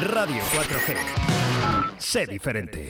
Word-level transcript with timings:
Radio 0.00 0.42
4G. 0.54 1.98
Sé 1.98 2.26
diferente. 2.26 2.86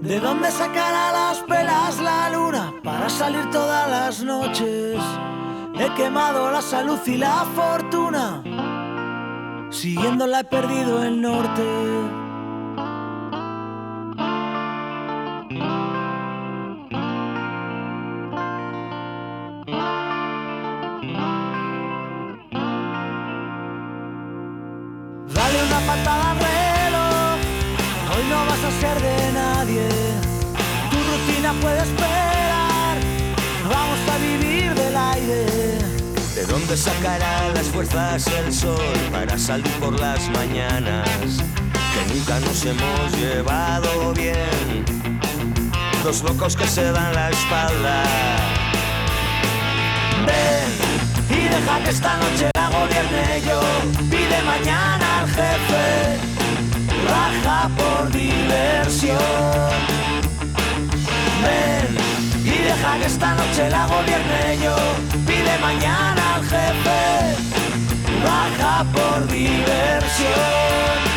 ¿De 0.00 0.20
dónde 0.20 0.50
sacará 0.50 1.12
las 1.12 1.38
pelas 1.42 2.00
la 2.00 2.30
luna 2.30 2.74
para 2.82 3.08
salir 3.08 3.48
todas 3.50 3.88
las 3.88 4.24
noches? 4.24 5.00
He 5.78 5.94
quemado 5.94 6.50
la 6.50 6.62
salud 6.62 6.98
y 7.06 7.16
la 7.16 7.46
fortuna, 7.54 8.42
siguiéndola 9.70 10.40
he 10.40 10.44
perdido 10.44 11.04
el 11.04 11.20
norte. 11.20 12.23
Puede 31.60 31.78
esperar, 31.82 32.96
vamos 33.68 33.98
a 34.12 34.18
vivir 34.18 34.74
del 34.74 34.96
aire. 34.96 35.46
¿De 36.34 36.44
dónde 36.46 36.76
sacará 36.76 37.48
las 37.54 37.66
fuerzas 37.66 38.26
el 38.26 38.52
sol 38.52 38.98
para 39.12 39.38
salir 39.38 39.70
por 39.80 39.98
las 39.98 40.28
mañanas? 40.30 41.42
Que 41.92 42.14
nunca 42.14 42.40
nos 42.40 42.64
hemos 42.64 43.12
llevado 43.16 44.12
bien. 44.14 44.84
Dos 46.02 46.22
locos 46.22 46.56
que 46.56 46.66
se 46.66 46.90
dan 46.90 47.14
la 47.14 47.30
espalda. 47.30 48.02
Ven 50.26 51.38
y 51.38 51.48
deja 51.48 51.84
que 51.84 51.90
esta 51.90 52.16
noche 52.16 52.50
la 52.56 52.68
gobierne 52.68 53.42
yo. 53.46 53.60
Pide 54.10 54.42
mañana 54.42 55.20
al 55.20 55.28
jefe, 55.28 56.18
raja 57.08 57.70
por 57.76 58.10
diversión. 58.10 60.03
Y 62.44 62.58
deja 62.58 62.98
que 62.98 63.06
esta 63.06 63.34
noche 63.34 63.70
la 63.70 63.86
gobierne 63.86 64.58
yo. 64.62 64.76
Pide 65.26 65.58
mañana 65.60 66.34
al 66.36 66.42
jefe, 66.42 67.36
raja 68.24 68.84
por 68.92 69.26
diversión. 69.28 71.13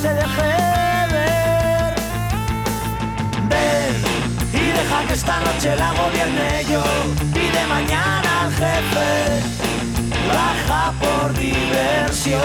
Se 0.00 0.14
deje 0.14 0.52
ver. 1.14 1.94
Ven 3.50 3.94
y 4.52 4.66
deja 4.78 4.98
que 5.06 5.14
esta 5.14 5.40
noche 5.40 5.76
la 5.76 5.90
gobierne 5.92 6.64
yo. 6.72 6.82
Pide 7.34 7.66
mañana 7.66 8.30
al 8.44 8.52
jefe 8.52 9.60
baja 10.28 10.92
por 11.00 11.32
diversión. 11.34 12.40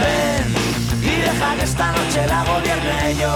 Ven 0.00 0.46
y 1.02 1.20
deja 1.20 1.56
que 1.56 1.64
esta 1.64 1.92
noche 1.92 2.26
la 2.26 2.44
gobierne 2.44 3.16
yo. 3.20 3.34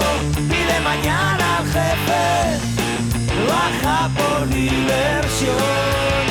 Pide 0.49 0.79
mañana 0.81 1.57
al 1.57 1.65
jefe, 1.65 2.23
baja 3.47 4.09
por 4.17 4.47
diversión. 4.49 6.28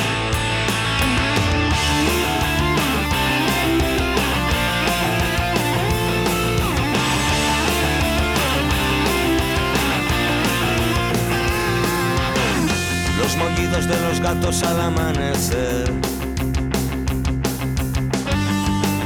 De 13.79 13.99
los 14.01 14.19
gatos 14.19 14.61
al 14.61 14.81
amanecer. 14.81 15.91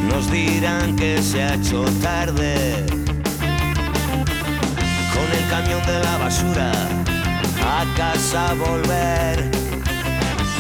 Nos 0.10 0.30
dirán 0.30 0.96
que 0.98 1.22
se 1.22 1.42
ha 1.42 1.54
hecho 1.54 1.86
tarde. 2.02 2.84
Con 5.14 5.28
el 5.32 5.50
camión 5.50 5.86
de 5.86 6.00
la 6.04 6.18
basura 6.18 6.72
a 7.64 7.86
casa 7.96 8.56
volver. 8.56 9.50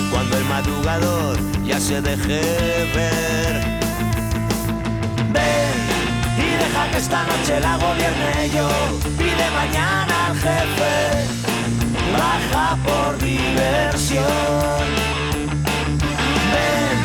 Cuando 0.09 0.38
el 0.38 0.45
madrugador 0.45 1.38
ya 1.66 1.79
se 1.79 2.01
deje 2.01 2.41
ver. 2.95 3.81
Ven 5.33 5.75
y 6.38 6.50
deja 6.63 6.91
que 6.91 6.97
esta 6.97 7.23
noche 7.23 7.59
la 7.59 7.75
gobierne 7.75 8.50
yo. 8.56 8.69
Pide 9.17 9.50
mañana 9.51 10.28
al 10.28 10.35
jefe, 10.35 11.33
baja 12.13 12.78
por 12.84 13.18
diversión. 13.18 14.24
Ven 16.53 17.00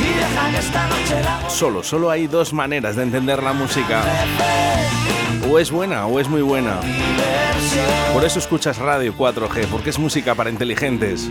y 0.00 0.18
deja 0.18 0.50
que 0.50 0.58
esta 0.58 0.88
noche 0.88 1.22
la 1.22 1.50
Solo, 1.50 1.82
solo 1.82 2.10
hay 2.10 2.26
dos 2.26 2.52
maneras 2.52 2.96
de 2.96 3.02
entender 3.04 3.42
la 3.42 3.52
música. 3.52 4.02
O 5.50 5.58
es 5.58 5.70
buena 5.70 6.06
o 6.06 6.20
es 6.20 6.28
muy 6.28 6.42
buena. 6.42 6.80
Por 8.12 8.24
eso 8.24 8.38
escuchas 8.38 8.78
Radio 8.78 9.14
4G, 9.14 9.66
porque 9.66 9.90
es 9.90 9.98
música 9.98 10.34
para 10.34 10.50
inteligentes. 10.50 11.30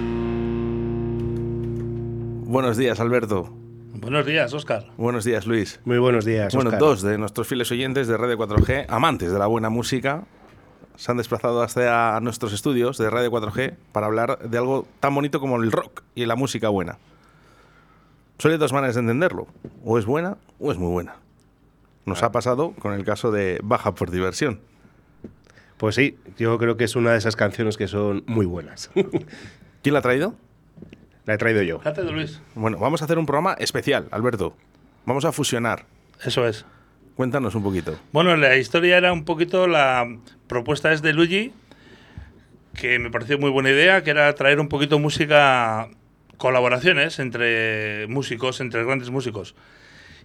Buenos 2.48 2.78
días, 2.78 3.00
Alberto. 3.00 3.50
Buenos 3.94 4.26
días, 4.26 4.54
Oscar. 4.54 4.86
Buenos 4.96 5.26
días, 5.26 5.46
Luis. 5.46 5.82
Muy 5.84 5.98
buenos 5.98 6.24
días. 6.24 6.54
Bueno, 6.56 6.72
dos 6.72 7.02
de 7.02 7.18
nuestros 7.18 7.48
fieles 7.48 7.70
oyentes 7.72 8.08
de 8.08 8.16
Radio 8.16 8.38
4G, 8.38 8.86
amantes 8.88 9.32
de 9.34 9.40
la 9.40 9.48
buena 9.48 9.70
música, 9.70 10.26
se 10.98 11.12
han 11.12 11.18
desplazado 11.18 11.62
hasta 11.62 12.20
nuestros 12.20 12.54
estudios 12.54 12.98
de 12.98 13.10
Radio 13.10 13.32
4G 13.32 13.76
para 13.92 14.08
hablar 14.08 14.40
de 14.40 14.58
algo 14.58 14.88
tan 15.00 15.14
bonito 15.16 15.40
como 15.40 15.56
el 15.58 15.72
rock 15.72 16.02
y 16.16 16.26
la 16.26 16.36
música 16.36 16.70
buena. 16.70 16.98
Solo 18.40 18.56
hay 18.56 18.60
dos 18.60 18.74
maneras 18.74 18.96
de 18.96 19.02
entenderlo. 19.02 19.48
O 19.86 19.98
es 19.98 20.06
buena 20.06 20.38
o 20.60 20.72
es 20.72 20.78
muy 20.78 20.90
buena. 20.90 21.16
Nos 22.06 22.24
ha 22.24 22.32
pasado 22.32 22.72
con 22.74 22.94
el 22.94 23.06
caso 23.06 23.32
de 23.32 23.60
Baja 23.64 23.94
por 23.94 24.12
diversión. 24.12 24.60
Pues 25.78 25.96
sí, 25.96 26.18
yo 26.38 26.58
creo 26.58 26.78
que 26.78 26.84
es 26.84 26.96
una 26.96 27.12
de 27.12 27.20
esas 27.20 27.36
canciones 27.36 27.78
que 27.78 27.88
son 27.88 28.24
muy 28.26 28.48
buenas. 28.48 28.90
¿Quién 29.84 29.94
la 29.94 30.00
ha 30.00 30.02
traído? 30.02 30.34
La 31.26 31.36
he 31.36 31.38
traído 31.38 31.62
yo. 31.62 31.80
De 31.80 32.12
Luis. 32.12 32.42
Bueno, 32.56 32.80
vamos 32.80 33.02
a 33.02 33.06
hacer 33.06 33.20
un 33.20 33.26
programa 33.28 33.54
especial, 33.60 34.08
Alberto. 34.12 34.56
Vamos 35.06 35.26
a 35.26 35.32
fusionar. 35.32 35.86
Eso 36.24 36.48
es. 36.48 36.66
Cuéntanos 37.18 37.56
un 37.56 37.64
poquito. 37.64 38.00
Bueno, 38.12 38.38
la 38.38 38.58
historia 38.58 38.96
era 38.96 39.12
un 39.12 39.26
poquito 39.26 39.66
la 39.66 40.08
propuesta 40.46 40.94
es 40.94 41.02
de 41.02 41.14
Luigi, 41.14 41.52
que 42.76 43.00
me 43.00 43.10
pareció 43.10 43.40
muy 43.40 43.50
buena 43.50 43.72
idea, 43.72 44.04
que 44.04 44.12
era 44.12 44.32
traer 44.36 44.60
un 44.60 44.70
poquito 44.70 45.00
música, 45.00 45.90
colaboraciones 46.38 47.18
entre 47.18 48.06
músicos, 48.06 48.62
entre 48.62 48.84
grandes 48.84 49.10
músicos. 49.10 49.56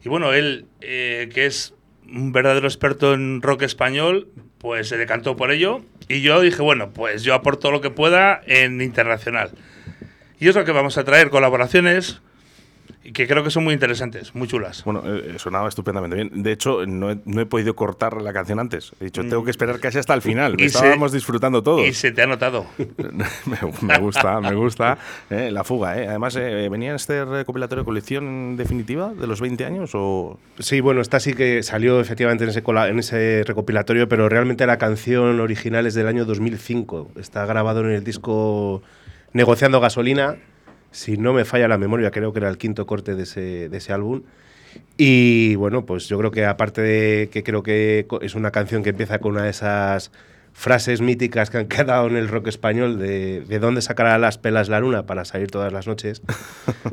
Y 0.05 0.11
bueno, 0.11 0.35
él, 0.35 0.67
eh, 0.83 1.31
que 1.33 1.47
es 1.47 1.73
un 2.07 2.31
verdadero 2.31 2.67
experto 2.67 3.15
en 3.15 3.41
rock 3.41 3.63
español, 3.63 4.29
pues 4.59 4.89
se 4.89 4.99
decantó 4.99 5.35
por 5.35 5.51
ello. 5.51 5.81
Y 6.09 6.21
yo 6.21 6.43
dije, 6.43 6.61
bueno, 6.61 6.91
pues 6.91 7.23
yo 7.23 7.33
aporto 7.33 7.71
lo 7.71 7.81
que 7.81 7.89
pueda 7.89 8.43
en 8.47 8.83
internacional. 8.83 9.53
Y 10.39 10.49
es 10.49 10.55
lo 10.55 10.67
que 10.67 10.73
vamos 10.73 10.99
a 10.99 11.05
traer, 11.05 11.31
colaboraciones. 11.31 12.21
Que 13.13 13.27
creo 13.27 13.43
que 13.43 13.51
son 13.51 13.65
muy 13.65 13.75
interesantes, 13.75 14.35
muy 14.35 14.47
chulas. 14.47 14.85
Bueno, 14.85 15.03
eh, 15.05 15.35
sonaba 15.39 15.69
estupendamente 15.69 16.15
bien. 16.17 16.43
De 16.43 16.53
hecho, 16.53 16.87
no 16.87 17.11
he, 17.11 17.19
no 17.25 17.41
he 17.41 17.47
podido 17.47 17.75
cortar 17.75 18.23
la 18.23 18.33
canción 18.33 18.61
antes. 18.61 18.93
He 19.01 19.07
dicho, 19.07 19.23
tengo 19.23 19.45
que 19.45 19.51
esperar 19.51 19.81
casi 19.81 19.99
hasta 19.99 20.15
el 20.15 20.23
final. 20.23 20.55
Y 20.55 20.69
se- 20.69 20.79
Estábamos 20.79 21.11
disfrutando 21.13 21.63
todos. 21.63 21.87
Y 21.87 21.93
se 21.95 22.13
te 22.13 22.23
ha 22.23 22.27
notado. 22.27 22.67
me, 22.79 23.57
me 23.83 23.99
gusta, 23.99 24.41
me 24.41 24.55
gusta. 24.55 24.99
eh, 25.31 25.51
la 25.51 25.65
fuga, 25.65 25.99
¿eh? 26.01 26.07
Además, 26.09 26.37
eh, 26.37 26.69
¿venía 26.71 26.91
en 26.91 26.97
este 26.97 27.25
recopilatorio 27.25 27.83
de 27.83 27.87
colección 27.87 28.57
definitiva 28.57 29.13
de 29.13 29.27
los 29.27 29.41
20 29.41 29.65
años 29.65 29.91
o...? 29.95 30.39
Sí, 30.59 30.81
bueno, 30.81 31.01
esta 31.01 31.19
sí 31.21 31.35
que 31.35 31.63
salió 31.63 32.01
efectivamente 32.01 32.45
en 32.45 32.51
ese, 32.51 32.63
cola- 32.63 32.89
en 32.89 32.99
ese 33.01 33.43
recopilatorio, 33.47 34.09
pero 34.09 34.29
realmente 34.29 34.65
la 34.67 34.79
canción 34.79 35.41
original 35.41 35.87
es 35.87 35.95
del 35.95 36.07
año 36.07 36.25
2005. 36.25 37.11
Está 37.17 37.47
grabado 37.47 37.81
en 37.81 37.91
el 37.91 38.05
disco 38.05 38.83
Negociando 39.33 39.81
Gasolina. 39.81 40.37
Si 40.93 41.17
no 41.17 41.33
me 41.33 41.45
falla 41.45 41.69
la 41.69 41.79
memoria, 41.79 42.11
creo 42.11 42.33
que 42.33 42.39
era 42.39 42.49
el 42.49 42.59
quinto 42.59 42.87
corte 42.87 43.15
de 43.15 43.25
ese, 43.25 43.69
de 43.69 43.77
ese 43.77 43.93
álbum. 43.93 44.23
Y 44.97 45.55
bueno, 45.57 45.85
pues 45.85 46.09
yo 46.09 46.19
creo 46.19 46.31
que 46.31 46.47
aparte 46.47 46.81
de 46.83 47.29
que 47.31 47.43
creo 47.43 47.63
que 47.63 48.07
es 48.21 48.35
una 48.35 48.51
canción 48.51 48.83
que 48.83 48.91
empieza 48.91 49.19
con 49.19 49.33
una 49.33 49.45
de 49.45 49.51
esas 49.51 50.13
frases 50.53 51.01
míticas 51.01 51.51
que 51.51 51.59
han 51.59 51.67
quedado 51.69 52.07
en 52.09 52.17
el 52.17 52.29
rock 52.29 52.49
español 52.49 52.99
de, 52.99 53.41
de 53.41 53.59
dónde 53.59 53.83
sacará 53.83 54.19
las 54.19 54.39
pelas 54.39 54.69
la 54.69 54.81
luna 54.81 55.07
para 55.07 55.25
salir 55.25 55.51
todas 55.51 55.73
las 55.73 55.87
noches. 55.87 56.23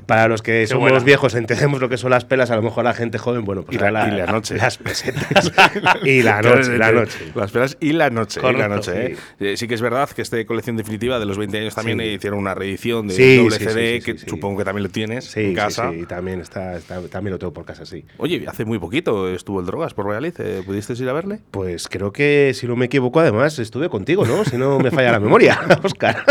Para 0.06 0.27
los 0.27 0.41
que 0.41 0.65
somos 0.65 0.89
buena. 0.89 1.03
viejos 1.06 1.35
entendemos 1.35 1.79
lo 1.81 1.88
que 1.89 1.97
son 1.97 2.09
las 2.09 2.25
pelas, 2.25 2.50
a 2.50 2.56
lo 2.56 2.63
mejor 2.63 2.83
la 2.83 2.94
gente 2.95 3.19
joven, 3.19 3.45
bueno, 3.45 3.61
pues 3.63 3.77
Y 3.77 3.79
la- 3.79 3.89
era 3.89 4.07
y 4.07 4.17
la 4.17 4.25
noche. 4.25 4.56
Las 4.56 4.77
pesetas. 4.79 5.51
y 6.03 6.23
la 6.23 6.41
noche, 6.41 6.77
la 6.79 6.91
noche. 6.91 7.31
Las 7.35 7.51
peras 7.51 7.77
y 7.79 7.91
la 7.94 8.09
noche. 8.09 8.39
y 8.39 8.44
la 8.44 8.51
Correcto, 8.51 8.75
noche 8.75 9.06
¿eh? 9.11 9.17
Eh, 9.39 9.57
sí 9.57 9.67
que 9.67 9.75
es 9.75 9.81
verdad 9.81 10.09
que 10.09 10.23
este 10.23 10.45
colección 10.47 10.77
definitiva 10.77 11.19
de 11.19 11.25
los 11.27 11.38
20 11.38 11.59
años 11.59 11.75
también 11.75 12.00
Sí. 12.00 12.06
hicieron 12.06 12.39
una 12.39 12.56
reedición 12.56 13.07
de 13.07 13.13
Sí, 13.13 13.38
doble 13.38 13.57
CD, 13.59 14.01
que 14.01 14.17
supongo 14.17 14.59
que 14.59 14.65
también 14.65 14.83
lo 14.83 14.89
tienes 14.89 15.35
en 15.38 15.53
casa. 15.53 15.91
sí, 15.91 16.06
también, 16.07 16.39
está, 16.41 16.75
está- 16.77 17.01
también 17.07 17.33
lo 17.33 17.39
tengo 17.39 17.53
por 17.53 17.65
casa, 17.65 17.85
sí. 17.85 18.03
Oye, 18.17 18.45
hace 18.47 18.65
muy 18.65 18.79
poquito 18.79 19.29
estuvo 19.29 19.59
el 19.59 19.65
Drogas 19.67 19.94
por 19.94 20.06
Valladolid. 20.07 20.33
eh, 20.39 20.63
¿Pudiste 20.65 20.94
ir 20.94 21.09
a 21.09 21.13
verle? 21.13 21.39
Pues 21.51 21.88
creo 21.88 22.11
que, 22.11 22.53
si 22.56 22.65
no 22.67 22.75
me 22.75 22.85
equivoco, 22.85 23.19
además 23.19 23.48
estuve 23.57 23.89
contigo, 23.89 24.25
¿no? 24.25 24.45
Si 24.45 24.57
no 24.57 24.77
me 24.77 24.91
falla 24.91 25.13
la 25.13 25.19
memoria, 25.19 25.59
Oscar. 25.83 26.23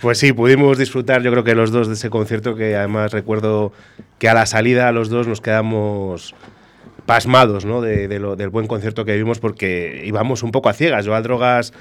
pues 0.00 0.18
sí, 0.18 0.32
pudimos 0.32 0.78
disfrutar, 0.78 1.22
yo 1.22 1.30
creo 1.32 1.44
que 1.44 1.54
los 1.54 1.70
dos 1.70 1.88
de 1.88 1.94
ese 1.94 2.10
concierto, 2.10 2.54
que 2.54 2.76
además 2.76 3.12
recuerdo 3.12 3.72
que 4.18 4.28
a 4.28 4.34
la 4.34 4.46
salida 4.46 4.92
los 4.92 5.08
dos 5.08 5.26
nos 5.26 5.40
quedamos 5.40 6.34
pasmados, 7.06 7.64
¿no? 7.64 7.80
De, 7.80 8.08
de 8.08 8.18
lo- 8.18 8.36
del 8.36 8.48
buen 8.50 8.66
concierto 8.66 9.04
que 9.04 9.16
vimos, 9.16 9.38
porque 9.38 10.02
íbamos 10.06 10.42
un 10.42 10.50
poco 10.52 10.68
a 10.68 10.72
ciegas. 10.74 11.04
Yo 11.04 11.14
al 11.14 11.22
Drogas 11.22 11.72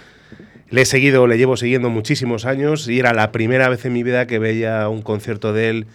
le 0.69 0.81
he 0.81 0.85
seguido, 0.85 1.27
le 1.27 1.37
llevo 1.37 1.57
siguiendo 1.57 1.89
muchísimos 1.89 2.45
años 2.45 2.87
y 2.87 2.99
era 2.99 3.13
la 3.13 3.31
primera 3.31 3.69
vez 3.69 3.85
en 3.85 3.93
mi 3.93 4.03
vida 4.03 4.27
que 4.27 4.39
veía 4.39 4.87
un 4.89 5.01
concierto 5.01 5.53
de 5.53 5.69
él 5.69 5.87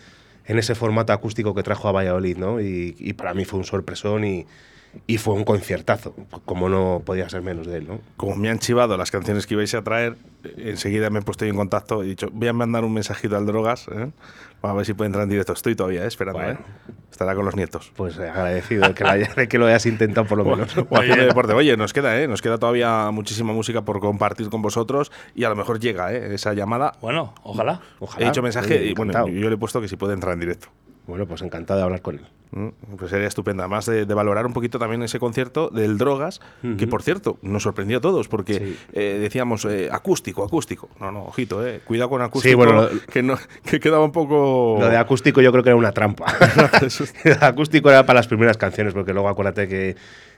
en 0.46 0.58
ese 0.58 0.74
formato 0.74 1.12
acústico 1.12 1.54
que 1.54 1.62
trajo 1.62 1.88
a 1.88 1.92
Valladolid, 1.92 2.36
¿no? 2.36 2.60
Y, 2.60 2.96
y 2.98 3.12
para 3.12 3.34
mí 3.34 3.44
fue 3.44 3.58
un 3.60 3.64
sorpresón 3.64 4.24
y, 4.24 4.46
y 5.06 5.18
fue 5.18 5.34
un 5.34 5.44
conciertazo, 5.44 6.14
como 6.44 6.68
no 6.68 7.02
podía 7.04 7.28
ser 7.28 7.42
menos 7.42 7.66
de 7.66 7.78
él, 7.78 7.86
¿no? 7.88 8.00
Como 8.16 8.34
me 8.36 8.50
han 8.50 8.58
chivado 8.58 8.96
las 8.96 9.10
canciones 9.10 9.46
que 9.46 9.54
ibais 9.54 9.72
a 9.74 9.82
traer, 9.82 10.16
enseguida 10.56 11.10
me 11.10 11.20
he 11.20 11.22
puesto 11.22 11.44
yo 11.44 11.50
en 11.50 11.56
contacto 11.56 12.02
y 12.02 12.06
he 12.06 12.10
dicho, 12.10 12.28
voy 12.32 12.48
a 12.48 12.52
mandar 12.52 12.84
un 12.84 12.92
mensajito 12.92 13.36
al 13.36 13.46
Drogas, 13.46 13.86
¿eh? 13.88 14.10
a 14.62 14.72
ver 14.74 14.84
si 14.84 14.92
puede 14.94 15.06
entrar 15.06 15.24
en 15.24 15.30
directo. 15.30 15.52
Estoy 15.52 15.74
todavía 15.74 16.04
eh, 16.04 16.08
esperando, 16.08 16.40
Bueno. 16.42 16.58
¿eh? 16.60 16.92
Estará 17.10 17.34
con 17.34 17.44
los 17.44 17.56
nietos. 17.56 17.92
Pues 17.96 18.18
agradecido 18.18 18.86
de 18.88 18.94
que, 18.94 19.04
lo 19.04 19.10
haya- 19.10 19.34
de 19.34 19.48
que 19.48 19.58
lo 19.58 19.66
hayas 19.66 19.84
intentado 19.86 20.26
por 20.26 20.38
lo 20.38 20.44
menos. 20.56 20.76
O 20.76 20.96
haciendo 20.96 21.24
deporte. 21.24 21.52
Oye, 21.54 21.76
nos 21.76 21.92
queda, 21.92 22.20
¿eh? 22.20 22.28
Nos 22.28 22.40
queda 22.42 22.58
todavía 22.58 23.10
muchísima 23.10 23.52
música 23.52 23.82
por 23.82 24.00
compartir 24.00 24.48
con 24.50 24.62
vosotros 24.62 25.10
y 25.34 25.44
a 25.44 25.48
lo 25.50 25.56
mejor 25.56 25.80
llega, 25.80 26.12
¿eh? 26.12 26.34
Esa 26.34 26.52
llamada. 26.54 26.92
Bueno, 27.00 27.34
ojalá. 27.42 27.80
Ojalá. 28.00 28.24
He 28.24 28.28
dicho 28.28 28.42
mensaje 28.42 28.74
Oye, 28.74 28.86
y 28.90 28.94
bueno, 28.94 29.28
yo 29.28 29.48
le 29.48 29.54
he 29.54 29.58
puesto 29.58 29.80
que 29.80 29.88
si 29.88 29.96
puede 29.96 30.14
entrar 30.14 30.34
en 30.34 30.40
directo. 30.40 30.68
Bueno, 31.06 31.26
pues 31.26 31.42
encantado 31.42 31.78
de 31.78 31.84
hablar 31.84 32.02
con 32.02 32.16
él. 32.16 32.26
Mm, 32.52 32.68
Pues 32.96 33.10
sería 33.10 33.28
estupendo. 33.28 33.62
Además 33.62 33.86
de, 33.86 34.06
de 34.06 34.14
valorar 34.14 34.44
un 34.46 34.52
poquito 34.52 34.78
también 34.78 35.02
ese 35.02 35.18
concierto 35.20 35.70
del 35.70 35.98
Drogas, 35.98 36.40
que 36.78 36.86
por 36.88 37.02
cierto 37.02 37.38
nos 37.42 37.62
sorprendió 37.62 37.98
a 37.98 38.00
todos 38.00 38.26
porque 38.28 38.54
Sí. 38.54 38.78
eh, 38.92 39.18
decíamos 39.20 39.64
eh, 39.66 39.88
acústico, 39.90 40.44
acústico. 40.44 40.88
No, 40.98 41.12
no, 41.12 41.24
ojito, 41.26 41.64
eh. 41.66 41.80
Cuidado 41.84 42.10
con 42.10 42.22
acústico, 42.22 42.50
Sí, 42.50 42.54
bueno, 42.54 42.88
que, 43.12 43.22
no, 43.22 43.36
que 43.64 43.78
quedaba 43.78 44.04
un 44.04 44.12
poco. 44.12 44.78
Lo 44.80 44.88
de 44.88 44.96
acústico 44.96 45.40
yo 45.40 45.52
creo 45.52 45.62
que 45.62 45.70
era 45.70 45.76
una 45.76 45.92
trampa. 45.92 46.26
acústico 47.40 47.90
era 47.90 48.04
para 48.06 48.18
las 48.18 48.28
primeras 48.28 48.56
canciones, 48.56 48.94
porque 48.94 49.12
luego 49.12 49.28
acuérdate 49.28 49.68
que, 49.68 49.96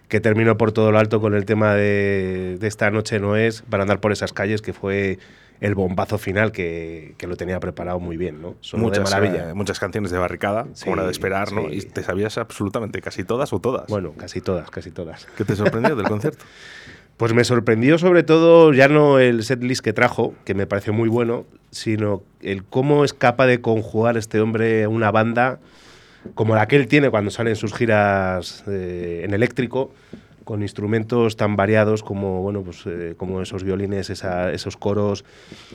que 0.09 0.21
terminó 0.21 0.57
por 0.59 0.73
todo 0.73 0.93
lo 0.93 0.99
alto 0.99 1.21
con 1.21 1.35
el 1.35 1.45
tema 1.47 1.75
de, 1.75 2.57
de 2.61 2.67
Esta 2.69 2.91
noche 2.91 3.21
no 3.21 3.37
es, 3.37 3.63
para 3.63 3.83
andar 3.85 4.01
por 4.01 4.13
esas 4.13 4.33
calles, 4.33 4.61
que 4.63 4.73
fue 4.73 5.19
el 5.63 5.75
bombazo 5.75 6.19
final 6.19 6.51
que, 6.53 7.15
que 7.17 7.27
lo 7.27 7.37
tenía 7.37 7.61
preparado 7.61 8.01
muy 8.01 8.17
bien, 8.17 8.43
¿no? 8.43 8.57
Muchas, 8.75 8.99
de 8.99 9.05
maravilla. 9.05 9.51
eh, 9.51 9.55
muchas 9.55 9.79
canciones 9.79 10.11
de 10.11 10.19
barricada, 10.19 10.67
Sí, 10.75 10.85
como 10.85 10.97
era 10.97 11.05
de 11.05 11.13
esperar, 11.13 11.53
¿no? 11.53 11.71
Y 11.71 11.81
te 11.83 12.03
sabías 12.03 12.37
absolutamente 12.37 13.01
casi 13.01 13.23
todas 13.25 13.53
o 13.53 13.61
todas. 13.61 13.87
Bueno, 13.87 14.13
casi 14.17 14.41
todas, 14.41 14.71
casi 14.71 14.91
todas. 14.91 15.27
¿Qué 15.37 15.45
te 15.45 15.55
sorprendió 15.57 15.97
del 15.97 16.07
concierto? 16.09 16.45
Pues 17.19 17.35
me 17.35 17.45
sorprendió 17.45 17.99
sobre 17.99 18.25
todo 18.25 18.73
ya 18.73 18.89
no 18.89 19.21
el 19.21 19.45
setlist 19.45 19.85
que 19.85 19.93
trajo, 19.93 20.35
que 20.45 20.55
me 20.55 20.67
pareció 20.67 20.93
muy 20.93 21.09
bueno, 21.09 21.45
sino 21.71 22.23
el 22.41 22.65
cómo 22.65 23.05
es 23.05 23.13
capaz 23.13 23.47
de 23.47 23.61
conjugar 23.61 24.17
este 24.17 24.41
hombre 24.41 24.89
una 24.89 25.13
banda 25.13 25.61
como 26.35 26.57
la 26.57 26.67
que 26.67 26.75
él 26.77 26.89
tiene 26.89 27.11
cuando 27.11 27.31
sale 27.31 27.51
en 27.51 27.57
sus 27.57 27.75
giras 27.75 28.65
eh, 28.67 29.23
en 29.25 29.35
eléctrico, 29.35 29.93
con 30.45 30.63
instrumentos 30.63 31.37
tan 31.37 31.57
variados 31.57 32.03
como, 32.03 32.43
bueno, 32.43 32.63
pues, 32.63 32.83
eh, 32.87 33.15
como 33.17 33.41
esos 33.43 33.65
violines, 33.65 34.11
esa- 34.11 34.53
esos 34.53 34.77
coros. 34.77 35.25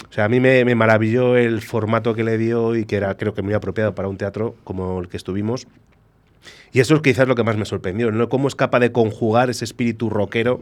O 0.09 0.13
sea, 0.13 0.25
a 0.25 0.29
mí 0.29 0.39
me, 0.39 0.63
me 0.65 0.75
maravilló 0.75 1.35
el 1.37 1.61
formato 1.61 2.13
que 2.13 2.23
le 2.23 2.37
dio 2.37 2.75
y 2.75 2.85
que 2.85 2.95
era 2.97 3.15
creo 3.15 3.33
que 3.33 3.41
muy 3.41 3.53
apropiado 3.53 3.95
para 3.95 4.07
un 4.07 4.17
teatro 4.17 4.55
como 4.63 4.99
el 4.99 5.07
que 5.07 5.17
estuvimos. 5.17 5.67
Y 6.71 6.79
eso 6.79 6.95
es 6.95 7.01
quizás 7.01 7.27
lo 7.27 7.35
que 7.35 7.43
más 7.43 7.57
me 7.57 7.65
sorprendió, 7.65 8.11
¿no? 8.11 8.29
Cómo 8.29 8.47
es 8.47 8.55
capaz 8.55 8.79
de 8.79 8.91
conjugar 8.91 9.49
ese 9.49 9.63
espíritu 9.65 10.09
rockero 10.09 10.59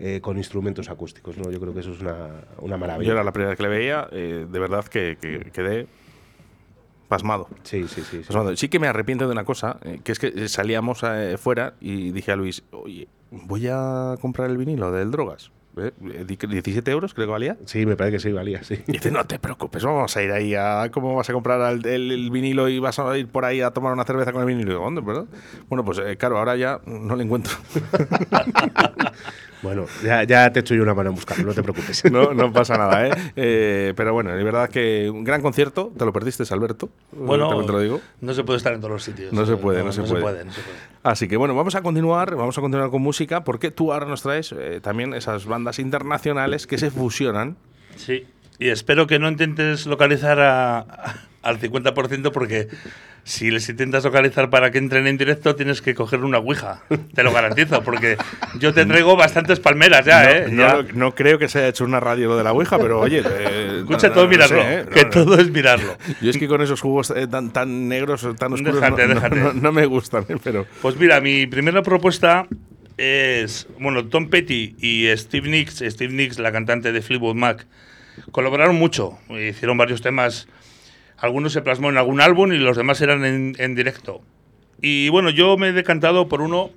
eh, 0.00 0.20
con 0.20 0.36
instrumentos 0.36 0.90
acústicos, 0.90 1.36
¿no? 1.38 1.50
Yo 1.50 1.58
creo 1.60 1.74
que 1.74 1.80
eso 1.80 1.92
es 1.92 2.00
una, 2.00 2.28
una 2.60 2.76
maravilla. 2.76 3.08
Yo 3.08 3.12
era 3.14 3.24
la 3.24 3.32
primera 3.32 3.50
vez 3.50 3.56
que 3.56 3.62
le 3.62 3.68
veía, 3.68 4.08
eh, 4.12 4.46
de 4.50 4.58
verdad 4.58 4.84
que, 4.84 5.16
que 5.20 5.50
quedé 5.52 5.86
pasmado. 7.08 7.48
Sí, 7.62 7.88
sí, 7.88 8.02
sí. 8.02 8.18
sí. 8.18 8.22
Pasmado. 8.26 8.54
Sí 8.56 8.68
que 8.68 8.78
me 8.78 8.86
arrepiento 8.88 9.26
de 9.26 9.32
una 9.32 9.44
cosa, 9.44 9.78
eh, 9.82 10.00
que 10.04 10.12
es 10.12 10.18
que 10.18 10.48
salíamos 10.48 11.00
eh, 11.04 11.36
fuera 11.38 11.74
y 11.80 12.10
dije 12.12 12.32
a 12.32 12.36
Luis, 12.36 12.62
oye, 12.70 13.08
voy 13.30 13.66
a 13.70 14.14
comprar 14.20 14.50
el 14.50 14.56
vinilo 14.58 14.92
del 14.92 15.10
Drogas. 15.10 15.50
Eh, 15.80 15.92
di- 16.26 16.34
17 16.36 16.90
euros 16.90 17.14
creo 17.14 17.28
que 17.28 17.30
valía. 17.32 17.56
Sí, 17.66 17.86
me 17.86 17.94
parece 17.96 18.16
que 18.16 18.20
sí, 18.20 18.32
valía, 18.32 18.64
sí. 18.64 18.82
Y 18.88 18.92
dice, 18.92 19.12
no 19.12 19.24
te 19.26 19.38
preocupes, 19.38 19.84
vamos 19.84 20.16
a 20.16 20.22
ir 20.24 20.32
ahí 20.32 20.54
a... 20.56 20.90
¿Cómo 20.92 21.14
vas 21.14 21.30
a 21.30 21.32
comprar 21.32 21.72
el, 21.72 21.86
el- 21.86 22.10
el 22.10 22.30
vinilo 22.30 22.68
y 22.68 22.80
vas 22.80 22.98
a 22.98 23.16
ir 23.16 23.28
por 23.28 23.44
ahí 23.44 23.60
a 23.60 23.70
tomar 23.70 23.92
una 23.92 24.02
cerveza 24.04 24.32
con 24.32 24.40
el 24.42 24.48
vinilo? 24.48 24.74
¿dónde, 24.80 25.00
verdad? 25.02 25.26
Bueno, 25.68 25.84
pues 25.84 25.98
eh, 25.98 26.16
claro, 26.16 26.38
ahora 26.38 26.56
ya 26.56 26.80
no 26.84 27.14
le 27.14 27.22
encuentro. 27.24 27.52
Bueno, 29.62 29.86
ya, 30.04 30.22
ya 30.24 30.52
te 30.52 30.60
echo 30.60 30.74
yo 30.74 30.82
una 30.82 30.94
mano 30.94 31.10
en 31.10 31.16
buscarlo, 31.16 31.44
no 31.46 31.52
te 31.54 31.62
preocupes. 31.62 32.04
No, 32.10 32.32
no 32.32 32.52
pasa 32.52 32.76
nada, 32.78 33.08
¿eh? 33.08 33.10
Eh, 33.36 33.92
Pero 33.96 34.12
bueno, 34.12 34.32
es 34.36 34.44
verdad 34.44 34.68
que 34.70 35.10
un 35.10 35.24
gran 35.24 35.42
concierto. 35.42 35.92
Te 35.98 36.04
lo 36.04 36.12
perdiste, 36.12 36.44
Alberto. 36.52 36.88
Bueno, 37.12 37.48
También 37.48 37.66
te 37.66 37.72
lo 37.72 37.80
digo. 37.80 38.00
no 38.20 38.34
se 38.34 38.44
puede 38.44 38.56
estar 38.58 38.72
en 38.72 38.80
todos 38.80 38.92
los 38.92 39.02
sitios. 39.02 39.32
No 39.32 39.44
se 39.46 39.56
puede, 39.56 39.82
no 39.82 39.90
se 39.92 40.02
puede. 40.02 40.44
no 40.44 40.52
se 40.52 40.60
puede. 40.60 40.78
Así 41.02 41.26
que 41.28 41.36
bueno, 41.36 41.54
vamos 41.54 41.74
a 41.74 41.82
continuar, 41.82 42.34
vamos 42.36 42.56
a 42.56 42.60
continuar 42.60 42.90
con 42.90 43.02
música, 43.02 43.42
porque 43.44 43.70
tú 43.70 43.92
ahora 43.92 44.06
nos 44.06 44.22
traes 44.22 44.52
eh, 44.56 44.80
también 44.82 45.14
esas 45.14 45.46
bandas 45.46 45.78
internacionales 45.78 46.66
que 46.66 46.78
se 46.78 46.90
fusionan. 46.90 47.56
Sí, 47.96 48.26
y 48.58 48.68
espero 48.68 49.06
que 49.06 49.18
no 49.18 49.28
intentes 49.28 49.86
localizar 49.86 50.38
a- 50.40 50.78
a- 50.78 51.14
al 51.42 51.58
50% 51.60 52.30
porque 52.32 52.68
si 53.28 53.50
les 53.50 53.68
intentas 53.68 54.04
localizar 54.04 54.48
para 54.48 54.70
que 54.70 54.78
entren 54.78 55.06
en 55.06 55.18
directo 55.18 55.54
tienes 55.54 55.82
que 55.82 55.94
coger 55.94 56.20
una 56.24 56.38
ouija, 56.38 56.82
te 57.14 57.22
lo 57.22 57.32
garantizo, 57.32 57.82
porque 57.82 58.16
yo 58.58 58.72
te 58.72 58.86
traigo 58.86 59.16
bastantes 59.16 59.60
palmeras 59.60 60.06
ya, 60.06 60.22
no, 60.24 60.30
¿eh? 60.30 60.46
no 60.50 60.62
Ya. 60.62 60.74
lo- 60.76 60.82
no 60.94 61.14
creo 61.14 61.38
que 61.38 61.46
se 61.48 61.58
haya 61.58 61.68
hecho 61.68 61.84
una 61.84 62.00
radio 62.00 62.28
lo 62.28 62.36
de 62.38 62.44
la 62.44 62.52
Ouija, 62.52 62.78
pero 62.78 63.00
oye. 63.00 63.22
eh, 63.24 63.78
Escucha 63.80 64.08
no- 64.08 64.14
todo 64.14 64.28
mirarlo, 64.28 64.62
sé, 64.62 64.74
¿eh? 64.80 64.86
que 64.92 65.04
todo 65.04 65.38
es 65.38 65.50
mirarlo. 65.50 65.96
Yo 66.22 66.30
es 66.30 66.38
que 66.38 66.48
con 66.48 66.62
esos 66.62 66.80
jugos 66.80 67.10
eh, 67.14 67.26
tan, 67.28 67.52
tan 67.52 67.86
negros, 67.88 68.26
tan 68.38 68.52
oscuros, 68.54 68.80
Déjate, 68.80 69.06
déjate. 69.06 69.36
no- 69.36 69.52
no 69.52 69.72
me 69.72 69.84
gustan, 69.86 70.24
¿eh? 70.28 70.36
pero. 70.42 70.66
Pues 70.80 70.96
mira, 70.96 71.20
mi 71.20 71.46
primera 71.46 71.82
propuesta 71.82 72.46
es, 72.96 73.66
bueno, 73.78 74.06
Tom 74.06 74.28
Petty 74.30 74.74
y 74.80 75.06
Steve 75.16 75.48
Nicks, 75.48 75.82
Steve 75.86 76.12
Nicks, 76.14 76.38
la 76.38 76.50
cantante 76.50 76.92
de 76.92 77.02
Fleetwood 77.02 77.34
Mac, 77.36 77.66
colaboraron 78.32 78.76
mucho, 78.76 79.18
hicieron 79.28 79.76
varios 79.78 80.00
temas, 80.02 80.48
algunos 81.18 81.52
se 81.52 81.62
plasmó 81.62 81.90
en 81.90 81.96
algún 81.98 82.20
álbum 82.20 82.52
y 82.52 82.58
los 82.58 82.76
demás 82.76 83.00
eran 83.00 83.24
en, 83.24 83.54
en 83.58 83.74
directo. 83.74 84.20
Y 84.80 85.08
bueno, 85.08 85.30
yo 85.30 85.56
me 85.56 85.68
he 85.68 85.72
decantado 85.72 86.28
por 86.28 86.40
uno 86.40 86.70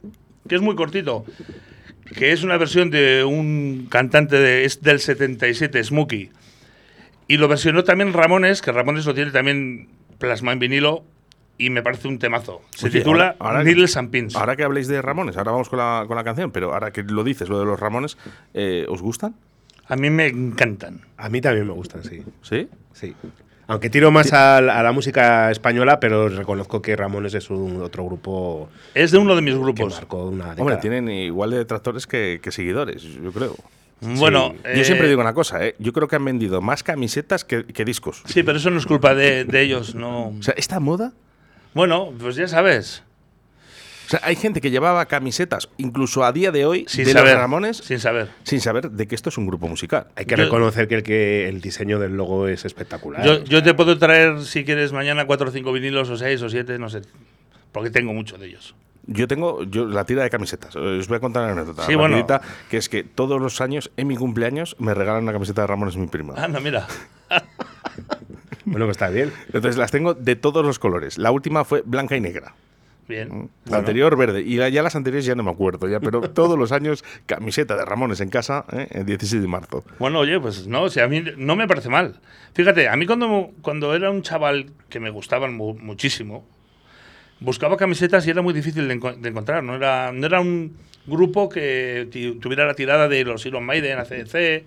que 0.49 0.55
es 0.55 0.61
muy 0.61 0.75
cortito, 0.75 1.23
que 2.17 2.31
es 2.31 2.43
una 2.43 2.57
versión 2.57 2.89
de 2.89 3.23
un 3.23 3.87
cantante 3.89 4.37
de, 4.39 4.65
es 4.65 4.81
del 4.81 4.99
77, 4.99 5.83
Smokey. 5.83 6.31
Y 7.27 7.37
lo 7.37 7.47
versionó 7.47 7.83
también 7.83 8.11
Ramones, 8.13 8.61
que 8.61 8.71
Ramones 8.71 9.05
lo 9.05 9.13
tiene 9.13 9.31
también 9.31 9.87
plasmado 10.17 10.53
en 10.53 10.59
vinilo 10.59 11.03
y 11.57 11.69
me 11.69 11.83
parece 11.83 12.07
un 12.07 12.17
temazo. 12.17 12.61
Se 12.71 12.87
Oye, 12.87 12.99
titula 12.99 13.35
ahora- 13.39 13.57
ahora- 13.59 13.63
Needles 13.63 13.95
and 13.97 14.09
Pins. 14.09 14.35
Ahora 14.35 14.55
que 14.55 14.63
habléis 14.63 14.87
de 14.87 15.01
Ramones, 15.01 15.37
ahora 15.37 15.51
vamos 15.51 15.69
con 15.69 15.77
la, 15.77 16.03
con 16.07 16.17
la 16.17 16.23
canción, 16.23 16.51
pero 16.51 16.73
ahora 16.73 16.91
que 16.91 17.03
lo 17.03 17.23
dices, 17.23 17.47
lo 17.47 17.59
de 17.59 17.65
los 17.65 17.79
Ramones, 17.79 18.17
eh, 18.55 18.85
¿os 18.89 19.01
gustan? 19.01 19.35
A 19.87 19.95
mí 19.95 20.09
me 20.09 20.27
encantan. 20.27 21.01
A 21.17 21.29
mí 21.29 21.39
también 21.39 21.67
me 21.67 21.73
gustan, 21.73 22.03
sí. 22.03 22.23
¿Sí? 22.41 22.67
Sí. 22.93 23.13
Aunque 23.67 23.89
tiro 23.89 24.11
más 24.11 24.33
a, 24.33 24.59
la- 24.61 24.79
a 24.79 24.83
la 24.83 24.91
música 24.91 25.49
española, 25.51 25.99
pero 25.99 26.27
reconozco 26.29 26.81
que 26.81 26.95
Ramones 26.95 27.33
es 27.33 27.49
un 27.49 27.81
otro 27.81 28.03
grupo 28.05 28.69
Es 28.93 29.11
de 29.11 29.17
uno 29.17 29.35
de 29.35 29.41
mis 29.41 29.53
que 29.53 29.59
grupos. 29.59 29.93
marcó 29.95 30.25
una. 30.25 30.53
Hombre, 30.57 30.77
tienen 30.77 31.07
igual 31.09 31.51
de 31.51 31.57
detractores 31.59 32.05
que, 32.07 32.39
que 32.41 32.51
seguidores, 32.51 33.03
yo 33.03 33.31
creo. 33.31 33.55
Bueno, 34.01 34.53
Yo 34.63 34.69
eh, 34.81 34.83
siempre 34.83 35.07
digo 35.07 35.21
una 35.21 35.33
cosa, 35.35 35.63
¿eh? 35.65 35.75
yo 35.77 35.93
creo 35.93 36.07
que 36.07 36.15
han 36.15 36.25
vendido 36.25 36.59
más 36.59 36.81
camisetas 36.81 37.45
que, 37.45 37.65
que 37.65 37.85
discos. 37.85 38.23
Sí, 38.25 38.41
pero 38.41 38.57
eso 38.57 38.71
no 38.71 38.79
es 38.79 38.87
culpa 38.87 39.13
de, 39.13 39.45
de 39.45 39.61
ellos, 39.61 39.93
no. 39.93 40.29
O 40.29 40.41
sea, 40.41 40.55
esta 40.57 40.79
moda. 40.79 41.13
Bueno, 41.75 42.11
pues 42.19 42.35
ya 42.35 42.47
sabes. 42.47 43.03
Sea, 44.11 44.19
hay 44.23 44.35
gente 44.35 44.59
que 44.61 44.69
llevaba 44.71 45.05
camisetas, 45.05 45.69
incluso 45.77 46.23
a 46.25 46.31
día 46.31 46.51
de 46.51 46.65
hoy, 46.65 46.85
Sin 46.87 47.05
de 47.05 47.13
saber. 47.13 47.33
los 47.33 47.41
Ramones, 47.41 47.77
Sin 47.77 47.99
saber. 47.99 48.29
sin 48.43 48.59
saber 48.61 48.91
de 48.91 49.07
que 49.07 49.15
esto 49.15 49.29
es 49.29 49.37
un 49.37 49.47
grupo 49.47 49.67
musical. 49.67 50.07
Hay 50.15 50.25
que 50.25 50.35
Yo- 50.35 50.43
reconocer 50.43 50.87
que 50.87 50.95
el, 50.95 51.03
que 51.03 51.47
el 51.47 51.61
diseño 51.61 51.97
del 51.99 52.17
logo 52.17 52.47
es 52.47 52.65
espectacular. 52.65 53.25
Yo, 53.25 53.43
yo 53.43 53.63
te 53.63 53.73
puedo 53.73 53.97
traer, 53.97 54.41
si 54.41 54.65
quieres, 54.65 54.91
mañana 54.91 55.25
cuatro 55.25 55.47
o 55.49 55.51
cinco 55.51 55.71
vinilos, 55.71 56.09
o 56.09 56.17
seis 56.17 56.41
o 56.41 56.49
siete, 56.49 56.77
no 56.77 56.89
sé. 56.89 57.01
Porque 57.71 57.89
tengo 57.89 58.13
muchos 58.13 58.39
de 58.39 58.47
ellos. 58.47 58.75
Yo 59.07 59.27
tengo 59.27 59.63
yo 59.63 59.85
la 59.85 60.05
tira 60.05 60.21
de 60.23 60.29
camisetas. 60.29 60.75
Os 60.75 61.07
voy 61.07 61.17
a 61.17 61.19
contar 61.19 61.43
una 61.43 61.53
anécdota 61.53 61.85
Sí, 61.87 61.95
bueno. 61.95 62.23
que 62.69 62.77
es 62.77 62.87
que 62.89 63.03
todos 63.03 63.41
los 63.41 63.59
años, 63.61 63.89
en 63.97 64.07
mi 64.07 64.15
cumpleaños, 64.15 64.75
me 64.77 64.93
regalan 64.93 65.23
una 65.23 65.33
camiseta 65.33 65.61
de 65.61 65.67
Ramones 65.67 65.95
mi 65.97 66.07
prima. 66.07 66.33
Anda, 66.35 66.59
mira. 66.59 66.85
Bueno, 68.65 68.85
pues 68.85 68.95
está 68.97 69.09
bien. 69.09 69.33
Entonces 69.47 69.75
las 69.77 69.91
tengo 69.91 70.13
de 70.13 70.35
todos 70.35 70.63
los 70.65 70.77
colores. 70.79 71.17
La 71.17 71.31
última 71.31 71.65
fue 71.65 71.81
blanca 71.83 72.15
y 72.15 72.21
negra. 72.21 72.53
Bien. 73.11 73.27
La 73.29 73.35
Bueno. 73.65 73.77
anterior 73.77 74.17
verde. 74.17 74.41
Y 74.41 74.55
ya 74.55 74.81
las 74.81 74.95
anteriores 74.95 75.25
ya 75.25 75.35
no 75.35 75.43
me 75.43 75.51
acuerdo. 75.51 75.87
ya 75.89 75.99
Pero 75.99 76.21
todos 76.29 76.57
los 76.57 76.71
años, 76.71 77.03
camiseta 77.25 77.75
de 77.75 77.85
Ramones 77.85 78.21
en 78.21 78.29
casa, 78.29 78.65
¿eh? 78.71 78.87
el 78.91 79.05
16 79.05 79.41
de 79.41 79.47
marzo. 79.47 79.83
Bueno, 79.99 80.19
oye, 80.19 80.39
pues 80.39 80.65
no, 80.67 80.89
sea, 80.89 81.03
a 81.05 81.07
mí 81.07 81.23
no 81.37 81.55
me 81.55 81.67
parece 81.67 81.89
mal. 81.89 82.19
Fíjate, 82.53 82.87
a 82.89 82.95
mí 82.95 83.05
cuando, 83.05 83.51
cuando 83.61 83.93
era 83.93 84.09
un 84.09 84.21
chaval 84.21 84.71
que 84.89 84.99
me 84.99 85.09
gustaban 85.09 85.53
mu- 85.55 85.75
muchísimo, 85.77 86.45
buscaba 87.39 87.77
camisetas 87.77 88.25
y 88.27 88.29
era 88.29 88.41
muy 88.41 88.53
difícil 88.53 88.87
de, 88.87 88.99
enco- 88.99 89.15
de 89.15 89.29
encontrar. 89.29 89.63
No 89.63 89.75
era, 89.75 90.11
no 90.11 90.25
era 90.25 90.39
un 90.41 90.75
grupo 91.07 91.49
que 91.49 92.07
tuviera 92.41 92.65
la 92.65 92.75
tirada 92.75 93.07
de 93.07 93.23
los 93.23 93.45
Iron 93.45 93.65
Maiden, 93.65 93.97
ACDC, 93.99 94.63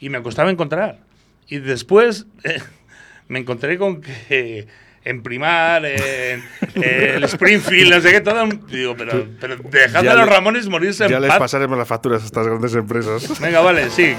y 0.00 0.08
me 0.10 0.22
costaba 0.22 0.50
encontrar. 0.50 0.98
Y 1.48 1.58
después 1.58 2.26
eh, 2.44 2.60
me 3.28 3.38
encontré 3.38 3.78
con 3.78 4.00
que 4.00 4.66
en 5.06 5.22
Primar, 5.22 5.84
en, 5.86 6.42
en 6.74 6.82
el 7.16 7.24
Springfield, 7.24 7.94
no 7.94 8.00
sé 8.00 8.10
qué, 8.10 8.20
todo. 8.20 8.44
un- 8.44 8.66
Digo, 8.66 8.94
pero, 8.96 9.26
pero 9.40 9.56
dejad 9.56 10.02
Ya 10.02 10.12
a 10.12 10.14
los 10.16 10.28
Ramones 10.28 10.68
morirse 10.68 11.08
Ya 11.08 11.16
en 11.16 11.22
les 11.22 11.30
paz. 11.30 11.38
pasaremos 11.38 11.78
las 11.78 11.88
facturas 11.88 12.22
a 12.22 12.26
estas 12.26 12.46
grandes 12.46 12.74
empresas. 12.74 13.40
Venga, 13.40 13.60
vale, 13.60 13.88
sí. 13.90 14.14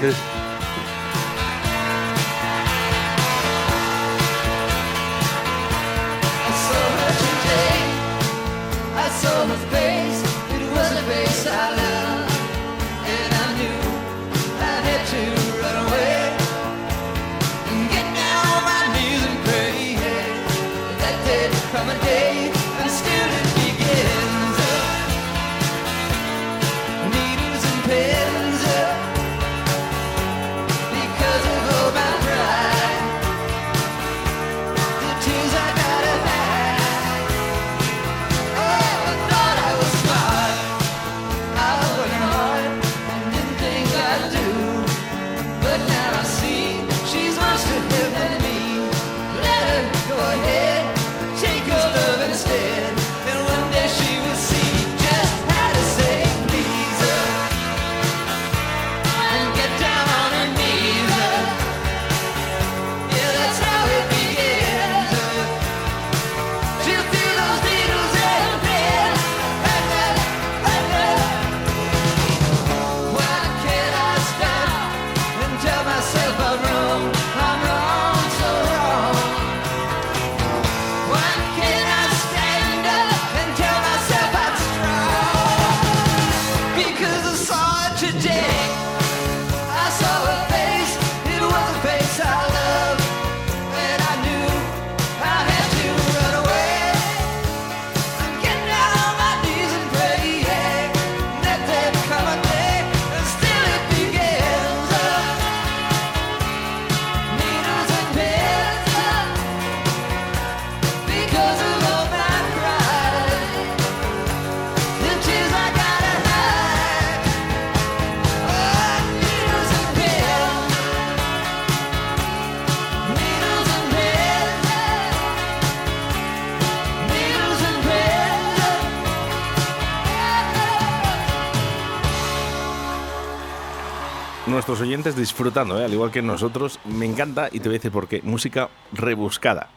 Nuestros 134.68 134.86
oyentes 134.86 135.16
disfrutando, 135.16 135.80
¿eh? 135.80 135.86
al 135.86 135.94
igual 135.94 136.10
que 136.10 136.20
nosotros. 136.20 136.78
Me 136.84 137.06
encanta 137.06 137.48
y 137.50 137.60
te 137.60 137.70
voy 137.70 137.76
a 137.76 137.78
decir 137.78 137.90
por 137.90 138.06
qué. 138.06 138.20
Música 138.22 138.68
rebuscada. 138.92 139.70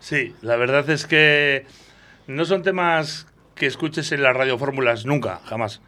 Sí, 0.00 0.34
la 0.42 0.56
verdad 0.56 0.90
es 0.90 1.06
que 1.06 1.66
no 2.26 2.44
son 2.44 2.64
temas 2.64 3.28
que 3.54 3.66
escuches 3.66 4.10
en 4.10 4.24
las 4.24 4.36
radiofórmulas 4.36 5.06
nunca, 5.06 5.40
jamás. 5.44 5.82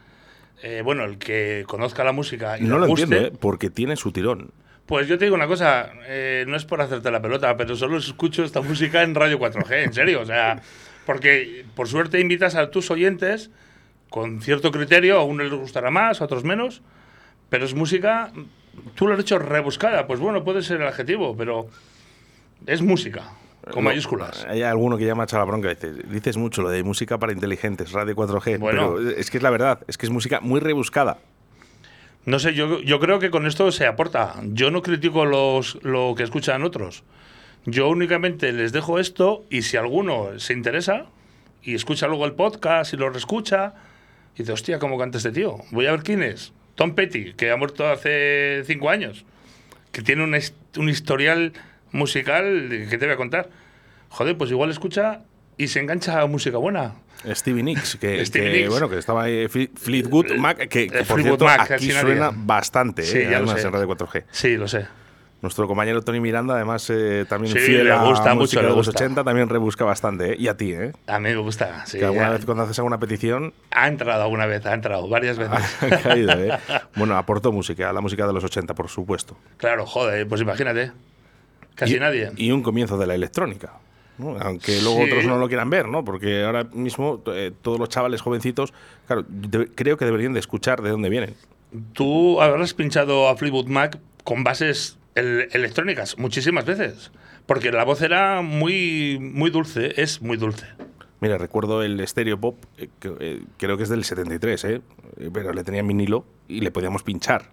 Eh, 0.63 0.83
bueno, 0.85 1.03
el 1.03 1.19
que 1.19 1.65
conozca 1.67 2.05
la 2.05 2.13
música 2.13 2.57
y 2.57 2.63
No 2.63 2.79
lo 2.79 2.87
guste, 2.87 3.03
entiendo, 3.03 3.27
¿eh? 3.27 3.39
porque 3.41 3.69
tiene 3.69 3.97
su 3.97 4.13
tirón. 4.13 4.53
Pues 4.87 5.09
yo 5.09 5.19
te 5.19 5.25
digo 5.25 5.35
una 5.35 5.49
cosa, 5.49 5.91
eh, 6.07 6.45
no 6.47 6.57
es 6.57 6.65
por 6.65 6.81
hacerte 6.81 7.11
la 7.11 7.21
pelota, 7.21 7.57
pero 7.57 7.75
solo 7.75 7.99
escucho 7.99 8.45
esta 8.45 8.61
música 8.61 9.03
en 9.03 9.17
Radio 9.17 9.41
4G, 9.41 9.87
en 9.87 9.93
serio. 9.93 10.21
O 10.21 10.25
sea, 10.25 10.63
porque 11.05 11.65
por 11.75 11.89
suerte 11.89 12.21
invitas 12.21 12.55
a 12.55 12.71
tus 12.71 12.93
oyentes 12.93 13.51
con 14.09 14.41
cierto 14.41 14.71
criterio, 14.71 15.19
a 15.19 15.25
unos 15.25 15.51
les 15.51 15.59
gustará 15.59 15.91
más, 15.91 16.21
a 16.21 16.27
otros 16.27 16.45
menos, 16.45 16.81
pero 17.49 17.65
es 17.65 17.75
música, 17.75 18.33
tú 18.95 19.07
lo 19.07 19.15
has 19.15 19.21
hecho 19.21 19.39
rebuscada, 19.39 20.07
pues 20.07 20.21
bueno, 20.21 20.45
puede 20.45 20.63
ser 20.63 20.81
el 20.81 20.87
adjetivo, 20.87 21.37
pero 21.37 21.69
es 22.67 22.83
música, 22.83 23.33
con 23.71 23.85
No, 23.85 23.91
mayúsculas. 23.91 24.45
Hay 24.49 24.63
alguno 24.63 24.97
que 24.97 25.07
llama 25.07 25.25
a 25.25 25.27
que 25.27 25.69
dice, 25.69 25.93
dices 26.09 26.37
mucho 26.37 26.63
lo 26.63 26.71
de 26.71 26.83
música 26.83 27.19
para 27.19 27.33
inteligentes, 27.33 27.93
Radio 27.93 28.15
4G, 28.15 28.59
Bueno. 28.59 28.95
pero 28.97 29.11
es 29.11 29.31
que 29.31 29.39
es 29.39 29.43
la 29.43 29.51
verdad, 29.51 29.81
es 29.89 29.99
que 29.99 30.07
es 30.07 30.11
música 30.11 30.41
muy 30.41 30.61
rebuscada. 30.61 31.19
No 32.25 32.41
sé, 32.41 32.55
yo, 32.55 32.81
yo 32.81 32.99
creo 32.99 33.21
que 33.21 33.31
con 33.31 33.47
esto 33.47 33.71
se 33.71 33.87
aporta. 33.87 34.35
Yo 34.47 34.73
no 34.73 34.83
critico 34.83 35.25
los, 35.25 35.79
lo 35.85 36.15
que 36.17 36.25
escuchan 36.25 36.65
otros. 36.65 37.05
Yo 37.67 37.89
únicamente 37.89 38.53
les 38.53 38.73
dejo 38.73 38.99
esto 38.99 39.45
y 39.49 39.63
si 39.63 39.77
alguno 39.77 40.39
se 40.39 40.53
interesa 40.53 41.07
y 41.63 41.75
escucha 41.77 42.09
luego 42.09 42.27
el 42.27 42.33
podcast 42.33 42.93
y 42.93 42.97
lo 42.97 43.11
reescucha, 43.11 43.75
y 44.35 44.39
dice, 44.39 44.53
hostia, 44.53 44.79
¿cómo 44.81 44.99
canta 44.99 45.19
este 45.19 45.31
tío? 45.33 45.57
Voy 45.71 45.87
a 45.87 45.93
ver 45.93 46.03
quién 46.03 46.23
es. 46.23 46.53
Tom 46.77 46.95
Petty, 46.95 47.33
que 47.35 47.51
ha 47.51 47.57
muerto 47.57 47.89
hace 47.89 48.63
cinco 48.67 48.89
años, 48.91 49.25
que 49.93 50.03
tiene 50.03 50.23
un, 50.25 50.39
un 50.77 50.89
historial 50.89 51.53
musical 51.93 52.87
que 52.89 52.99
te 52.99 53.07
voy 53.07 53.15
a 53.15 53.17
contar. 53.17 53.49
Joder, 54.11 54.37
pues 54.37 54.51
igual 54.51 54.71
escucha 54.71 55.23
y 55.59 55.69
se 55.69 55.81
engancha 55.81 56.21
a 56.21 56.27
música 56.27 56.59
buena. 56.59 56.95
Stevie 57.29 57.63
Nicks, 57.63 57.97
que, 57.97 58.25
Stevie 58.27 58.51
que, 58.53 58.57
Nicks. 58.59 58.71
bueno, 58.71 58.89
que 58.91 58.99
estaba 58.99 59.25
ahí, 59.25 59.47
Fle- 59.47 59.71
Fleetwood 59.75 60.33
Mac, 60.37 60.59
que, 60.59 60.69
que, 60.69 60.83
eh, 60.85 60.89
por 60.91 61.19
Fleetwood 61.21 61.39
cierto 61.39 61.45
Mac, 61.47 61.71
aquí 61.71 61.91
suena 61.91 62.31
bastante, 62.35 63.03
Sí, 63.03 63.19
¿eh? 63.19 63.23
ya 63.25 63.31
lo 63.31 63.37
además 63.47 63.61
sé. 63.63 63.67
en 63.67 63.73
Radio 63.73 63.89
4G. 63.89 64.25
Sí, 64.31 64.57
lo 64.57 64.69
sé. 64.69 64.87
Nuestro 65.43 65.69
compañero 65.69 66.01
Tony 66.03 66.19
Miranda, 66.19 66.55
además, 66.55 66.89
eh, 66.91 67.27
también 67.29 67.53
Sí, 67.53 67.59
fiel 67.61 67.85
le 67.85 67.93
a 67.93 68.03
gusta 68.05 68.35
música 68.35 68.35
mucho, 68.35 68.57
le 68.63 68.63
de 68.63 68.69
los 68.77 68.87
gusta. 68.87 69.05
80, 69.05 69.23
también 69.23 69.49
rebusca 69.49 69.85
bastante, 69.85 70.33
¿eh? 70.33 70.37
Y 70.39 70.49
a 70.49 70.57
ti, 70.57 70.73
¿eh? 70.73 70.93
A 71.07 71.19
mí 71.19 71.29
me 71.29 71.37
gusta. 71.37 71.85
sí, 71.87 71.99
que 71.99 72.05
alguna 72.07 72.31
vez 72.31 72.45
cuando 72.47 72.65
haces 72.65 72.79
alguna 72.79 72.99
petición 72.99 73.53
ha 73.71 73.87
entrado 73.87 74.23
alguna 74.23 74.47
vez, 74.47 74.65
ha 74.65 74.73
entrado 74.73 75.07
varias 75.09 75.37
veces. 75.37 75.59
ha 75.83 75.99
caído, 76.03 76.33
¿eh? 76.33 76.51
Bueno, 76.97 77.17
aportó 77.19 77.53
música, 77.53 77.93
la 77.93 78.01
música 78.01 78.27
de 78.27 78.33
los 78.33 78.43
80, 78.45 78.75
por 78.75 78.89
supuesto. 78.89 79.37
claro, 79.59 79.85
joder, 79.87 80.27
pues 80.27 80.41
imagínate. 80.41 80.93
Casi 81.75 81.97
y, 81.97 82.01
nadie. 82.01 82.33
Y 82.37 82.51
un 82.53 82.63
comienzo 82.63 82.97
de 82.97 83.07
la 83.07 83.15
electrónica. 83.15 83.75
¿no? 84.17 84.39
Aunque 84.41 84.81
luego 84.81 84.97
Sí. 85.05 85.11
otros 85.11 85.27
no 85.27 85.37
lo 85.37 85.47
quieran 85.47 85.69
ver, 85.69 85.89
¿no? 85.89 86.03
Porque 86.03 86.43
ahora 86.45 86.65
mismo 86.73 87.23
eh, 87.27 87.53
todos 87.61 87.79
los 87.79 87.91
chavales 87.91 88.23
jovencitos, 88.23 88.73
claro, 89.07 89.23
de- 89.29 89.69
creo 89.75 89.99
que 89.99 90.07
deberían 90.07 90.33
de 90.33 90.41
escuchar 90.41 90.81
de 90.81 90.89
dónde 90.89 91.11
vienen. 91.11 91.35
Tú 91.93 92.41
habrás 92.41 92.73
pinchado 92.73 93.29
a 93.29 93.37
Fleetwood 93.37 93.67
Mac 93.67 93.99
con 94.25 94.43
bases 94.43 94.97
el- 95.17 95.49
electrónicas 95.53 96.17
muchísimas 96.19 96.65
veces. 96.65 97.11
Porque 97.47 97.71
la 97.73 97.85
voz 97.85 98.03
era 98.03 98.43
muy, 98.43 99.19
muy 99.21 99.51
dulce, 99.51 100.01
es 100.01 100.21
muy 100.23 100.37
dulce. 100.37 100.67
Mira, 101.21 101.39
recuerdo 101.39 101.83
el 101.83 102.07
Stereo 102.07 102.39
Pop, 102.41 102.57
eh, 102.77 102.89
que, 103.01 103.15
eh, 103.21 103.43
creo 103.57 103.77
que 103.77 103.85
es 103.85 103.89
del 103.89 104.05
73, 104.05 104.65
¿eh? 104.65 104.81
Pero 105.33 105.53
le 105.53 105.65
tenía 105.65 105.83
vinilo 105.83 106.25
y 106.49 106.61
le 106.61 106.71
podíamos 106.71 107.03
pinchar. 107.03 107.51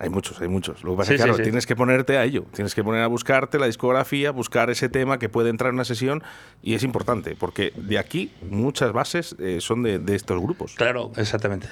Hay 0.00 0.10
muchos, 0.10 0.40
hay 0.40 0.46
muchos. 0.46 0.84
Lo 0.84 0.92
que 0.92 0.96
pasa 0.98 1.08
Sí, 1.08 1.14
es 1.14 1.20
que, 1.20 1.24
claro, 1.24 1.36
sí, 1.38 1.40
sí. 1.40 1.42
tienes 1.44 1.66
que 1.66 1.74
ponerte 1.74 2.16
a 2.18 2.24
ello. 2.24 2.44
Tienes 2.54 2.74
que 2.76 2.84
poner 2.84 3.02
a 3.02 3.08
buscarte 3.08 3.58
la 3.58 3.66
discografía, 3.66 4.30
buscar 4.30 4.70
ese 4.70 4.88
tema 4.88 5.18
que 5.18 5.28
puede 5.28 5.50
entrar 5.50 5.70
en 5.70 5.74
una 5.74 5.84
sesión 5.84 6.22
y 6.62 6.74
es 6.74 6.84
importante, 6.84 7.34
porque 7.34 7.72
de 7.74 7.98
aquí 7.98 8.30
muchas 8.48 8.92
bases 8.92 9.34
eh, 9.40 9.58
son 9.60 9.82
de, 9.82 9.98
de 9.98 10.14
estos 10.14 10.40
grupos. 10.40 10.74
claro, 10.76 11.10
exactamente. 11.16 11.66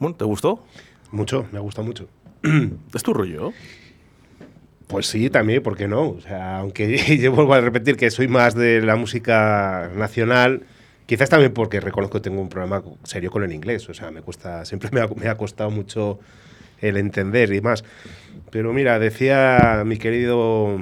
Bueno, 0.00 0.16
¿te 0.16 0.24
gustó? 0.24 0.64
Mucho, 1.12 1.46
me 1.52 1.60
gusta 1.60 1.82
mucho. 1.82 2.08
¿Es 2.94 3.02
tu 3.02 3.14
rollo? 3.14 3.52
Pues 4.86 5.06
sí, 5.06 5.28
también, 5.28 5.62
¿por 5.62 5.76
qué 5.76 5.86
no? 5.86 6.08
O 6.08 6.20
sea, 6.20 6.58
aunque 6.58 6.96
yo 7.20 7.32
vuelvo 7.32 7.54
a 7.54 7.60
repetir 7.60 7.96
que 7.96 8.10
soy 8.10 8.28
más 8.28 8.54
de 8.54 8.80
la 8.80 8.96
música 8.96 9.90
nacional, 9.94 10.62
quizás 11.06 11.28
también 11.28 11.52
porque 11.52 11.80
reconozco 11.80 12.18
que 12.18 12.22
tengo 12.22 12.40
un 12.40 12.48
problema 12.48 12.82
serio 13.04 13.30
con 13.30 13.44
el 13.44 13.52
inglés. 13.52 13.88
O 13.88 13.94
sea, 13.94 14.10
me 14.10 14.22
cuesta, 14.22 14.64
siempre 14.64 14.90
me 14.92 15.00
ha, 15.00 15.08
me 15.08 15.28
ha 15.28 15.36
costado 15.36 15.70
mucho 15.70 16.18
el 16.80 16.96
entender 16.96 17.52
y 17.52 17.60
más. 17.60 17.84
Pero 18.50 18.72
mira, 18.72 18.98
decía 18.98 19.82
mi 19.84 19.98
querido 19.98 20.78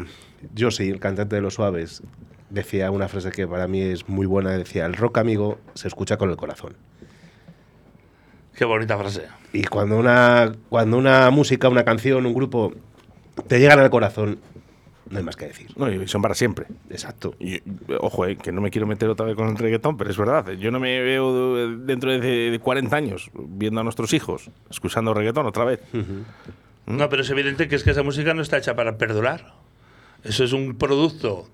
Josie, 0.57 0.91
el 0.91 1.01
cantante 1.01 1.37
de 1.37 1.43
Los 1.43 1.55
Suaves, 1.55 2.03
decía 2.51 2.91
una 2.91 3.09
frase 3.09 3.31
que 3.31 3.47
para 3.49 3.67
mí 3.67 3.81
es 3.81 4.09
muy 4.09 4.27
buena, 4.27 4.57
decía, 4.57 4.87
el 4.87 4.95
rock 4.95 5.19
amigo 5.19 5.59
se 5.75 5.89
escucha 5.89 6.17
con 6.17 6.31
el 6.31 6.37
corazón. 6.37 6.75
Qué 8.57 8.65
bonita 8.65 8.97
frase. 8.97 9.23
Y 9.53 9.65
cuando 9.65 9.99
una, 9.99 10.53
cuando 10.69 10.97
una 10.97 11.31
música, 11.31 11.69
una 11.69 11.85
canción, 11.85 12.25
un 12.27 12.35
grupo 12.35 12.73
te 13.47 13.59
llegan 13.59 13.79
al 13.79 13.91
corazón, 13.91 14.39
no 15.11 15.19
hay 15.19 15.25
más 15.25 15.37
que 15.37 15.47
decir. 15.47 15.71
No, 15.77 15.91
y 15.91 16.09
son 16.09 16.23
para 16.23 16.35
siempre. 16.35 16.67
Exacto. 16.91 17.35
Y, 17.39 17.61
ojo, 18.01 18.27
eh, 18.27 18.37
que 18.37 18.53
no 18.53 18.61
me 18.61 18.71
quiero 18.71 18.87
meter 18.87 19.09
otra 19.09 19.27
vez 19.27 19.37
con 19.37 19.49
el 19.49 19.57
reggaetón, 19.57 19.97
pero 19.97 20.11
es 20.11 20.17
verdad. 20.17 20.51
Yo 20.53 20.71
no 20.71 20.81
me 20.81 21.01
veo 21.01 21.77
dentro 21.77 22.11
de, 22.11 22.51
de 22.51 22.59
40 22.59 22.97
años 22.97 23.31
viendo 23.35 23.81
a 23.81 23.85
nuestros 23.85 24.13
hijos 24.15 24.51
escuchando 24.71 25.13
reggaetón 25.15 25.47
otra 25.47 25.65
vez. 25.65 25.81
No, 26.87 27.09
pero 27.09 27.23
es 27.23 27.31
evidente 27.31 27.69
que 27.69 27.77
es 27.77 27.85
que 27.85 27.91
esa 27.91 28.03
música 28.03 28.33
no 28.33 28.43
está 28.43 28.59
hecha 28.59 28.75
para 28.75 28.97
perdurar. 28.97 29.53
Eso 30.29 30.45
es 30.45 30.53
un 30.53 30.77
producto 30.77 31.49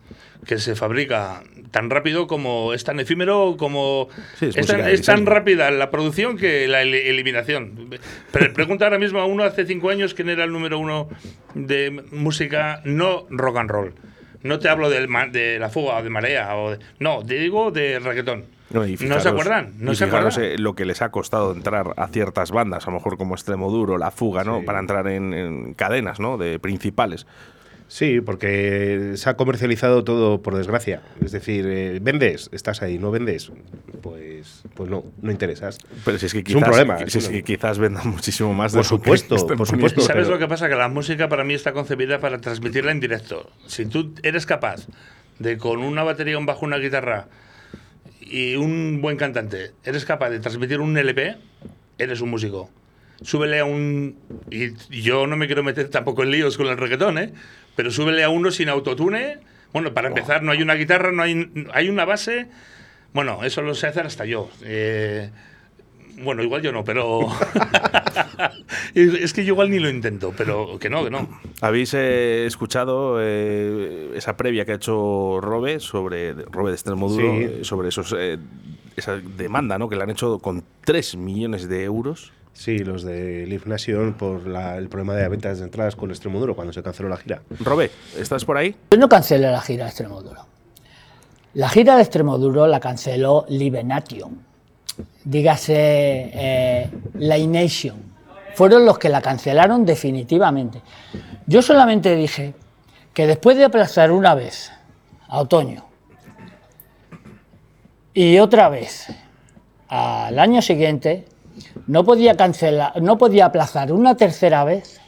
que 0.46 0.58
se 0.58 0.74
fabrica 0.74 1.42
tan 1.70 1.88
rápido 1.88 2.26
como 2.26 2.74
es 2.74 2.84
tan 2.84 2.98
efímero 3.00 3.56
como 3.58 4.08
Sí, 4.38 4.46
es 4.46 4.56
es, 4.56 4.66
tan, 4.66 4.80
es 4.88 5.02
tan 5.02 5.24
rápida 5.24 5.70
la 5.70 5.90
producción 5.90 6.36
que 6.36 6.66
la 6.68 6.82
el- 6.82 6.94
eliminación. 6.94 7.88
Pero 8.32 8.52
pregunta 8.52 8.84
ahora 8.86 8.98
mismo 8.98 9.20
a 9.20 9.24
uno 9.26 9.44
hace 9.44 9.64
cinco 9.66 9.88
años 9.90 10.14
quién 10.14 10.28
era 10.28 10.44
el 10.44 10.52
número 10.52 10.78
uno 10.78 11.08
de 11.54 11.90
música 12.10 12.82
no 12.84 13.26
rock 13.30 13.56
and 13.58 13.70
roll. 13.70 13.94
No 14.42 14.58
te 14.58 14.68
hablo 14.68 14.90
del 14.90 15.06
de 15.30 15.58
la 15.60 15.70
fuga 15.70 15.98
o 15.98 16.02
de 16.02 16.10
marea 16.10 16.56
o 16.56 16.72
de- 16.72 16.78
no, 16.98 17.24
te 17.24 17.34
digo 17.34 17.70
de 17.70 18.00
reggaetón. 18.00 18.44
No, 18.70 18.86
y 18.86 18.96
¿No 19.00 19.20
se 19.20 19.28
acuerdan? 19.28 19.74
¿No 19.78 19.92
y 19.92 19.96
se 19.96 20.04
acuerdan? 20.04 20.32
eh, 20.42 20.56
lo 20.58 20.74
que 20.74 20.86
les 20.86 21.02
ha 21.02 21.10
costado 21.10 21.52
entrar 21.52 21.92
a 21.96 22.08
ciertas 22.08 22.50
bandas, 22.50 22.86
a 22.86 22.90
lo 22.90 22.96
mejor 22.96 23.18
como 23.18 23.34
Extremo 23.34 23.70
Duro, 23.70 23.98
La 23.98 24.10
Fuga, 24.10 24.44
¿no? 24.44 24.60
Sí. 24.60 24.66
Para 24.66 24.78
entrar 24.80 25.06
en, 25.08 25.34
en 25.34 25.74
cadenas, 25.74 26.18
¿no? 26.20 26.38
De 26.38 26.58
principales. 26.58 27.26
Sí, 27.92 28.22
porque 28.22 29.12
se 29.16 29.28
ha 29.28 29.34
comercializado 29.36 30.02
todo 30.02 30.40
por 30.40 30.54
desgracia. 30.56 31.02
Es 31.22 31.30
decir, 31.30 31.66
eh, 31.68 31.98
vendes, 32.00 32.48
estás 32.50 32.80
ahí, 32.80 32.98
no 32.98 33.10
vendes, 33.10 33.52
pues, 34.00 34.62
pues 34.74 34.88
no, 34.90 35.04
no 35.20 35.30
interesas. 35.30 35.76
Pero 36.02 36.16
si 36.16 36.24
es 36.24 36.32
que 36.32 36.38
Es 36.38 36.44
quizás, 36.46 36.56
un 36.56 36.62
problema, 36.64 36.96
si 37.00 37.04
es 37.04 37.16
es 37.16 37.28
que 37.28 37.42
quizás 37.42 37.78
vendan 37.78 38.08
muchísimo 38.10 38.54
más 38.54 38.72
de 38.72 38.78
Por 38.78 38.86
lo 38.92 38.96
que 38.98 39.04
supuesto, 39.04 39.34
están 39.34 39.58
por 39.58 39.66
poniendo. 39.66 39.88
supuesto. 39.90 40.00
¿Sabes 40.10 40.24
pero- 40.24 40.36
lo 40.36 40.38
que 40.38 40.48
pasa? 40.48 40.70
Que 40.70 40.74
la 40.74 40.88
música 40.88 41.28
para 41.28 41.44
mí 41.44 41.52
está 41.52 41.74
concebida 41.74 42.18
para 42.18 42.40
transmitirla 42.40 42.92
en 42.92 43.00
directo. 43.00 43.50
Si 43.66 43.84
tú 43.84 44.14
eres 44.22 44.46
capaz 44.46 44.86
de 45.38 45.58
con 45.58 45.80
una 45.82 46.02
batería, 46.02 46.38
un 46.38 46.46
bajo, 46.46 46.64
una 46.64 46.78
guitarra 46.78 47.28
y 48.22 48.54
un 48.56 49.00
buen 49.02 49.18
cantante, 49.18 49.72
eres 49.84 50.06
capaz 50.06 50.30
de 50.30 50.40
transmitir 50.40 50.80
un 50.80 50.96
LP, 50.96 51.36
eres 51.98 52.22
un 52.22 52.30
músico. 52.30 52.70
Súbele 53.22 53.60
a 53.60 53.64
un... 53.64 54.18
Y 54.50 55.02
yo 55.02 55.26
no 55.26 55.36
me 55.36 55.46
quiero 55.46 55.62
meter 55.62 55.88
tampoco 55.88 56.22
en 56.22 56.30
líos 56.30 56.56
con 56.56 56.66
el 56.66 56.76
reggaetón, 56.76 57.18
¿eh? 57.18 57.32
Pero 57.76 57.90
súbele 57.90 58.24
a 58.24 58.28
uno 58.28 58.50
sin 58.50 58.68
autotune. 58.68 59.38
Bueno, 59.72 59.94
para 59.94 60.08
empezar, 60.08 60.42
no 60.42 60.52
hay 60.52 60.62
una 60.62 60.74
guitarra, 60.74 61.12
no 61.12 61.22
hay, 61.22 61.50
hay 61.72 61.88
una 61.88 62.04
base. 62.04 62.48
Bueno, 63.12 63.44
eso 63.44 63.62
lo 63.62 63.74
sé 63.74 63.86
hacer 63.86 64.06
hasta 64.06 64.24
yo. 64.24 64.50
Eh, 64.64 65.30
bueno, 66.22 66.42
igual 66.42 66.62
yo 66.62 66.72
no, 66.72 66.84
pero... 66.84 67.20
es 68.94 69.32
que 69.32 69.44
yo 69.44 69.54
igual 69.54 69.70
ni 69.70 69.78
lo 69.78 69.88
intento, 69.88 70.32
pero 70.36 70.78
que 70.78 70.90
no, 70.90 71.04
que 71.04 71.10
no. 71.10 71.28
¿Habéis 71.60 71.94
eh, 71.94 72.46
escuchado 72.46 73.18
eh, 73.20 74.12
esa 74.14 74.36
previa 74.36 74.64
que 74.64 74.72
ha 74.72 74.76
hecho 74.76 75.40
Robe 75.40 75.80
sobre 75.80 76.32
Robe 76.34 76.70
de 76.70 76.74
Extremoduro 76.74 77.32
Sí. 77.32 77.42
eh, 77.44 77.58
sobre 77.62 77.88
esos 77.88 78.14
eh, 78.18 78.38
esa 78.96 79.16
demanda, 79.16 79.78
¿no? 79.78 79.88
Que 79.88 79.96
le 79.96 80.02
han 80.02 80.10
hecho 80.10 80.38
con 80.38 80.64
3 80.84 81.16
millones 81.16 81.68
de 81.68 81.84
euros. 81.84 82.32
Sí, 82.52 82.78
los 82.80 83.02
de 83.02 83.46
Live 83.46 83.62
Nation 83.64 84.12
por 84.12 84.46
la- 84.46 84.76
el 84.76 84.88
problema 84.90 85.14
de 85.14 85.26
ventas 85.28 85.58
de 85.58 85.64
entradas 85.64 85.96
con 85.96 86.10
Extremoduro 86.10 86.54
cuando 86.54 86.72
se 86.72 86.82
canceló 86.82 87.08
la 87.08 87.16
gira. 87.16 87.40
Robe, 87.60 87.90
¿estás 88.18 88.44
por 88.44 88.58
ahí? 88.58 88.76
Yo 88.90 88.98
no 88.98 89.08
cancelé 89.08 89.50
la 89.50 89.62
gira 89.62 89.84
de 89.84 89.90
Extremoduro. 89.90 90.46
La 91.54 91.68
gira 91.70 91.96
de 91.96 92.02
Extremoduro 92.02 92.66
la 92.66 92.80
canceló 92.80 93.46
Live 93.48 93.82
Nation. 93.84 94.38
Dígase 95.24 95.74
eh, 95.76 96.90
Live 97.14 97.46
Nation. 97.46 98.12
Fueron 98.54 98.84
los 98.84 98.98
que 98.98 99.08
la 99.08 99.20
cancelaron 99.20 99.84
definitivamente. 99.84 100.82
Yo 101.46 101.62
solamente 101.62 102.14
dije 102.14 102.54
que 103.14 103.26
después 103.26 103.56
de 103.56 103.64
aplazar 103.64 104.10
una 104.10 104.34
vez 104.34 104.72
a 105.28 105.40
otoño 105.40 105.84
y 108.14 108.38
otra 108.38 108.68
vez 108.68 109.06
al 109.88 110.38
año 110.38 110.62
siguiente, 110.62 111.26
no 111.86 112.04
podía 112.04 112.36
cancelar, 112.36 113.00
no 113.02 113.18
podía 113.18 113.46
aplazar 113.46 113.92
una 113.92 114.16
tercera 114.16 114.64
vez, 114.64 115.00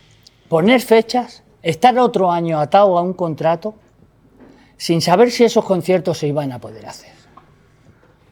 poner 0.48 0.80
fechas, 0.80 1.42
estar 1.62 1.98
otro 1.98 2.30
año 2.30 2.60
atado 2.60 2.98
a 2.98 3.02
un 3.02 3.14
contrato 3.14 3.74
sin 4.76 5.00
saber 5.00 5.30
si 5.30 5.44
esos 5.44 5.64
conciertos 5.64 6.18
se 6.18 6.26
iban 6.26 6.52
a 6.52 6.58
poder 6.58 6.86
hacer. 6.86 7.13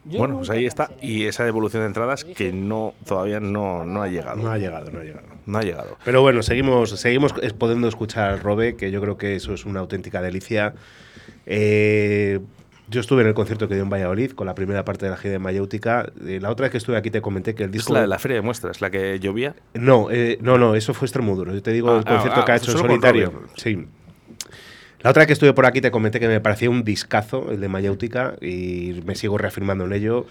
Yo 0.05 0.19
bueno, 0.19 0.37
pues 0.37 0.49
ahí 0.49 0.65
está. 0.65 0.91
Y 1.01 1.25
esa 1.25 1.45
devolución 1.45 1.83
de 1.83 1.87
entradas 1.87 2.25
que 2.25 2.51
no 2.51 2.93
todavía 3.07 3.39
no, 3.39 3.85
no 3.85 4.01
ha 4.03 4.07
llegado. 4.09 4.35
No 4.41 4.51
ha 4.51 4.57
llegado, 4.57 4.91
no 4.91 4.99
ha 4.99 5.03
llegado. 5.03 5.27
No 5.45 5.57
ha 5.57 5.63
llegado. 5.63 5.97
Pero 6.03 6.21
bueno, 6.21 6.43
seguimos, 6.43 6.89
seguimos 6.99 7.33
es- 7.41 7.53
pudiendo 7.53 7.87
escuchar 7.87 8.31
al 8.31 8.39
Robe, 8.41 8.75
que 8.75 8.91
yo 8.91 8.99
creo 9.01 9.17
que 9.17 9.35
eso 9.35 9.53
es 9.53 9.65
una 9.65 9.79
auténtica 9.79 10.21
delicia. 10.21 10.73
Eh, 11.45 12.39
yo 12.89 12.99
estuve 12.99 13.21
en 13.21 13.29
el 13.29 13.33
concierto 13.33 13.67
que 13.67 13.75
dio 13.75 13.83
en 13.83 13.89
Valladolid 13.89 14.31
con 14.31 14.45
la 14.45 14.55
primera 14.55 14.83
parte 14.83 15.05
de 15.05 15.11
la 15.11 15.17
gira 15.17 15.31
de 15.31 15.39
Mayéutica. 15.39 16.11
Eh, 16.27 16.39
la 16.41 16.49
otra 16.51 16.65
vez 16.65 16.71
que 16.71 16.77
estuve 16.77 16.97
aquí 16.97 17.09
te 17.09 17.21
comenté 17.21 17.55
que 17.55 17.63
el 17.63 17.69
Es 17.69 17.73
disco. 17.73 17.93
la 17.93 18.01
de 18.01 18.07
la 18.07 18.19
feria 18.19 18.35
de 18.35 18.41
muestras, 18.41 18.81
la 18.81 18.91
que 18.91 19.19
llovía. 19.19 19.55
No, 19.73 20.09
eh, 20.11 20.37
no, 20.41 20.57
no, 20.57 20.75
eso 20.75 20.93
fue 20.93 21.05
Extremoduro. 21.05 21.53
Yo 21.53 21.63
te 21.63 21.71
digo 21.71 21.91
Ah, 21.91 21.97
el 21.99 22.05
concierto 22.05 22.41
ah, 22.41 22.45
que 22.45 22.51
ha 22.51 22.55
ah, 22.55 22.57
hecho 22.57 22.71
en 22.71 22.77
solitario. 22.77 23.43
Sí. 23.55 23.87
La 25.03 25.09
otra 25.09 25.21
vez 25.21 25.27
que 25.27 25.33
estuve 25.33 25.53
por 25.53 25.65
aquí 25.65 25.81
te 25.81 25.91
comenté 25.91 26.19
que 26.19 26.27
me 26.27 26.39
parecía 26.39 26.69
un 26.69 26.83
discazo 26.83 27.51
el 27.51 27.59
de 27.59 27.67
Mayéutica 27.67 28.35
y 28.41 29.01
me 29.05 29.15
sigo 29.15 29.37
reafirmando 29.37 29.85
en 29.85 29.93
ello. 29.93 30.25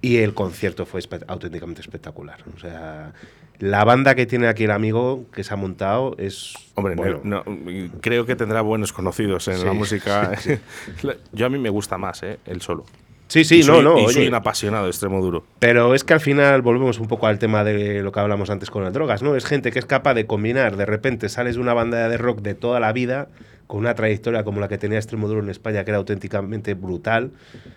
Y 0.00 0.18
el 0.18 0.32
concierto 0.32 0.86
fue 0.86 1.00
espe- 1.00 1.24
auténticamente 1.26 1.82
espectacular. 1.82 2.38
O 2.56 2.58
sea, 2.58 3.12
la 3.58 3.84
banda 3.84 4.14
que 4.14 4.24
tiene 4.24 4.48
aquí 4.48 4.64
el 4.64 4.70
amigo 4.70 5.26
que 5.34 5.44
se 5.44 5.52
ha 5.52 5.56
montado 5.56 6.14
es. 6.18 6.54
Hombre, 6.76 6.94
bueno, 6.94 7.20
no, 7.24 7.42
no, 7.44 7.90
creo 8.00 8.24
que 8.24 8.34
tendrá 8.34 8.62
buenos 8.62 8.92
conocidos 8.92 9.48
en 9.48 9.58
Sí, 9.58 9.64
la 9.66 9.72
música. 9.74 10.32
Yo 11.32 11.44
a 11.46 11.50
mí 11.50 11.58
me 11.58 11.68
gusta 11.68 11.98
más, 11.98 12.22
¿eh? 12.22 12.38
El 12.46 12.62
solo. 12.62 12.84
Sí, 13.28 13.44
sí, 13.44 13.56
Y 13.58 13.62
soy- 13.64 13.82
no, 13.84 13.90
no. 13.94 13.98
Y 13.98 14.04
oye, 14.04 14.14
soy 14.14 14.28
un 14.28 14.34
apasionado 14.34 14.84
de 14.84 14.90
extremo 14.90 15.20
duro. 15.20 15.44
Pero 15.58 15.94
es 15.94 16.04
que 16.04 16.14
al 16.14 16.20
final 16.20 16.62
volvemos 16.62 16.98
un 16.98 17.08
poco 17.08 17.26
al 17.26 17.38
tema 17.38 17.62
de 17.64 18.02
lo 18.02 18.12
que 18.12 18.20
hablamos 18.20 18.48
antes 18.50 18.70
con 18.70 18.84
las 18.84 18.92
drogas, 18.94 19.22
¿no? 19.22 19.36
Es 19.36 19.44
gente 19.44 19.72
que 19.72 19.78
es 19.78 19.84
capaz 19.86 20.14
de 20.14 20.26
combinar, 20.26 20.76
de 20.76 20.86
repente 20.86 21.28
sales 21.28 21.56
de 21.56 21.60
una 21.60 21.74
banda 21.74 22.08
de 22.08 22.16
rock 22.18 22.40
de 22.40 22.54
toda 22.54 22.78
la 22.80 22.92
vida, 22.92 23.28
con 23.72 23.80
una 23.80 23.94
trayectoria 23.94 24.44
como 24.44 24.60
la 24.60 24.68
que 24.68 24.76
tenía 24.76 24.98
Extremoduro 24.98 25.42
en 25.42 25.48
España, 25.48 25.82
que 25.82 25.92
era 25.92 25.96
auténticamente 25.96 26.74
brutal, 26.74 27.30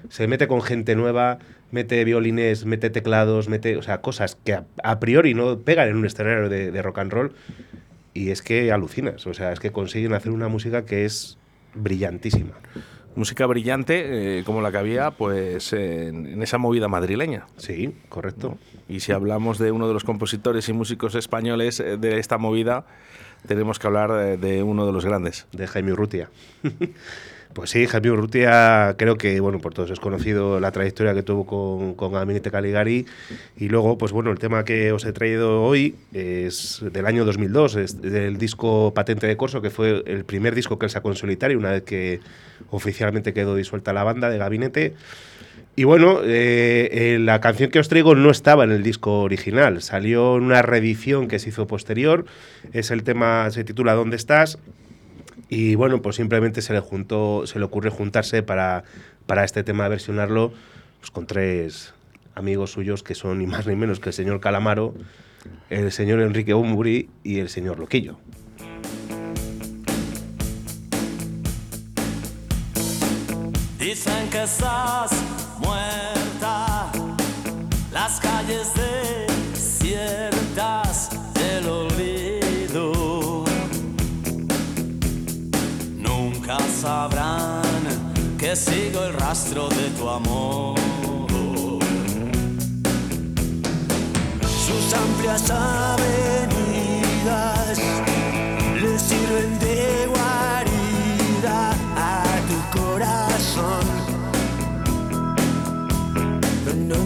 se 0.10 0.28
mete 0.28 0.46
con 0.46 0.62
gente 0.62 0.94
nueva, 0.94 1.40
mete 1.72 2.04
violines, 2.04 2.66
mete 2.66 2.90
teclados, 2.90 3.48
mete, 3.48 3.78
o 3.78 3.82
sea, 3.82 4.02
cosas 4.02 4.36
que 4.44 4.56
a, 4.56 4.66
a 4.84 5.00
priori 5.00 5.34
no 5.34 5.58
pegan 5.60 5.88
en 5.88 5.96
un 5.96 6.06
escenario 6.06 6.50
de, 6.50 6.70
de 6.70 6.82
rock 6.82 6.98
and 6.98 7.14
roll. 7.14 7.32
y 8.14 8.32
es 8.32 8.42
que 8.42 8.74
alucinas. 8.74 9.26
O 9.26 9.34
sea, 9.34 9.54
es 9.54 9.62
que 9.62 9.72
consiguen 9.72 10.12
hacer 10.12 10.34
una 10.34 10.50
música 10.50 10.84
que 10.84 11.06
es 11.06 11.38
brillantísima. 11.76 12.56
Música 13.16 13.46
brillante, 13.46 14.40
eh, 14.40 14.44
como 14.44 14.60
la 14.60 14.72
que 14.72 14.78
había 14.78 15.12
pues 15.12 15.72
en, 15.72 16.26
en 16.26 16.44
esa 16.44 16.58
movida 16.58 16.90
madrileña. 16.90 17.46
Sí, 17.56 17.96
correcto. 18.10 18.58
Y 18.90 19.00
si 19.00 19.14
hablamos 19.14 19.60
de 19.60 19.72
uno 19.72 19.88
de 19.88 19.94
los 19.94 20.04
compositores 20.04 20.68
y 20.68 20.74
músicos 20.74 21.16
españoles 21.16 21.80
eh, 21.80 21.96
de 21.96 22.20
esta 22.20 22.38
movida, 22.38 22.86
tenemos 23.46 23.80
que 23.80 23.88
hablar 23.88 24.12
de, 24.12 24.38
de 24.38 24.64
uno 24.64 24.86
de 24.86 24.92
los 24.92 25.06
grandes. 25.06 25.48
de 25.52 25.68
Jaime 25.68 25.94
Urrutia. 25.94 26.30
pues 27.54 27.70
sí, 27.70 27.88
Jaime 27.88 28.12
Urrutia 28.12 28.96
creo 28.98 29.18
que, 29.18 29.40
bueno, 29.40 29.60
por 29.60 29.74
todos 29.74 29.90
es 29.90 30.00
conocido 30.00 30.60
la 30.60 30.72
trayectoria 30.72 31.14
que 31.14 31.24
tuvo 31.24 31.46
con, 31.46 31.96
con 31.96 32.12
Gabinete 32.12 32.52
Caligari 32.52 33.06
y 33.58 33.70
luego, 33.70 33.98
pues 33.98 34.12
bueno, 34.12 34.32
el 34.32 34.40
tema 34.40 34.66
que 34.66 34.92
os 34.92 35.06
he 35.06 35.14
traído 35.14 35.64
hoy 35.64 35.96
es 36.12 36.84
del 36.92 37.06
año 37.06 37.24
2002, 37.24 37.76
es 37.78 38.02
del 38.02 38.38
disco 38.38 38.94
Patente 38.94 39.28
de 39.28 39.38
Corso, 39.38 39.62
que 39.62 39.70
fue 39.70 40.04
el 40.06 40.26
primer 40.26 40.54
disco 40.54 40.78
que 40.78 40.88
él 40.88 40.90
sacó 40.90 41.10
en 41.10 41.16
solitario 41.16 41.58
una 41.58 41.72
vez 41.72 41.84
que 41.84 42.20
oficialmente 42.72 43.34
quedó 43.34 43.56
disuelta 43.56 43.94
la 43.94 44.04
banda 44.04 44.30
de 44.30 44.38
Gabinete. 44.38 44.94
Y 45.78 45.84
bueno, 45.84 46.22
eh, 46.24 46.90
eh, 46.92 47.18
la 47.20 47.42
canción 47.42 47.70
que 47.70 47.80
os 47.80 47.90
traigo 47.90 48.16
no 48.16 48.32
estaba 48.32 48.64
en 48.64 48.72
el 48.72 48.82
disco 48.82 49.20
original, 49.22 49.82
salió 49.82 50.38
en 50.38 50.44
una 50.44 50.62
reedición 50.62 51.28
que 51.28 51.38
se 51.38 51.50
hizo 51.50 51.68
posterior. 51.68 52.26
Es 52.72 52.92
el 52.92 53.04
tema, 53.04 53.52
se 53.52 53.66
titula 53.66 53.94
¿Dónde 53.94 54.16
estás? 54.16 54.58
Y 55.50 55.76
bueno, 55.76 56.02
pues 56.02 56.16
simplemente 56.16 56.62
se 56.62 56.72
le 56.72 56.80
juntó, 56.80 57.46
se 57.46 57.60
le 57.60 57.66
ocurrió 57.66 57.92
juntarse 57.92 58.42
para, 58.42 58.86
para 59.26 59.44
este 59.44 59.64
tema 59.64 59.90
versionarlo 59.90 60.54
pues, 61.00 61.12
con 61.12 61.28
tres 61.28 61.94
amigos 62.36 62.72
suyos 62.72 63.04
que 63.04 63.14
son 63.14 63.40
ni 63.40 63.48
más 63.48 63.68
ni 63.68 63.76
menos 63.76 64.00
que 64.00 64.10
el 64.10 64.14
señor 64.14 64.40
Calamaro, 64.40 64.94
el 65.70 65.92
señor 65.92 66.22
Enrique 66.22 66.54
Bumburi 66.54 67.10
y 67.24 67.40
el 67.40 67.50
señor 67.50 67.80
Loquillo. 67.80 68.18
Dicen 73.96 74.30
que 74.30 74.44
estás 74.44 75.12
muerta, 75.58 76.92
las 77.94 78.20
calles 78.20 78.74
desiertas 79.54 81.12
del 81.34 81.66
olvido. 81.70 83.46
Nunca 85.96 86.58
sabrán 86.82 87.64
que 88.38 88.54
sigo 88.58 89.02
el 89.06 89.14
rastro 89.14 89.70
de 89.70 89.90
tu 89.92 90.10
amor. 90.10 90.78
Sus 94.66 94.94
amplias 94.94 95.50
avenidas 95.50 96.36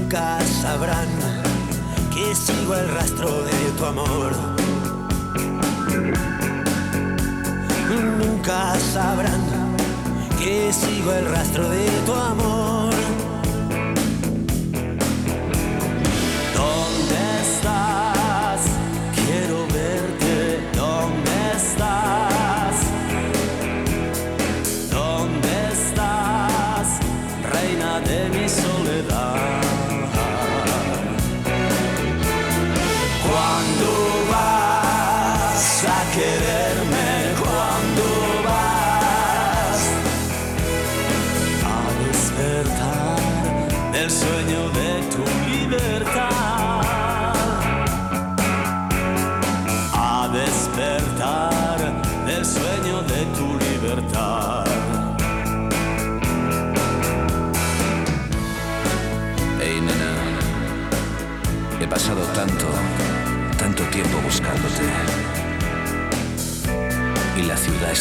nunca 0.09 0.39
sabrán 0.41 1.07
que 2.11 2.33
sigo 2.33 2.73
el 2.73 2.89
rastro 2.89 3.43
de 3.43 3.71
tu 3.77 3.85
amor. 3.85 4.31
Nunca 8.17 8.73
sabrán 8.91 9.41
que 10.39 10.73
sigo 10.73 11.13
el 11.13 11.25
rastro 11.25 11.69
de 11.69 11.87
tu 12.07 12.13
amor. 12.15 12.88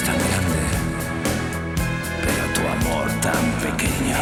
Tan 0.02 0.16
grande, 0.16 0.62
pero 2.24 2.44
tu 2.54 2.60
amor 2.60 3.08
tan 3.20 3.44
pequeño. 3.64 4.18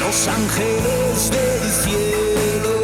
Los 0.00 0.28
ángeles 0.28 1.30
del 1.30 1.62
cielo, 1.82 2.76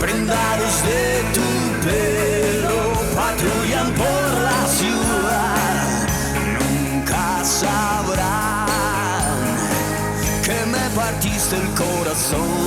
prendados 0.00 0.74
de 0.84 1.02
tu 1.36 1.48
pelo, 1.86 2.78
patrullan 3.16 3.88
por 3.94 4.22
la 4.48 4.66
ciudad. 4.78 6.08
Nunca 6.58 7.44
sabrán 7.44 9.38
que 10.44 10.58
me 10.66 10.84
partiste 10.94 11.56
el 11.56 11.68
corazón. 11.74 12.61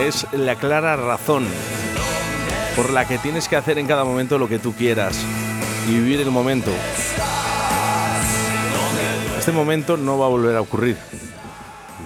Es 0.00 0.26
la 0.32 0.56
clara 0.56 0.96
razón 0.96 1.46
por 2.74 2.90
la 2.90 3.06
que 3.06 3.18
tienes 3.18 3.46
que 3.46 3.54
hacer 3.54 3.78
en 3.78 3.86
cada 3.86 4.04
momento 4.04 4.38
lo 4.38 4.48
que 4.48 4.58
tú 4.58 4.74
quieras 4.74 5.16
y 5.88 5.92
vivir 5.92 6.20
el 6.20 6.32
momento. 6.32 6.72
Este 9.38 9.52
momento 9.52 9.96
no 9.96 10.18
va 10.18 10.26
a 10.26 10.30
volver 10.30 10.56
a 10.56 10.60
ocurrir. 10.60 10.96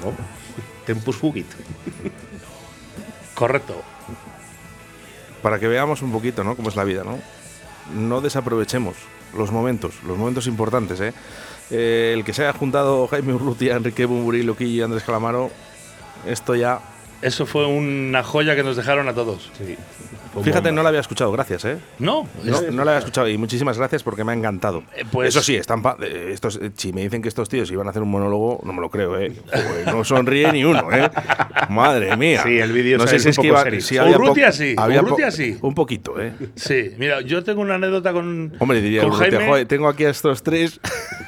¿no? 0.04 0.12
Tempus 0.84 1.16
fugit. 1.16 1.46
Correcto. 3.34 3.80
Para 5.42 5.58
que 5.58 5.68
veamos 5.68 6.02
un 6.02 6.12
poquito, 6.12 6.44
¿no? 6.44 6.56
Cómo 6.56 6.68
es 6.68 6.76
la 6.76 6.84
vida, 6.84 7.04
¿no? 7.04 7.18
No 7.94 8.20
desaprovechemos 8.20 8.96
los 9.36 9.50
momentos, 9.50 9.94
los 10.06 10.18
momentos 10.18 10.46
importantes, 10.46 11.00
¿eh? 11.00 11.14
Eh, 11.70 12.12
el 12.14 12.24
que 12.24 12.34
se 12.34 12.42
haya 12.42 12.58
juntado 12.58 13.06
Jaime 13.08 13.34
Urrutia, 13.34 13.76
Enrique 13.76 14.04
Bumburi, 14.04 14.42
Loquillo 14.42 14.70
y 14.70 14.82
Andrés 14.82 15.04
Calamaro, 15.04 15.50
esto 16.26 16.54
ya... 16.54 16.80
Eso 17.20 17.46
fue 17.46 17.66
una 17.66 18.22
joya 18.22 18.54
que 18.54 18.62
nos 18.62 18.76
dejaron 18.76 19.08
a 19.08 19.14
todos. 19.14 19.50
Sí. 19.58 19.76
Fíjate, 20.44 20.70
no 20.70 20.84
la 20.84 20.90
había 20.90 21.00
escuchado, 21.00 21.32
gracias, 21.32 21.64
¿eh? 21.64 21.78
No, 21.98 22.28
No, 22.44 22.60
es- 22.60 22.72
no 22.72 22.84
la 22.84 22.92
había 22.92 22.98
escuchado 23.00 23.28
y 23.28 23.36
muchísimas 23.38 23.76
gracias 23.76 24.04
porque 24.04 24.22
me 24.22 24.30
ha 24.30 24.34
encantado. 24.36 24.84
Eh, 24.94 25.02
pues- 25.10 25.30
Eso 25.30 25.42
sí, 25.42 25.56
están 25.56 25.82
pa- 25.82 25.96
eh, 26.00 26.30
estos, 26.32 26.60
eh, 26.62 26.70
si 26.76 26.92
me 26.92 27.00
dicen 27.00 27.22
que 27.22 27.28
estos 27.28 27.48
tíos 27.48 27.68
iban 27.72 27.88
a 27.88 27.90
hacer 27.90 28.02
un 28.02 28.10
monólogo, 28.10 28.60
no 28.62 28.72
me 28.72 28.80
lo 28.80 28.88
creo, 28.88 29.18
¿eh? 29.18 29.32
Joder, 29.50 29.86
no 29.92 30.04
sonríe 30.04 30.52
ni 30.52 30.62
uno, 30.62 30.92
¿eh? 30.92 31.10
Madre 31.70 32.16
mía. 32.16 32.42
Sí, 32.44 32.56
el 32.56 32.70
vídeo 32.72 32.98
no 32.98 33.06
sé 33.08 33.18
si 33.18 33.30
es 33.30 33.36
que 33.36 33.48
poco 33.48 33.48
iba, 33.48 33.62
serio. 33.64 33.80
si 33.80 33.98
había 33.98 34.16
Urrutia 34.16 34.52
sí, 34.52 34.74
había 34.76 35.02
Urrutia 35.02 35.30
sí. 35.32 35.58
Un 35.60 35.74
poquito, 35.74 36.20
¿eh? 36.20 36.32
Sí, 36.54 36.92
mira, 36.98 37.20
yo 37.22 37.42
tengo 37.42 37.60
una 37.62 37.74
anécdota 37.74 38.12
con, 38.12 38.54
Hombre, 38.60 38.80
diría 38.80 39.00
con 39.02 39.10
Urrutia, 39.10 39.30
Jaime. 39.38 39.46
joder, 39.48 39.66
tengo 39.66 39.88
aquí 39.88 40.04
a 40.04 40.10
estos 40.10 40.44
tres 40.44 40.78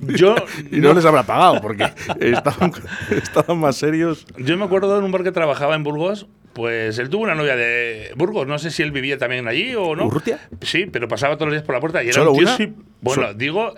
Yo, 0.00 0.34
y 0.70 0.76
no, 0.80 0.92
les 0.94 1.04
habrá 1.04 1.22
pagado 1.24 1.60
porque 1.60 1.84
estaban, 2.20 2.72
estaban 3.10 3.58
más 3.58 3.76
serios. 3.76 4.26
yo 4.38 4.56
me 4.56 4.64
acuerdo 4.64 4.98
en 4.98 5.04
un 5.04 5.12
bar 5.12 5.22
que 5.22 5.32
trabajaba 5.32 5.74
en 5.74 5.82
Burgos 5.82 6.26
Pues 6.52 6.98
él 6.98 7.10
tuvo 7.10 7.22
una 7.24 7.34
novia 7.34 7.54
de 7.56 8.12
Burgos, 8.16 8.46
no 8.46 8.58
sé 8.58 8.70
si 8.70 8.82
él 8.82 8.90
vivía 8.92 9.18
también 9.18 9.46
allí 9.46 9.74
o 9.76 9.94
no. 9.94 10.06
¿Urrutia? 10.06 10.38
Sí, 10.62 10.86
pero 10.86 11.06
pasaba 11.08 11.36
todos 11.36 11.48
los 11.48 11.54
días 11.54 11.64
por 11.64 11.74
la 11.74 11.80
puerta 11.80 12.02
y 12.02 12.06
era 12.08 12.14
¿Solo 12.14 12.32
un 12.32 12.38
tío 12.38 12.46
una? 12.46 12.56
sí- 12.56 12.72
Bueno, 13.00 13.22
Sol- 13.28 13.38
digo, 13.38 13.74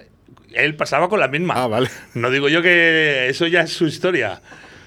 él 0.55 0.75
pasaba 0.77 1.09
con 1.09 1.21
la 1.21 1.29
misma. 1.29 1.55
Ah, 1.57 1.67
vale. 1.67 1.89
No 2.15 2.31
digo 2.31 2.49
yo 2.49 2.63
que 2.63 3.29
eso 3.29 3.47
ya 3.47 3.63
es 3.63 3.73
su 3.73 3.87
historia. 3.87 4.41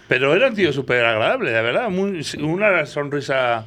Pero 0.07 0.35
era 0.35 0.47
un 0.49 0.55
tío 0.55 0.71
súper 0.71 1.03
agradable, 1.03 1.51
de 1.51 1.61
verdad. 1.61 1.89
muy- 1.89 2.23
una 2.39 2.85
sonrisa. 2.85 3.65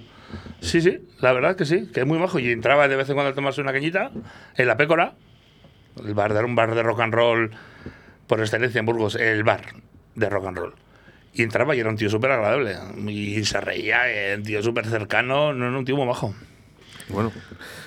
Sí, 0.60 0.80
sí, 0.80 0.98
la 1.20 1.32
verdad 1.32 1.56
que 1.56 1.64
sí, 1.64 1.88
que 1.92 2.00
es 2.00 2.06
muy 2.06 2.18
majo. 2.18 2.38
Y 2.38 2.50
entraba 2.50 2.86
de 2.88 2.96
vez 2.96 3.08
en 3.08 3.14
cuando 3.14 3.30
a 3.30 3.34
tomarse 3.34 3.60
una 3.60 3.72
cañita 3.72 4.10
en 4.56 4.66
la 4.66 4.76
Pécora. 4.76 5.14
El 6.06 6.14
bar 6.14 6.32
era 6.32 6.44
un 6.44 6.54
bar 6.54 6.74
de 6.74 6.82
rock 6.82 7.00
and 7.00 7.14
roll 7.14 7.50
por 8.26 8.40
excelencia 8.40 8.78
en 8.78 8.86
Burgos, 8.86 9.14
el 9.14 9.42
bar 9.44 9.62
de 10.14 10.28
rock 10.28 10.46
and 10.46 10.58
roll. 10.58 10.74
Y 11.32 11.42
entraba 11.42 11.76
y 11.76 11.80
era 11.80 11.90
un 11.90 11.96
tío 11.96 12.10
súper 12.10 12.32
agradable. 12.32 12.76
Y 13.06 13.44
se 13.44 13.60
reía, 13.60 14.08
era 14.08 14.36
un 14.36 14.42
tío 14.42 14.62
súper 14.62 14.86
cercano, 14.86 15.52
no 15.52 15.68
era 15.68 15.78
un 15.78 15.84
tío 15.84 15.96
muy 15.96 16.06
bajo. 16.06 16.34
Bueno, 17.10 17.32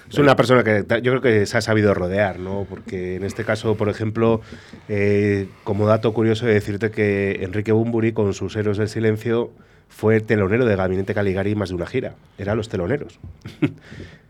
Es 0.10 0.17
una 0.17 0.36
persona 0.36 0.63
que 0.63 0.84
yo 1.02 1.12
creo 1.12 1.21
que 1.21 1.45
se 1.45 1.58
ha 1.58 1.62
sabido 1.62 1.93
rodear, 1.93 2.39
¿no? 2.39 2.65
Porque 2.67 3.15
en 3.15 3.24
este 3.24 3.43
caso, 3.43 3.76
por 3.76 3.88
ejemplo, 3.88 4.41
eh, 4.89 5.47
como 5.63 5.86
dato 5.86 6.12
curioso 6.13 6.45
de 6.45 6.54
decirte 6.54 6.91
que 6.91 7.43
Enrique 7.43 7.71
Bumburi 7.71 8.13
con 8.13 8.34
sus 8.34 8.56
Héroes 8.56 8.78
del 8.78 8.89
Silencio 8.89 9.52
fue 9.89 10.21
telonero 10.21 10.65
de 10.65 10.76
Gabinete 10.76 11.13
Caligari 11.13 11.54
más 11.54 11.69
de 11.69 11.76
una 11.76 11.86
gira. 11.86 12.15
Eran 12.38 12.58
los 12.58 12.69
teloneros. 12.69 13.19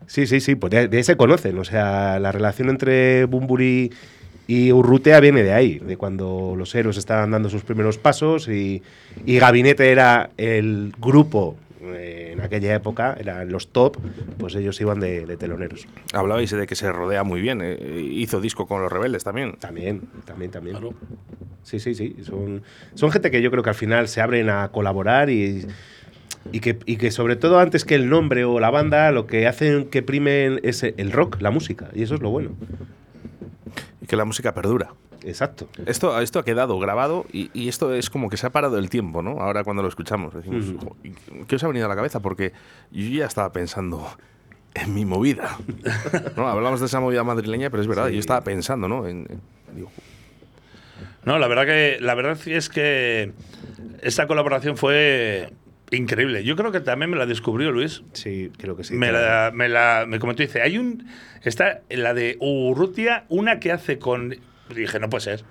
Sí, 0.08 0.28
sí, 0.28 0.40
sí, 0.40 0.56
pues 0.56 0.72
de, 0.72 0.88
de 0.88 0.98
ahí 0.98 1.04
se 1.04 1.18
conocen. 1.18 1.58
O 1.58 1.64
sea, 1.64 2.20
la 2.20 2.32
relación 2.32 2.70
entre 2.70 3.26
Bumburi 3.26 3.92
y 4.48 4.72
Urrutea 4.72 5.20
viene 5.20 5.44
de 5.44 5.54
ahí, 5.54 5.80
de 5.80 5.98
cuando 5.98 6.56
los 6.58 6.74
héroes 6.76 6.98
estaban 6.98 7.32
dando 7.32 7.50
sus 7.50 7.64
primeros 7.64 7.98
pasos 7.98 8.48
y, 8.50 8.82
y 9.26 9.40
Gabinete 9.40 9.92
era 9.92 10.32
el 10.38 10.94
grupo 11.00 11.56
eh, 11.84 12.32
en 12.34 12.42
aquella 12.42 12.76
época, 12.76 13.16
eran 13.20 13.50
los 13.52 13.70
top, 13.70 13.98
pues 14.38 14.54
ellos 14.56 14.80
iban 14.82 15.00
de, 15.00 15.26
de 15.26 15.38
teloneros. 15.38 15.88
hablabais 16.14 16.52
de 16.52 16.68
que 16.68 16.76
se 16.76 16.92
rodea 16.92 17.24
muy 17.24 17.42
bien. 17.42 17.62
eh, 17.64 18.08
hizo 18.12 18.42
disco 18.42 18.68
con 18.68 18.82
los 18.82 18.92
rebeldes 18.92 19.24
también. 19.24 19.54
También, 19.54 20.02
también, 20.26 20.52
también. 20.52 20.78
Claro. 20.78 20.94
Sí, 21.64 21.80
sí, 21.80 21.96
sí. 21.96 22.18
Son, 22.24 22.62
son 22.96 23.12
gente 23.12 23.32
que 23.32 23.42
yo 23.42 23.52
creo 23.52 23.64
que 23.64 23.70
al 23.70 23.76
final 23.76 24.08
se 24.08 24.22
abren 24.22 24.50
a 24.50 24.70
colaborar 24.70 25.30
y, 25.30 25.66
y, 26.52 26.60
que, 26.60 26.80
y 26.86 26.98
que 26.98 27.12
sobre 27.12 27.36
todo 27.36 27.60
antes 27.60 27.86
que 27.86 27.96
el 27.96 28.10
nombre 28.10 28.46
o 28.46 28.60
la 28.60 28.70
banda, 28.70 29.12
lo 29.12 29.28
que 29.28 29.48
hacen 29.48 29.86
que 29.86 30.02
primen 30.02 30.60
es 30.64 30.84
el 30.84 31.12
rock, 31.12 31.42
la 31.42 31.52
música. 31.52 31.90
Y 31.94 32.04
eso 32.04 32.16
es 32.16 32.22
lo 32.22 32.30
bueno. 32.30 32.52
Y 34.02 34.08
que 34.08 34.16
la 34.16 34.26
música 34.26 34.54
perdura. 34.54 34.94
Exacto. 35.24 35.70
Esto, 35.86 36.20
esto 36.20 36.40
ha 36.40 36.44
quedado 36.46 36.80
grabado 36.80 37.26
y, 37.32 37.52
y 37.54 37.70
esto 37.70 37.94
es 37.94 38.10
como 38.10 38.28
que 38.30 38.38
se 38.38 38.48
ha 38.48 38.50
parado 38.50 38.80
el 38.80 38.90
tiempo, 38.90 39.22
¿no? 39.22 39.40
Ahora 39.40 39.64
cuando 39.64 39.84
lo 39.84 39.90
escuchamos, 39.90 40.34
decimos, 40.34 40.70
Ujú. 40.70 40.80
"Jo, 40.90 40.96
¿y 41.04 41.12
¿qué 41.46 41.58
os 41.58 41.64
ha 41.64 41.68
venido 41.68 41.86
a 41.86 41.90
la 41.90 41.96
cabeza? 41.96 42.20
Porque 42.22 42.54
yo 42.92 43.08
ya 43.08 43.28
estaba 43.28 43.52
pensando 43.54 44.08
en 44.74 44.94
mi 44.96 45.06
movida. 45.06 45.60
¿no? 46.36 46.48
Hablamos 46.48 46.80
de 46.80 46.88
esa 46.88 47.00
movida 47.00 47.24
madrileña, 47.24 47.70
pero 47.70 47.82
es 47.84 47.88
verdad, 47.88 48.08
yo 48.08 48.20
estaba 48.20 48.42
pensando, 48.42 48.88
¿no? 48.88 49.06
En, 49.08 49.28
en- 49.30 49.42
digo, 49.76 49.92
No, 51.24 51.38
la 51.38 51.48
verdad 51.48 51.68
que 51.68 51.98
la 52.02 52.16
verdad 52.16 52.40
es 52.48 52.70
que 52.70 53.32
esta 54.02 54.26
colaboración 54.26 54.76
fue 54.76 55.54
increíble. 55.92 56.44
Yo 56.44 56.56
creo 56.56 56.72
que 56.72 56.80
también 56.80 57.12
me 57.12 57.18
la 57.18 57.26
descubrió 57.26 57.72
Luis. 57.72 58.04
Sí, 58.14 58.52
creo 58.58 58.76
que 58.76 58.84
sí. 58.84 58.96
me, 58.96 59.10
claro. 59.10 59.26
la, 59.26 59.52
me 59.52 59.70
la 59.70 60.06
me 60.08 60.20
comentó, 60.20 60.42
dice, 60.44 60.62
hay 60.62 60.78
un 60.78 61.06
está 61.44 61.82
la 61.90 62.14
de 62.14 62.38
Urrutia, 62.40 63.26
una 63.30 63.60
que 63.60 63.72
hace 63.72 64.00
con 64.00 64.36
dije, 64.74 65.00
no 65.00 65.10
puede 65.10 65.22
ser. 65.22 65.44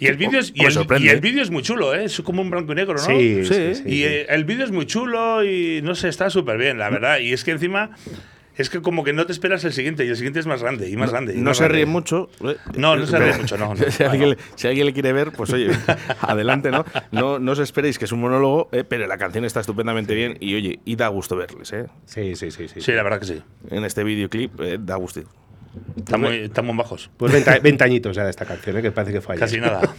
Y 0.00 0.06
el 0.06 0.16
vídeo 0.16 0.38
es 0.38 0.52
y 0.54 0.60
me 0.60 0.66
el, 0.66 0.72
sorprende. 0.72 1.06
y 1.06 1.10
el 1.10 1.20
vídeo 1.20 1.42
es 1.42 1.50
muy 1.50 1.62
chulo, 1.62 1.92
¿eh? 1.94 2.04
es 2.04 2.20
como 2.20 2.40
un 2.40 2.50
blanco 2.50 2.72
y 2.72 2.76
negro, 2.76 2.94
¿no? 2.94 3.00
Sí, 3.00 3.44
sí, 3.44 3.54
y 3.54 3.74
sí. 3.74 4.04
eh, 4.04 4.26
el 4.28 4.44
vídeo 4.44 4.64
es 4.64 4.70
muy 4.70 4.86
chulo 4.86 5.44
y 5.44 5.82
no 5.82 5.96
sé, 5.96 6.08
está 6.08 6.30
súper 6.30 6.56
bien, 6.56 6.78
la 6.78 6.88
verdad. 6.88 7.18
Y 7.18 7.32
es 7.32 7.42
que 7.42 7.50
encima 7.50 7.90
es 8.58 8.68
que 8.70 8.82
como 8.82 9.04
que 9.04 9.12
no 9.12 9.24
te 9.24 9.32
esperas 9.32 9.64
el 9.64 9.72
siguiente 9.72 10.04
y 10.04 10.08
el 10.08 10.16
siguiente 10.16 10.40
es 10.40 10.46
más 10.46 10.62
grande 10.62 10.88
y 10.90 10.96
más 10.96 11.10
grande. 11.10 11.34
y 11.34 11.38
no 11.38 11.44
más 11.44 11.56
se 11.56 11.62
grande. 11.64 11.76
ríe 11.76 11.86
mucho. 11.86 12.28
eh, 12.44 12.56
No, 12.76 12.96
no 12.96 13.06
se 13.06 13.18
ríe 13.18 13.36
mucho, 13.38 13.56
no, 13.56 13.74
no. 13.74 13.90
si, 13.90 14.02
alguien, 14.02 14.30
no. 14.30 14.34
le- 14.34 14.38
si 14.56 14.66
alguien 14.68 14.86
le 14.86 14.92
quiere 14.92 15.12
ver, 15.12 15.32
pues 15.32 15.52
oye, 15.52 15.70
adelante, 16.20 16.70
¿no? 16.70 16.84
¿no? 17.12 17.38
No 17.38 17.52
os 17.52 17.58
esperéis 17.60 17.98
que 17.98 18.04
es 18.04 18.12
un 18.12 18.20
monólogo, 18.20 18.68
eh, 18.72 18.84
pero 18.84 19.06
la 19.06 19.16
canción 19.16 19.44
está 19.44 19.60
estupendamente 19.60 20.14
bien 20.14 20.36
y 20.40 20.54
oye, 20.54 20.80
y 20.84 20.96
da 20.96 21.08
gusto 21.08 21.36
verles, 21.36 21.72
¿eh? 21.72 21.86
Sí, 22.04 22.34
sí, 22.36 22.50
sí, 22.50 22.68
sí. 22.68 22.80
Sí, 22.80 22.92
la 22.92 23.02
verdad 23.02 23.20
que 23.20 23.26
sí. 23.26 23.42
En 23.70 23.84
este 23.84 24.04
videoclip 24.04 24.60
eh, 24.60 24.78
da 24.80 24.96
gusto. 24.96 25.20
Están 25.96 26.20
muy, 26.20 26.36
están 26.38 26.66
muy 26.66 26.76
bajos. 26.76 27.08
Pues 27.16 27.30
20, 27.32 27.60
20 27.60 27.84
añitos 27.84 28.16
ya 28.16 28.24
de 28.24 28.30
esta 28.30 28.44
canción, 28.44 28.76
¿eh? 28.78 28.82
que 28.82 28.90
parece 28.90 29.12
que 29.12 29.20
falla. 29.20 29.38
Casi 29.38 29.60
nada. 29.60 29.80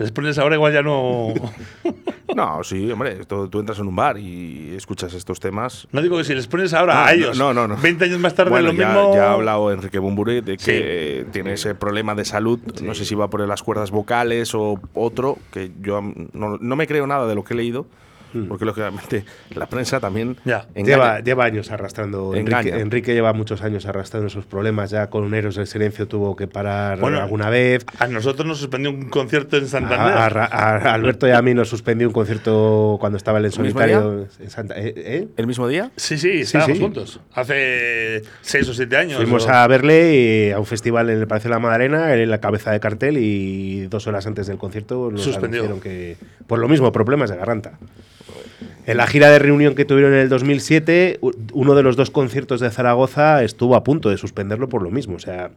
Si 0.00 0.04
les 0.04 0.12
pones 0.12 0.38
ahora 0.38 0.54
igual 0.54 0.72
ya 0.72 0.80
no... 0.82 1.34
No, 2.34 2.62
sí, 2.64 2.90
hombre, 2.90 3.26
tú, 3.26 3.48
tú 3.48 3.58
entras 3.60 3.80
en 3.80 3.88
un 3.88 3.96
bar 3.96 4.16
y 4.16 4.72
escuchas 4.74 5.12
estos 5.12 5.40
temas. 5.40 5.86
No 5.92 6.00
digo 6.00 6.16
que 6.16 6.24
si 6.24 6.32
les 6.34 6.46
pones 6.46 6.72
ahora 6.72 6.94
No, 6.94 7.00
a 7.00 7.12
ellos. 7.12 7.36
no, 7.38 7.52
no, 7.52 7.66
no. 7.68 7.76
20 7.76 8.04
años 8.06 8.18
más 8.20 8.34
tarde 8.34 8.50
Bueno, 8.50 8.68
lo 8.72 8.78
ya, 8.78 8.86
mismo. 8.88 9.14
ya 9.14 9.30
ha 9.30 9.32
hablado 9.34 9.70
Enrique 9.72 9.98
Bumburi 9.98 10.40
de 10.40 10.56
que 10.56 11.24
Sí. 11.26 11.30
tiene 11.32 11.52
ese 11.54 11.74
problema 11.74 12.14
de 12.14 12.24
salud. 12.24 12.60
No 12.82 12.94
sé 12.94 13.04
si 13.04 13.14
va 13.16 13.28
por 13.28 13.46
las 13.46 13.62
cuerdas 13.62 13.90
vocales 13.90 14.54
o 14.54 14.80
otro, 14.94 15.36
que 15.52 15.72
yo 15.82 16.00
no, 16.32 16.56
no 16.56 16.76
me 16.76 16.86
creo 16.86 17.06
nada 17.06 17.26
de 17.26 17.34
lo 17.34 17.42
que 17.44 17.52
he 17.52 17.56
leído, 17.58 17.84
porque 18.48 18.64
lógicamente 18.64 19.24
la 19.54 19.66
prensa 19.66 20.00
también 20.00 20.36
Ya. 20.44 20.66
Lleva, 20.74 21.20
lleva 21.20 21.44
años 21.44 21.70
arrastrando. 21.70 22.34
Enrique, 22.34 23.12
lleva 23.14 23.32
muchos 23.32 23.62
años 23.62 23.86
arrastrando 23.86 24.26
esos 24.28 24.46
problemas. 24.46 24.90
Ya 24.90 25.08
con 25.08 25.32
Héroes 25.34 25.56
del 25.56 25.66
Silencio 25.66 26.06
tuvo 26.08 26.36
que 26.36 26.46
parar 26.46 26.98
Bueno, 27.00 27.20
alguna 27.20 27.50
vez. 27.50 27.84
A 27.98 28.06
nosotros 28.06 28.46
nos 28.46 28.58
suspendió 28.58 28.90
un 28.90 29.08
concierto 29.08 29.56
en 29.56 29.66
Santander. 29.68 30.16
A, 30.16 30.26
a 30.46 30.94
Alberto 30.94 31.26
y 31.28 31.30
a 31.32 31.42
mí 31.42 31.54
nos 31.54 31.68
suspendió 31.68 32.06
un 32.08 32.12
concierto 32.14 32.96
cuando 33.00 33.16
estaba 33.16 33.38
en 33.38 33.44
¿El 33.46 33.52
solitario 33.52 34.26
en 34.38 34.50
Santa. 34.50 34.74
¿eh? 34.78 34.92
¿eh? 34.96 35.28
¿El 35.36 35.46
mismo 35.46 35.66
día? 35.68 35.90
Sí, 35.96 36.18
sí, 36.18 36.40
estábamos 36.40 36.76
sí. 36.76 36.82
juntos. 36.82 37.20
Hace 37.34 38.22
seis 38.42 38.68
o 38.68 38.74
siete 38.74 38.96
años. 38.96 39.16
Fuimos 39.18 39.46
o- 39.46 39.50
a 39.50 39.66
verle 39.66 40.14
y 40.16 40.50
a 40.50 40.58
un 40.58 40.66
festival 40.66 41.10
en 41.10 41.18
el 41.20 41.26
Palacio 41.26 41.48
de 41.48 41.54
la 41.56 41.60
Madalena, 41.60 42.14
en 42.14 42.30
la 42.30 42.38
cabeza 42.40 42.70
de 42.72 42.80
cartel 42.80 43.16
y 43.18 43.86
dos 43.86 44.06
horas 44.06 44.26
antes 44.26 44.46
del 44.46 44.58
concierto 44.58 45.10
nos 45.10 45.22
Suspendió. 45.22 45.80
que 45.80 46.16
por 46.46 46.58
lo 46.58 46.68
mismo 46.68 46.90
problemas 46.92 47.30
de 47.30 47.36
garganta. 47.36 47.78
En 48.86 48.96
la 48.96 49.06
gira 49.06 49.30
de 49.30 49.38
reunión 49.38 49.74
que 49.74 49.84
tuvieron 49.84 50.12
en 50.14 50.20
el 50.20 50.28
2007, 50.28 51.18
u- 51.20 51.32
uno 51.52 51.74
de 51.74 51.82
los 51.82 51.96
dos 51.96 52.10
conciertos 52.10 52.60
de 52.60 52.70
Zaragoza 52.70 53.42
estuvo 53.44 53.76
a 53.76 53.84
punto 53.84 54.10
de 54.10 54.16
suspenderlo 54.16 54.68
por 54.68 54.82
lo 54.82 54.90
mismo. 54.90 55.16
O 55.16 55.20
sea, 55.20 55.50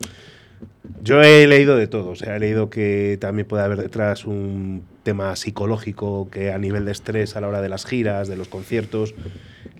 yo 1.04 1.22
he 1.24 1.48
leído 1.48 1.78
de 1.78 1.88
todo. 1.88 2.10
O 2.12 2.16
sea, 2.16 2.36
he 2.36 2.40
leído 2.40 2.70
que 2.70 3.18
también 3.20 3.48
puede 3.48 3.64
haber 3.64 3.80
detrás 3.80 4.26
un 4.26 4.84
tema 5.04 5.36
psicológico 5.36 6.30
que 6.30 6.52
a 6.52 6.58
nivel 6.58 6.86
de 6.86 6.92
estrés 6.92 7.36
a 7.36 7.42
la 7.42 7.48
hora 7.48 7.62
de 7.62 7.70
las 7.70 7.86
giras, 7.86 8.28
de 8.28 8.36
los 8.36 8.48
conciertos, 8.50 9.16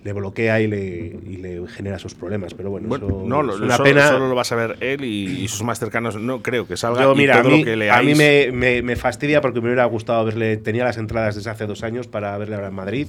le 0.04 0.12
bloquea 0.12 0.60
y 0.60 0.66
le, 0.66 1.16
y 1.26 1.36
le 1.38 1.66
genera 1.66 1.98
sus 1.98 2.14
problemas. 2.14 2.54
Pero 2.54 2.70
bueno, 2.70 2.88
Bueno, 2.88 3.06
eso 3.08 3.22
no, 3.26 3.42
lo- 3.42 3.54
es 3.54 3.60
una 3.60 3.76
solo, 3.76 3.88
pena. 3.88 4.08
solo 4.08 4.28
lo 4.28 4.34
vas 4.34 4.52
a 4.52 4.56
ver 4.56 4.76
él 4.80 5.02
y, 5.04 5.42
y 5.42 5.48
sus 5.48 5.62
más 5.62 5.78
cercanos. 5.80 6.16
No 6.16 6.42
creo 6.42 6.68
que 6.68 6.76
salga. 6.76 7.02
Yo, 7.02 7.14
y 7.14 7.16
mira, 7.16 7.38
a 7.38 7.42
todo 7.42 7.52
mí, 7.52 7.58
lo 7.60 7.64
que 7.64 7.72
a 7.72 7.76
leáis- 8.02 8.04
mí 8.04 8.14
me, 8.14 8.52
me- 8.52 8.82
me 8.82 8.96
fastidia 8.96 9.40
porque 9.40 9.60
me 9.60 9.66
hubiera 9.68 9.84
gustado 9.86 10.24
verle. 10.24 10.58
Tenía 10.58 10.84
las 10.84 10.98
entradas 10.98 11.34
desde 11.36 11.48
hace 11.50 11.66
dos 11.66 11.82
años 11.82 12.06
para 12.06 12.36
verle 12.38 12.54
ahora 12.54 12.68
en 12.68 12.74
Madrid 12.74 13.08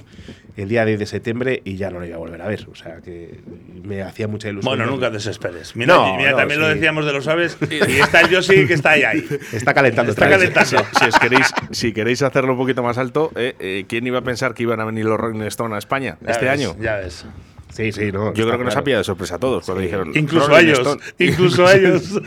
el 0.58 0.69
día 0.69 0.86
10 0.86 0.97
de 0.99 1.05
septiembre 1.05 1.62
y 1.65 1.75
ya 1.75 1.89
no 1.91 1.99
lo 1.99 2.05
iba 2.05 2.15
a 2.15 2.19
volver 2.19 2.41
a 2.41 2.47
ver. 2.47 2.65
O 2.71 2.75
sea 2.75 3.01
que 3.03 3.39
me 3.84 4.01
hacía 4.01 4.27
mucha 4.29 4.47
ilusión. 4.47 4.77
Bueno, 4.77 4.89
nunca 4.89 5.10
desesperes. 5.10 5.75
Mira, 5.75 5.93
No, 5.95 6.15
mira 6.15 6.31
no, 6.31 6.38
también 6.38 6.62
lo 6.62 6.67
decíamos 6.69 7.05
de 7.05 7.12
los 7.12 7.27
aves. 7.27 7.58
y 7.69 7.99
está 7.99 8.21
el 8.21 8.29
Yoshi 8.29 8.65
que 8.67 8.73
está 8.73 8.91
ahí. 8.91 9.03
ahí. 9.03 9.25
Está 9.51 9.73
calentando. 9.73 10.12
Está 10.13 10.29
calentando. 10.29 10.65
si, 10.97 11.05
os 11.05 11.19
queréis, 11.19 11.47
si 11.71 11.91
queréis 11.91 12.21
hacerlo 12.21 12.53
un 12.53 12.58
poquito 12.58 12.81
más 12.84 12.97
alto, 12.97 13.31
eh, 13.36 13.53
eh, 13.60 13.84
¿quién 13.89 14.08
iba 14.08 14.19
a 14.19 14.23
pensar 14.23 14.53
que 14.53 14.63
iban 14.63 14.79
a 14.79 14.86
venir 14.86 15.03
los 15.03 15.19
Rolling 15.19 15.41
Stone 15.47 15.75
a 15.75 15.77
España 15.77 16.17
Ya 16.21 16.31
este 16.31 16.45
ves, 16.45 16.53
año? 16.53 16.75
Ya 16.86 16.95
ves. 16.98 17.26
Sí, 17.74 17.91
sí, 17.91 18.10
no. 18.13 18.34
Yo 18.34 18.45
creo 18.45 18.58
que 18.58 18.63
nos 18.63 18.76
ha 18.78 18.84
pillado 18.86 19.00
de 19.02 19.04
sorpresa 19.04 19.36
a 19.36 19.38
todos 19.39 19.65
cuando 19.65 19.82
dijeron. 19.84 20.12
Incluso 20.15 20.54
a 20.56 20.62
ellos. 20.62 20.80
Stone. 20.80 21.02
Incluso 21.19 21.65
a 21.67 21.74
ellos. 21.76 22.21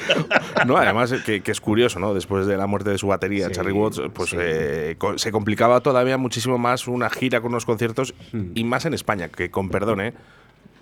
No, 0.66 0.76
además 0.76 1.14
que, 1.24 1.40
que 1.40 1.52
es 1.52 1.60
curioso, 1.62 1.98
¿no? 1.98 2.12
Después 2.12 2.46
de 2.46 2.58
la 2.58 2.66
muerte 2.66 2.90
de 2.90 2.98
su 2.98 3.06
batería, 3.06 3.46
Sí, 3.46 3.52
Charlie 3.52 3.72
Watts, 3.72 4.02
pues 4.12 4.28
sí. 4.30 4.36
eh, 4.38 4.96
co- 4.98 5.16
se 5.16 5.32
complicaba 5.32 5.80
todavía 5.80 6.18
muchísimo 6.18 6.58
más 6.58 6.86
una 6.86 7.08
gira 7.08 7.40
con 7.40 7.52
unos 7.52 7.64
conciertos 7.64 8.14
Hmm. 8.32 8.50
y 8.54 8.64
más 8.64 8.84
en 8.84 8.92
España, 8.92 9.28
que 9.30 9.50
con 9.50 9.70
perdón, 9.70 10.02
¿eh? 10.02 10.12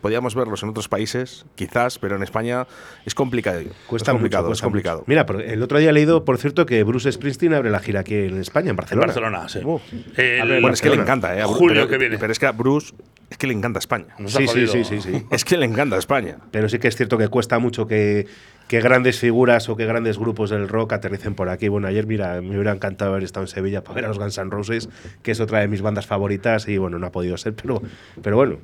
Podíamos 0.07 0.37
verlos 0.37 0.63
en 0.63 0.69
otros 0.69 0.89
países, 0.89 1.45
quizás, 1.57 1.99
pero 1.99 2.15
en 2.15 2.23
España 2.23 2.65
es 3.05 3.13
complicado. 3.17 3.61
Cuesta 3.89 4.13
es 4.13 4.15
complicado, 4.15 4.45
mucho, 4.45 4.53
es 4.53 4.61
cuesta 4.61 4.65
complicado. 4.67 4.99
mucho. 5.05 5.05
Mira, 5.09 5.27
el 5.53 5.61
otro 5.65 5.79
día 5.81 5.91
he 5.91 5.93
leído, 5.93 6.25
por 6.25 6.39
cierto, 6.39 6.65
que 6.65 6.85
Bruce 6.85 7.11
Springsteen 7.11 7.55
abre 7.55 7.71
la 7.71 7.81
gira 7.81 8.01
aquí 8.01 8.15
en 8.15 8.41
España, 8.41 8.67
en 8.67 8.71
En 8.71 8.77
Barcelona. 8.77 9.07
Barcelona, 9.09 9.49
sí. 9.49 9.59
Uh. 9.65 9.81
El- 10.17 10.61
Bueno, 10.61 10.75
es 10.75 10.81
que 10.81 10.91
le 10.91 10.97
Barcelona. 10.99 11.03
encanta, 11.03 11.37
¿eh? 11.37 11.43
Julio 11.43 11.75
pero, 11.75 11.89
que 11.89 11.99
viene. 11.99 12.19
Pero 12.19 12.31
es 12.33 12.39
que 12.39 12.47
a 12.47 12.53
Bruce 12.53 12.95
es 13.29 13.37
que 13.37 13.49
le 13.49 13.55
encanta 13.55 13.81
España. 13.81 14.15
Sí, 14.27 14.47
sí, 14.47 14.69
sí, 14.69 14.85
sí. 14.85 15.27
Es 15.29 15.45
que 15.45 15.57
le 15.57 15.67
encanta 15.67 15.97
España. 15.97 16.37
Pero 16.53 16.69
sí 16.69 16.79
que 16.79 16.87
es 16.87 16.95
cierto 16.97 17.19
que 17.19 17.27
cuesta 17.27 17.59
mucho 17.59 17.89
que, 17.89 18.29
que 18.69 18.81
grandes 18.81 19.21
figuras 19.21 19.69
o 19.69 19.77
que 19.77 19.87
grandes 19.87 20.19
grupos 20.19 20.51
del 20.51 20.69
rock 20.69 20.95
aterricen 20.95 21.35
por 21.35 21.49
aquí. 21.49 21.69
Bueno, 21.69 21.87
ayer, 21.87 22.07
mira, 22.07 22.41
me 22.41 22.51
hubiera 22.57 22.73
encantado 22.73 23.13
haber 23.13 23.23
estado 23.25 23.45
en 23.45 23.49
Sevilla 23.49 23.83
para 23.85 23.95
ver 23.95 24.05
a 24.07 24.09
los 24.09 24.19
Guns 24.19 24.39
N' 24.39 24.51
Roses, 24.51 24.89
que 25.23 25.31
es 25.31 25.41
otra 25.41 25.61
de 25.61 25.69
mis 25.69 25.83
bandas 25.83 26.07
favoritas, 26.07 26.67
y 26.69 26.77
bueno, 26.79 26.99
no 26.99 27.07
ha 27.07 27.13
podido 27.13 27.37
ser, 27.37 27.55
pero, 27.55 27.81
pero 28.23 28.37
bueno. 28.37 28.59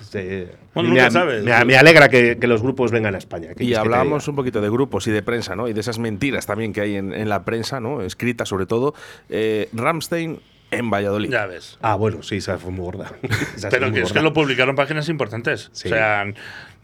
este, 0.00 0.48
Bueno, 0.74 0.90
me, 0.90 0.94
nunca 0.96 1.06
a- 1.06 1.10
sabes. 1.10 1.42
me 1.44 1.76
alegra 1.76 2.08
que, 2.08 2.36
que 2.38 2.46
los 2.46 2.62
grupos 2.62 2.90
vengan 2.92 3.14
a 3.14 3.18
España. 3.18 3.48
¿qué 3.56 3.64
Y 3.64 3.74
hablábamos 3.74 4.28
un 4.28 4.36
poquito 4.36 4.60
de 4.60 4.68
grupos 4.68 5.06
y 5.06 5.10
de 5.10 5.22
prensa, 5.22 5.56
¿no? 5.56 5.68
Y 5.68 5.72
de 5.72 5.80
esas 5.80 5.98
mentiras 5.98 6.44
también 6.46 6.72
que 6.74 6.82
hay 6.82 6.96
en, 6.96 7.14
en 7.14 7.28
la 7.28 7.44
prensa, 7.44 7.80
¿no? 7.80 8.02
Escrita 8.02 8.44
sobre 8.44 8.66
todo. 8.66 8.94
Eh, 9.30 9.68
Ramstein 9.72 10.38
en 10.70 10.90
Valladolid. 10.90 11.30
Ya 11.30 11.46
ves. 11.46 11.78
Ah, 11.80 11.94
bueno, 11.94 12.22
sí, 12.22 12.36
esa 12.36 12.58
fue 12.58 12.72
muy 12.72 12.84
gorda. 12.84 13.12
Esa 13.56 13.68
Pero 13.70 13.86
fue 13.86 13.92
que 13.94 14.00
muy 14.00 14.06
es 14.08 14.12
que 14.12 14.20
lo 14.20 14.32
publicaron 14.32 14.74
páginas 14.74 15.08
importantes. 15.08 15.70
Sí. 15.72 15.86
O 15.88 15.90
sea, 15.92 16.24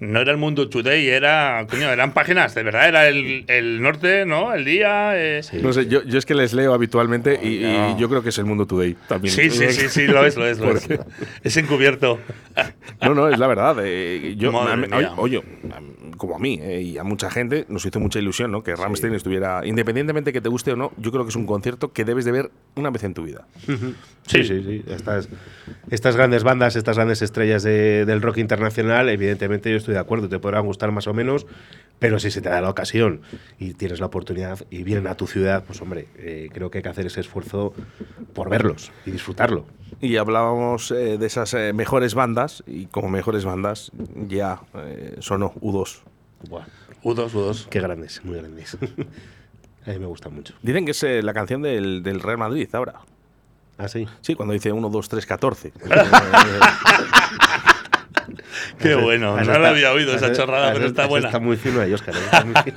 no 0.02 0.20
era 0.20 0.32
el 0.32 0.36
Mundo 0.38 0.68
Today, 0.68 1.08
era. 1.08 1.66
Coño, 1.70 1.90
eran 1.90 2.12
páginas, 2.12 2.54
de 2.54 2.62
verdad, 2.62 2.88
era 2.88 3.08
el, 3.08 3.44
el 3.48 3.80
norte, 3.80 4.26
¿no? 4.26 4.52
El 4.52 4.64
día. 4.64 5.12
eh, 5.16 5.42
sí. 5.42 5.58
No 5.62 5.72
sé, 5.72 5.86
yo, 5.86 6.02
yo 6.04 6.18
es 6.18 6.26
que 6.26 6.34
les 6.34 6.52
leo 6.52 6.74
habitualmente 6.74 7.38
y, 7.42 7.64
y 7.64 7.72
No. 7.72 7.98
yo 7.98 8.08
creo 8.08 8.22
que 8.22 8.30
es 8.30 8.38
el 8.38 8.44
Mundo 8.44 8.66
Today 8.66 8.96
también. 9.08 9.34
Sí, 9.34 9.50
sí, 9.50 9.70
sí, 9.72 9.88
sí, 9.88 10.06
lo 10.06 10.24
es, 10.26 10.36
lo 10.36 10.46
es, 10.46 10.58
lo 10.58 10.76
es. 10.76 10.88
Es 11.42 11.56
encubierto. 11.56 12.18
No, 13.00 13.14
no, 13.14 13.28
es 13.28 13.36
la 13.38 13.48
verdad. 13.48 13.76
eh, 13.82 14.34
yo, 14.38 14.52
Madre 14.52 14.86
a 15.06 15.14
oye, 15.16 15.42
como 16.16 16.36
a 16.36 16.38
mí 16.38 16.60
eh, 16.62 16.82
y 16.82 16.98
a 16.98 17.02
mucha 17.02 17.30
gente, 17.32 17.64
nos 17.68 17.84
hizo 17.84 17.98
mucha 17.98 18.20
ilusión 18.20 18.52
¿no? 18.52 18.62
que 18.62 18.76
Ramstein 18.76 19.12
estuviera, 19.14 19.62
independientemente 19.66 20.32
que 20.32 20.40
te 20.40 20.48
guste 20.48 20.70
o 20.72 20.76
no, 20.76 20.92
yo 20.98 21.10
creo 21.10 21.24
que 21.24 21.30
es 21.30 21.36
un 21.36 21.44
concierto 21.46 21.92
que 21.92 22.04
debes 22.04 22.24
de 22.24 22.30
ver 22.30 22.50
una 22.76 22.90
vez 22.90 23.02
en 23.02 23.14
tu 23.14 23.24
vida. 23.24 23.44
Sí, 23.66 24.44
sí, 24.44 24.62
sí. 24.62 24.84
Estas, 24.86 25.28
estas 25.90 26.14
grandes 26.14 26.44
bandas, 26.44 26.76
estas 26.76 26.94
grandes 26.96 27.22
estrellas 27.22 27.64
de- 27.64 28.04
del 28.04 28.22
rock 28.22 28.38
internacional, 28.38 29.08
evidentemente 29.08 29.68
yo 29.70 29.78
estoy 29.78 29.91
de 29.92 29.98
acuerdo, 29.98 30.28
te 30.28 30.38
podrán 30.38 30.66
gustar 30.66 30.90
más 30.92 31.06
o 31.06 31.14
menos, 31.14 31.46
pero 31.98 32.18
si 32.18 32.30
se 32.30 32.40
te 32.40 32.48
da 32.48 32.60
la 32.60 32.70
ocasión 32.70 33.22
y 33.58 33.74
tienes 33.74 34.00
la 34.00 34.06
oportunidad 34.06 34.58
y 34.70 34.82
vienen 34.82 35.06
a 35.06 35.16
tu 35.16 35.26
ciudad, 35.26 35.64
pues 35.64 35.80
hombre, 35.80 36.08
eh, 36.16 36.48
creo 36.52 36.70
que 36.70 36.78
hay 36.78 36.82
que 36.82 36.88
hacer 36.88 37.06
ese 37.06 37.20
esfuerzo 37.20 37.74
por 38.34 38.48
verlos 38.50 38.90
y 39.06 39.10
disfrutarlo. 39.12 39.66
Y 40.00 40.16
hablábamos 40.16 40.90
eh, 40.90 41.18
de 41.18 41.26
esas 41.26 41.54
eh, 41.54 41.72
mejores 41.72 42.14
bandas 42.14 42.64
y 42.66 42.86
como 42.86 43.08
mejores 43.08 43.44
bandas 43.44 43.92
ya 44.28 44.60
eh, 44.74 45.16
sonó 45.20 45.52
U2. 45.60 46.00
Buah, 46.48 46.64
U2, 47.04 47.30
U2. 47.30 47.68
qué 47.68 47.80
grandes, 47.80 48.24
muy 48.24 48.36
grandes. 48.38 48.76
a 49.86 49.90
mí 49.90 49.98
me 49.98 50.06
gusta 50.06 50.28
mucho. 50.28 50.54
Dicen 50.62 50.84
que 50.84 50.92
es 50.92 51.02
eh, 51.02 51.22
la 51.22 51.34
canción 51.34 51.62
del, 51.62 52.02
del 52.02 52.20
Real 52.20 52.38
Madrid 52.38 52.68
ahora. 52.72 52.94
¿Ah, 53.78 53.88
sí? 53.88 54.06
Sí, 54.20 54.34
cuando 54.34 54.52
dice 54.52 54.70
1, 54.70 54.88
2, 54.88 55.08
3, 55.08 55.26
14. 55.26 55.72
Qué 58.78 58.94
bueno. 58.94 59.40
No 59.40 59.58
la 59.58 59.70
había 59.70 59.92
oído 59.92 60.14
esa 60.14 60.32
chorrada, 60.32 60.72
pero 60.72 60.86
está 60.86 61.06
buena. 61.06 61.28
Está 61.28 61.38
muy 61.38 61.56
fino 61.56 61.80
ahí, 61.80 61.92
Oscar. 61.92 62.14
¿eh? 62.14 62.72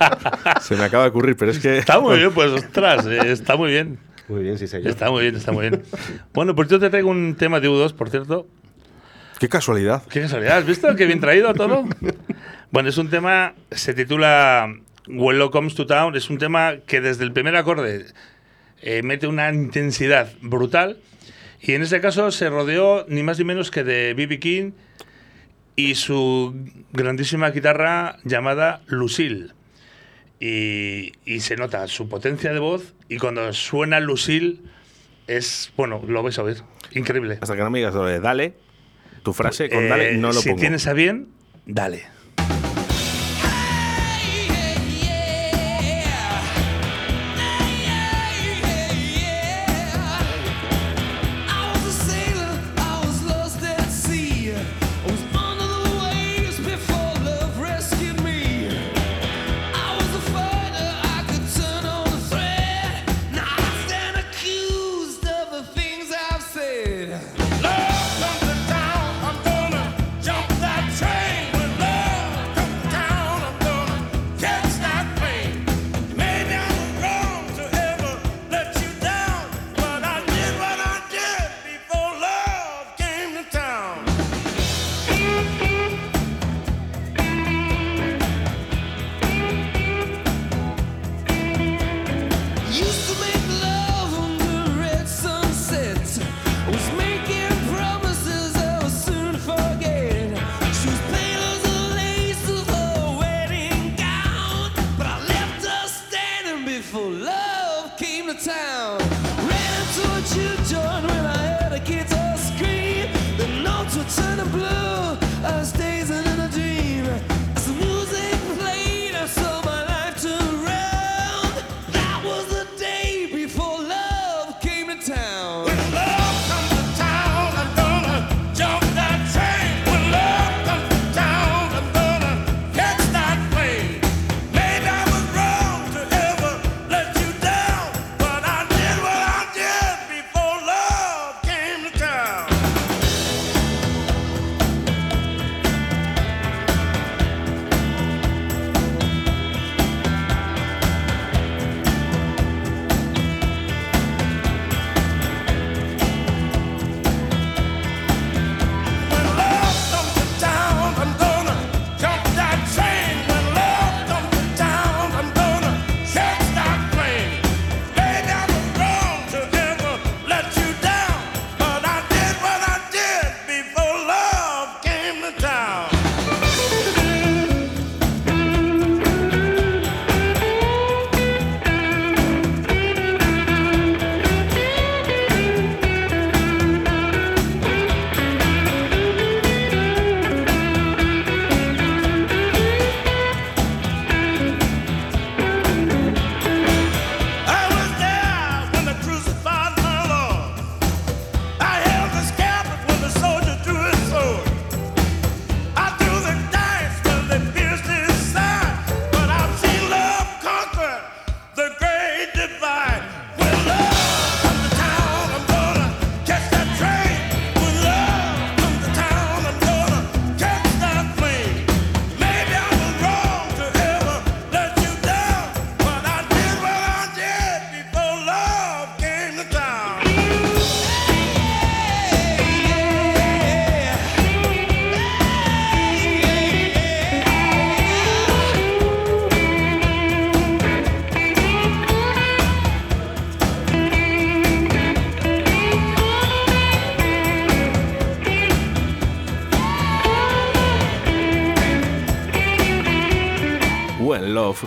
Se 0.60 0.76
me 0.76 0.84
acaba 0.84 1.04
de 1.04 1.10
ocurrir, 1.10 1.36
pero 1.36 1.50
es 1.50 1.58
que... 1.58 1.78
Está 1.78 2.00
muy 2.00 2.18
bien, 2.18 2.32
pues 2.32 2.50
ostras, 2.50 3.06
eh, 3.06 3.32
está 3.32 3.56
muy 3.56 3.70
bien. 3.70 3.98
muy 4.28 4.42
bien, 4.42 4.58
sí, 4.58 4.66
señor. 4.66 4.88
Está 4.88 5.10
muy 5.10 5.22
bien, 5.22 5.36
está 5.36 5.52
muy 5.52 5.68
bien. 5.68 5.82
Bueno, 6.32 6.54
pues 6.54 6.68
yo 6.68 6.78
te 6.78 6.90
traigo 6.90 7.10
un 7.10 7.34
tema 7.36 7.60
de 7.60 7.68
U2, 7.68 7.94
por 7.94 8.10
cierto. 8.10 8.46
Qué 9.38 9.48
casualidad. 9.48 10.02
Qué 10.08 10.22
casualidad, 10.22 10.58
¿has 10.58 10.66
visto 10.66 10.94
qué 10.96 11.06
bien 11.06 11.20
traído 11.20 11.52
todo? 11.54 11.84
Bueno, 12.72 12.88
es 12.88 12.98
un 12.98 13.08
tema, 13.08 13.54
se 13.70 13.94
titula 13.94 14.68
When 15.06 15.38
Love 15.38 15.52
Comes 15.52 15.74
to 15.76 15.86
Town, 15.86 16.16
es 16.16 16.28
un 16.28 16.38
tema 16.38 16.74
que 16.84 17.00
desde 17.00 17.22
el 17.22 17.32
primer 17.32 17.54
acorde 17.54 18.06
eh, 18.82 19.02
mete 19.02 19.28
una 19.28 19.52
intensidad 19.52 20.32
brutal 20.42 20.98
y 21.60 21.72
en 21.72 21.82
este 21.82 22.00
caso 22.00 22.30
se 22.32 22.50
rodeó 22.50 23.06
ni 23.08 23.22
más 23.22 23.38
ni 23.38 23.44
menos 23.44 23.70
que 23.70 23.84
de 23.84 24.14
B.B. 24.14 24.40
King 24.40 24.72
y 25.76 25.94
su 25.94 26.54
grandísima 26.92 27.50
guitarra 27.50 28.18
llamada 28.24 28.82
Lucille. 28.86 29.48
Y, 30.40 31.12
y 31.24 31.40
se 31.40 31.56
nota 31.56 31.86
su 31.88 32.08
potencia 32.08 32.52
de 32.52 32.58
voz 32.58 32.94
y 33.08 33.16
cuando 33.18 33.50
suena 33.54 34.00
Lucille 34.00 34.58
es, 35.26 35.72
bueno, 35.76 36.02
lo 36.06 36.22
vais 36.22 36.38
a 36.38 36.42
oír, 36.42 36.58
increíble. 36.92 37.38
Hasta 37.40 37.56
que 37.56 37.62
no 37.62 37.70
me 37.70 37.78
digas 37.78 37.94
dale, 38.20 38.54
tu 39.22 39.32
frase 39.32 39.70
con 39.70 39.88
dale 39.88 40.12
Eh, 40.12 40.16
no 40.18 40.28
lo 40.28 40.40
si 40.40 40.50
pongo. 40.50 40.60
tienes 40.60 40.86
a 40.86 40.92
bien, 40.92 41.28
dale. 41.64 42.04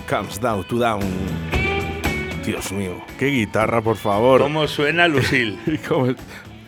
Comes 0.10 0.42
Down 0.42 0.64
to 0.64 0.80
Down. 0.80 1.04
Dios 2.44 2.72
mío, 2.72 3.00
qué 3.20 3.28
guitarra, 3.28 3.80
por 3.80 3.96
favor. 3.96 4.42
¿Cómo 4.42 4.68
suena 4.68 5.08
Lucille? 5.08 5.60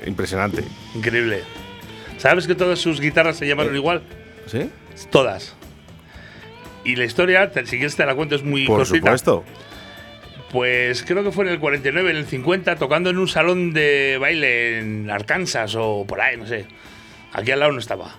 Impresionante. 0.05 0.63
Increíble. 0.93 1.43
¿Sabes 2.17 2.45
que 2.45 2.53
todas 2.53 2.77
sus 2.77 3.01
guitarras 3.01 3.37
se 3.37 3.47
llamaron 3.47 3.75
igual? 3.75 4.03
¿Sí? 4.45 4.69
Todas. 5.09 5.55
Y 6.83 6.95
la 6.95 7.05
historia, 7.05 7.51
si 7.65 7.77
quieres 7.77 7.95
te 7.95 8.05
la 8.05 8.13
cuento, 8.13 8.35
es 8.35 8.43
muy 8.43 8.67
Por 8.67 8.85
supuesto. 8.85 9.43
Pues 10.51 11.01
creo 11.01 11.23
que 11.23 11.31
fue 11.31 11.45
en 11.45 11.51
el 11.51 11.59
49, 11.59 12.11
en 12.11 12.17
el 12.17 12.25
50, 12.27 12.75
tocando 12.75 13.09
en 13.09 13.17
un 13.17 13.27
salón 13.27 13.73
de 13.73 14.19
baile 14.19 14.79
en 14.79 15.09
Arkansas 15.09 15.73
o 15.75 16.05
por 16.07 16.21
ahí, 16.21 16.37
no 16.37 16.45
sé. 16.45 16.67
Aquí 17.33 17.49
al 17.49 17.59
lado 17.59 17.71
no 17.71 17.79
estaba. 17.79 18.17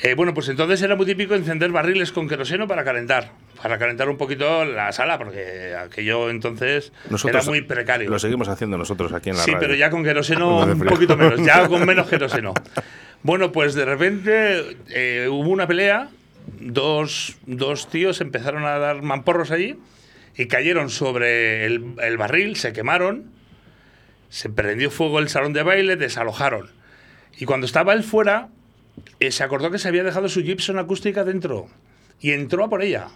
Eh, 0.00 0.14
bueno, 0.14 0.32
pues 0.32 0.48
entonces 0.48 0.80
era 0.82 0.94
muy 0.94 1.06
típico 1.06 1.34
encender 1.34 1.72
barriles 1.72 2.12
con 2.12 2.28
queroseno 2.28 2.68
para 2.68 2.84
calentar. 2.84 3.32
Para 3.60 3.78
calentar 3.78 4.08
un 4.08 4.16
poquito 4.16 4.64
la 4.64 4.92
sala, 4.92 5.18
porque 5.18 5.74
aquello 5.74 6.30
entonces 6.30 6.92
Nosotros 7.10 7.42
era 7.44 7.50
muy 7.50 7.62
precario. 7.62 8.08
Lo 8.08 8.18
seguimos 8.20 8.48
haciendo 8.48 8.78
nosotros 8.78 9.12
aquí 9.12 9.30
en 9.30 9.36
la 9.36 9.42
Sí, 9.42 9.50
radio. 9.50 9.60
pero 9.60 9.74
ya 9.74 9.90
con 9.90 10.04
queroseno 10.04 10.58
un 10.66 10.78
poquito 10.80 11.16
menos, 11.16 11.44
ya 11.44 11.66
con 11.66 11.84
menos 11.86 12.06
queroseno. 12.08 12.54
Bueno, 13.24 13.50
pues 13.50 13.74
de 13.74 13.84
repente 13.84 14.76
eh, 14.90 15.26
hubo 15.28 15.50
una 15.50 15.66
pelea, 15.66 16.08
dos, 16.60 17.36
dos 17.46 17.88
tíos 17.88 18.20
empezaron 18.20 18.64
a 18.64 18.78
dar 18.78 19.02
mamporros 19.02 19.50
allí 19.50 19.76
y 20.36 20.46
cayeron 20.46 20.88
sobre 20.90 21.66
el, 21.66 21.94
el 22.00 22.16
barril, 22.16 22.54
se 22.54 22.72
quemaron, 22.72 23.32
se 24.28 24.48
prendió 24.48 24.92
fuego 24.92 25.18
el 25.18 25.28
salón 25.28 25.52
de 25.52 25.64
baile, 25.64 25.96
desalojaron. 25.96 26.70
Y 27.36 27.44
cuando 27.44 27.66
estaba 27.66 27.92
él 27.92 28.04
fuera, 28.04 28.48
eh, 29.20 29.30
se 29.30 29.44
acordó 29.44 29.70
que 29.70 29.78
se 29.78 29.88
había 29.88 30.04
dejado 30.04 30.28
su 30.28 30.42
Gibson 30.42 30.78
acústica 30.78 31.24
dentro 31.24 31.68
y 32.20 32.32
entró 32.32 32.64
a 32.64 32.68
por 32.68 32.82
ella. 32.82 33.08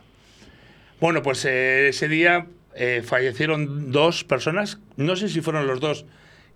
Bueno, 1.01 1.23
pues 1.23 1.45
eh, 1.45 1.89
ese 1.89 2.09
día 2.09 2.47
eh, 2.75 3.03
fallecieron 3.05 3.91
dos 3.91 4.25
personas, 4.25 4.79
no 4.97 5.17
sé 5.17 5.29
si 5.29 5.41
fueron 5.41 5.67
los 5.67 5.81
dos 5.81 6.05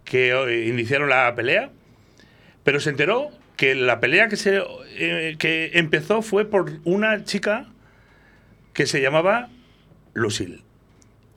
que 0.04 0.66
iniciaron 0.68 1.08
la 1.08 1.34
pelea, 1.34 1.70
pero 2.62 2.78
se 2.80 2.90
enteró 2.90 3.30
que 3.56 3.74
la 3.74 4.00
pelea 4.00 4.28
que, 4.28 4.36
se, 4.36 4.62
que 5.38 5.70
empezó 5.74 6.22
fue 6.22 6.44
por 6.44 6.72
una 6.84 7.24
chica 7.24 7.66
que 8.72 8.86
se 8.86 9.00
llamaba 9.00 9.48
Lucille. 10.12 10.62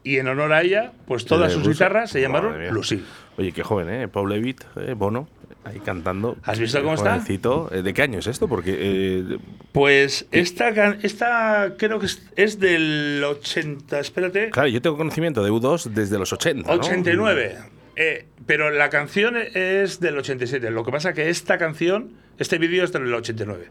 Y 0.03 0.17
en 0.17 0.27
honor 0.27 0.53
a 0.53 0.61
ella, 0.61 0.93
pues 1.07 1.25
todas 1.25 1.51
sus 1.51 1.67
guitarras 1.67 2.09
se 2.09 2.21
llamaron. 2.21 2.67
Lucille. 2.73 3.03
Oye, 3.37 3.51
qué 3.51 3.63
joven, 3.63 3.89
¿eh? 3.89 4.07
Paul 4.07 4.29
Levitt, 4.29 4.63
eh, 4.77 4.93
Bono, 4.93 5.27
ahí 5.63 5.79
cantando. 5.79 6.37
¿Has 6.43 6.59
visto 6.59 6.81
cómo 6.81 6.95
está? 6.95 7.23
Eh, 7.27 7.81
¿De 7.81 7.93
qué 7.93 8.01
año 8.01 8.19
es 8.19 8.27
esto? 8.27 8.47
Porque 8.47 8.75
eh, 8.77 9.37
Pues 9.71 10.27
esta, 10.31 10.97
esta 11.01 11.73
creo 11.77 11.99
que 11.99 12.07
es, 12.07 12.21
es 12.35 12.59
del 12.59 13.23
80, 13.23 13.99
espérate, 13.99 14.49
Claro, 14.49 14.69
yo 14.69 14.81
tengo 14.81 14.97
conocimiento 14.97 15.43
de 15.43 15.51
U2 15.51 15.85
desde 15.85 16.17
los 16.17 16.33
80. 16.33 16.67
¿no? 16.67 16.79
89. 16.79 17.57
Eh, 17.95 18.25
pero 18.45 18.71
la 18.71 18.89
canción 18.89 19.35
es 19.37 19.99
del 19.99 20.17
87. 20.17 20.71
Lo 20.71 20.85
que 20.85 20.91
pasa 20.91 21.13
que 21.13 21.29
esta 21.29 21.57
canción, 21.57 22.11
este 22.37 22.57
vídeo 22.57 22.83
es 22.83 22.93
del 22.93 23.13
89. 23.13 23.67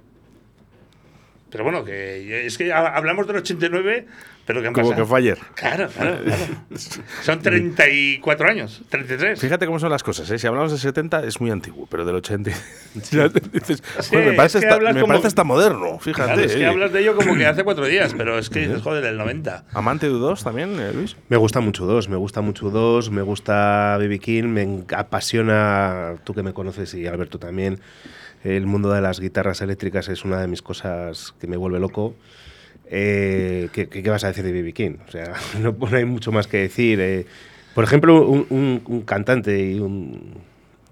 Pero 1.50 1.64
bueno, 1.64 1.84
que 1.84 2.46
es 2.46 2.58
que 2.58 2.72
ha- 2.72 2.94
hablamos 2.94 3.26
del 3.26 3.36
89, 3.36 4.06
pero 4.44 4.60
que 4.60 4.66
han 4.68 4.72
Como 4.74 4.88
pasado. 4.88 5.02
que 5.04 5.08
fue 5.08 5.18
ayer. 5.18 5.38
Claro, 5.54 5.88
claro, 5.88 6.18
claro. 6.22 6.42
Son 7.22 7.40
34 7.40 8.48
años, 8.48 8.82
33. 8.90 9.40
Fíjate 9.40 9.64
cómo 9.66 9.78
son 9.78 9.90
las 9.90 10.02
cosas, 10.02 10.30
¿eh? 10.30 10.38
Si 10.38 10.46
hablamos 10.46 10.70
del 10.72 10.80
70 10.80 11.24
es 11.24 11.40
muy 11.40 11.50
antiguo, 11.50 11.86
pero 11.90 12.04
del 12.04 12.16
80 12.16 12.50
ya 13.10 13.28
te 13.30 13.40
dices, 13.40 13.82
Sí, 14.00 14.10
"Joder, 14.10 14.28
me 14.28 14.32
parece, 14.34 14.58
es 14.58 14.64
que 14.64 14.70
hasta, 14.70 14.92
me 14.92 15.00
como- 15.00 15.06
parece 15.08 15.26
hasta 15.26 15.44
moderno, 15.44 15.98
fíjate. 15.98 16.32
Claro, 16.32 16.42
es 16.42 16.54
que 16.54 16.62
eh. 16.62 16.66
hablas 16.66 16.92
de 16.92 17.00
ello 17.00 17.16
como 17.16 17.34
que 17.34 17.46
hace 17.46 17.64
cuatro 17.64 17.86
días, 17.86 18.14
pero 18.16 18.38
es 18.38 18.50
que 18.50 18.60
dices, 18.60 18.82
joder, 18.82 19.02
del 19.02 19.16
90. 19.16 19.64
¿Amante 19.72 20.06
de 20.06 20.12
U2 20.12 20.42
también, 20.42 20.78
eh, 20.80 20.92
Luis? 20.94 21.16
Me 21.28 21.36
gusta 21.38 21.60
mucho 21.60 21.86
dos, 21.86 22.08
me 22.10 22.16
gusta 22.16 22.40
mucho 22.42 22.70
dos, 22.70 23.10
me 23.10 23.22
gusta 23.22 23.96
Baby 23.98 24.18
King, 24.18 24.44
me 24.44 24.84
apasiona, 24.94 26.14
tú 26.24 26.34
que 26.34 26.42
me 26.42 26.52
conoces 26.52 26.92
y 26.94 27.06
Alberto 27.06 27.38
también, 27.38 27.80
el 28.44 28.66
mundo 28.66 28.92
de 28.92 29.00
las 29.00 29.20
guitarras 29.20 29.60
eléctricas 29.60 30.08
es 30.08 30.24
una 30.24 30.40
de 30.40 30.48
mis 30.48 30.62
cosas 30.62 31.34
que 31.40 31.46
me 31.46 31.56
vuelve 31.56 31.80
loco. 31.80 32.14
Eh, 32.90 33.68
¿qué, 33.72 34.10
vas 34.10 34.24
a 34.24 34.28
decir 34.28 34.44
de 34.44 34.52
Baby 34.52 34.72
King? 34.72 34.96
O 35.06 35.10
sea, 35.10 35.34
no, 35.60 35.76
no 35.78 35.96
hay 35.96 36.04
mucho 36.04 36.32
más 36.32 36.46
que 36.46 36.58
decir. 36.58 37.00
eh. 37.00 37.26
por 37.74 37.84
ejemplo, 37.84 38.22
un 38.28 39.02
cantante 39.06 39.58
y 39.58 39.80
un, 39.80 40.34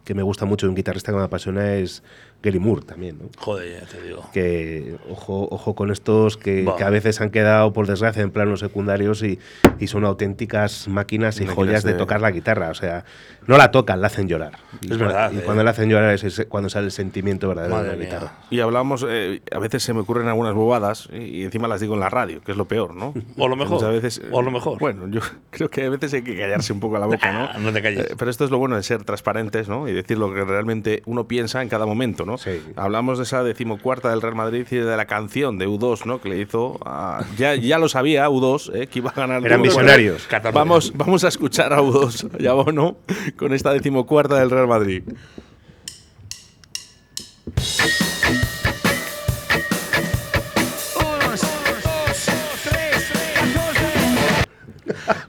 que 0.07 0.15
me 0.15 0.23
gusta 0.23 0.47
mucho, 0.47 0.69
un 0.69 0.75
guitarrista 0.77 1.11
que 1.13 1.19
me 1.19 1.25
apasiona 1.25 1.75
es 1.75 2.03
Gary 2.47 2.59
Moore 2.59 2.83
también, 2.83 3.19
¿no? 3.19 3.29
Joder, 3.39 3.81
ya 3.81 3.87
te 3.87 4.01
digo. 4.03 4.29
que 4.33 4.97
ojo, 5.11 5.49
ojo 5.51 5.75
con 5.75 5.91
estos 5.91 6.37
que, 6.37 6.65
a 6.85 6.91
veces 6.91 7.21
han 7.21 7.31
quedado, 7.31 7.73
por 7.73 7.87
desgracia, 7.87 8.23
en 8.23 8.31
planos 8.31 8.61
secundarios 8.61 9.23
y, 9.23 9.39
y 9.79 9.87
son 9.89 10.05
auténticas 10.05 10.89
máquinas 10.89 11.37
y 11.39 11.41
Máquinas 11.41 11.55
joyas 11.57 11.83
de 11.85 11.93
de- 11.93 11.99
tocar 11.99 12.21
la 12.21 12.31
guitarra. 12.31 12.71
O 12.71 12.75
sea, 12.75 13.05
no 13.47 13.57
la 13.59 13.71
tocan, 13.71 14.01
la 14.01 14.07
hacen 14.09 14.29
llorar. 14.29 14.53
Y 14.81 14.87
Es 14.87 14.93
cua- 14.97 15.07
verdad, 15.07 15.33
Y 15.33 15.39
eh. 15.39 15.43
cuando 15.45 15.63
la 15.65 15.71
hacen 15.71 15.89
llorar 15.89 16.15
es 16.15 16.25
ese- 16.25 16.47
cuando 16.47 16.69
sale 16.71 16.87
el 16.87 16.93
sentimiento 16.93 17.49
verdadero 17.49 17.75
Madre 17.75 17.89
de 17.91 17.93
la 17.95 17.99
mía. 17.99 18.07
guitarra. 18.09 18.33
Y 18.51 18.61
hablamos, 18.61 19.05
eh, 19.09 19.43
a 19.51 19.59
veces 19.59 19.83
se 19.83 19.93
me 19.93 20.01
ocurren 20.01 20.29
algunas 20.29 20.55
bobadas 20.55 21.09
y, 21.13 21.17
y 21.41 21.43
encima 21.45 21.69
las 21.69 21.81
digo 21.81 21.95
en 21.95 22.01
la 22.01 22.09
radio, 22.11 22.41
que 22.43 22.53
es 22.53 22.59
lo 22.59 22.67
peor, 22.67 22.95
¿no? 22.95 23.13
O 23.39 23.49
lo 23.49 23.57
mejor, 23.57 23.93
veces, 23.93 24.19
eh, 24.19 24.29
o 24.31 24.43
lo 24.43 24.51
mejor. 24.51 24.79
Bueno, 24.79 25.09
yo 25.09 25.21
creo 25.51 25.69
que 25.69 25.85
a 25.85 25.91
veces 25.91 26.15
hay 26.15 26.23
que 26.23 26.37
callarse 26.39 26.73
un 26.73 26.81
poco 26.81 26.99
la 26.99 27.07
boca, 27.07 27.33
¿no? 27.33 27.59
No 27.67 27.73
te 27.73 27.83
calles. 27.83 28.11
Eh, 28.11 28.15
pero 28.19 28.31
esto 28.31 28.45
es 28.45 28.51
lo 28.51 28.59
bueno 28.59 28.77
de 28.77 28.83
ser 28.83 29.03
transparentes, 29.05 29.69
¿no? 29.69 29.89
Y 29.89 29.93
decir 29.93 30.19
lo 30.19 30.33
que 30.33 30.45
realmente 30.45 31.03
uno 31.07 31.27
piensa 31.27 31.63
en 31.63 31.69
cada 31.69 31.87
momento, 31.87 32.25
¿no? 32.25 32.36
Sí. 32.39 32.63
Hablamos 32.77 33.19
de 33.19 33.25
esa 33.25 33.43
decimocuarta 33.43 34.11
del 34.11 34.23
Real 34.23 34.35
Madrid 34.35 34.67
y 34.71 34.77
de 34.77 34.97
la 34.97 35.07
canción 35.07 35.59
de 35.59 35.69
U2, 35.69 36.05
¿no? 36.07 36.21
Que 36.21 36.29
le 36.29 36.41
hizo 36.41 36.79
a- 36.85 37.25
ya, 37.37 37.55
ya 37.55 37.79
lo 37.79 37.89
sabía 37.89 38.29
U2, 38.29 38.75
¿eh? 38.75 38.87
que 38.87 38.99
iba 39.01 39.11
a 39.11 39.15
ganar. 39.15 39.45
Eran 39.45 39.63
visionarios. 39.63 40.27
14. 40.27 40.55
Vamos, 40.57 40.93
vamos 40.95 41.25
a 41.25 41.29
escuchar 41.29 41.73
a 41.73 41.81
U2 41.81 42.41
y 42.41 42.47
a 42.47 42.53
Bono 42.53 42.97
con 43.37 43.53
esta 43.53 43.73
decimocuarta 43.73 44.39
del 44.39 44.51
Real 44.51 44.69
Madrid. 44.69 45.03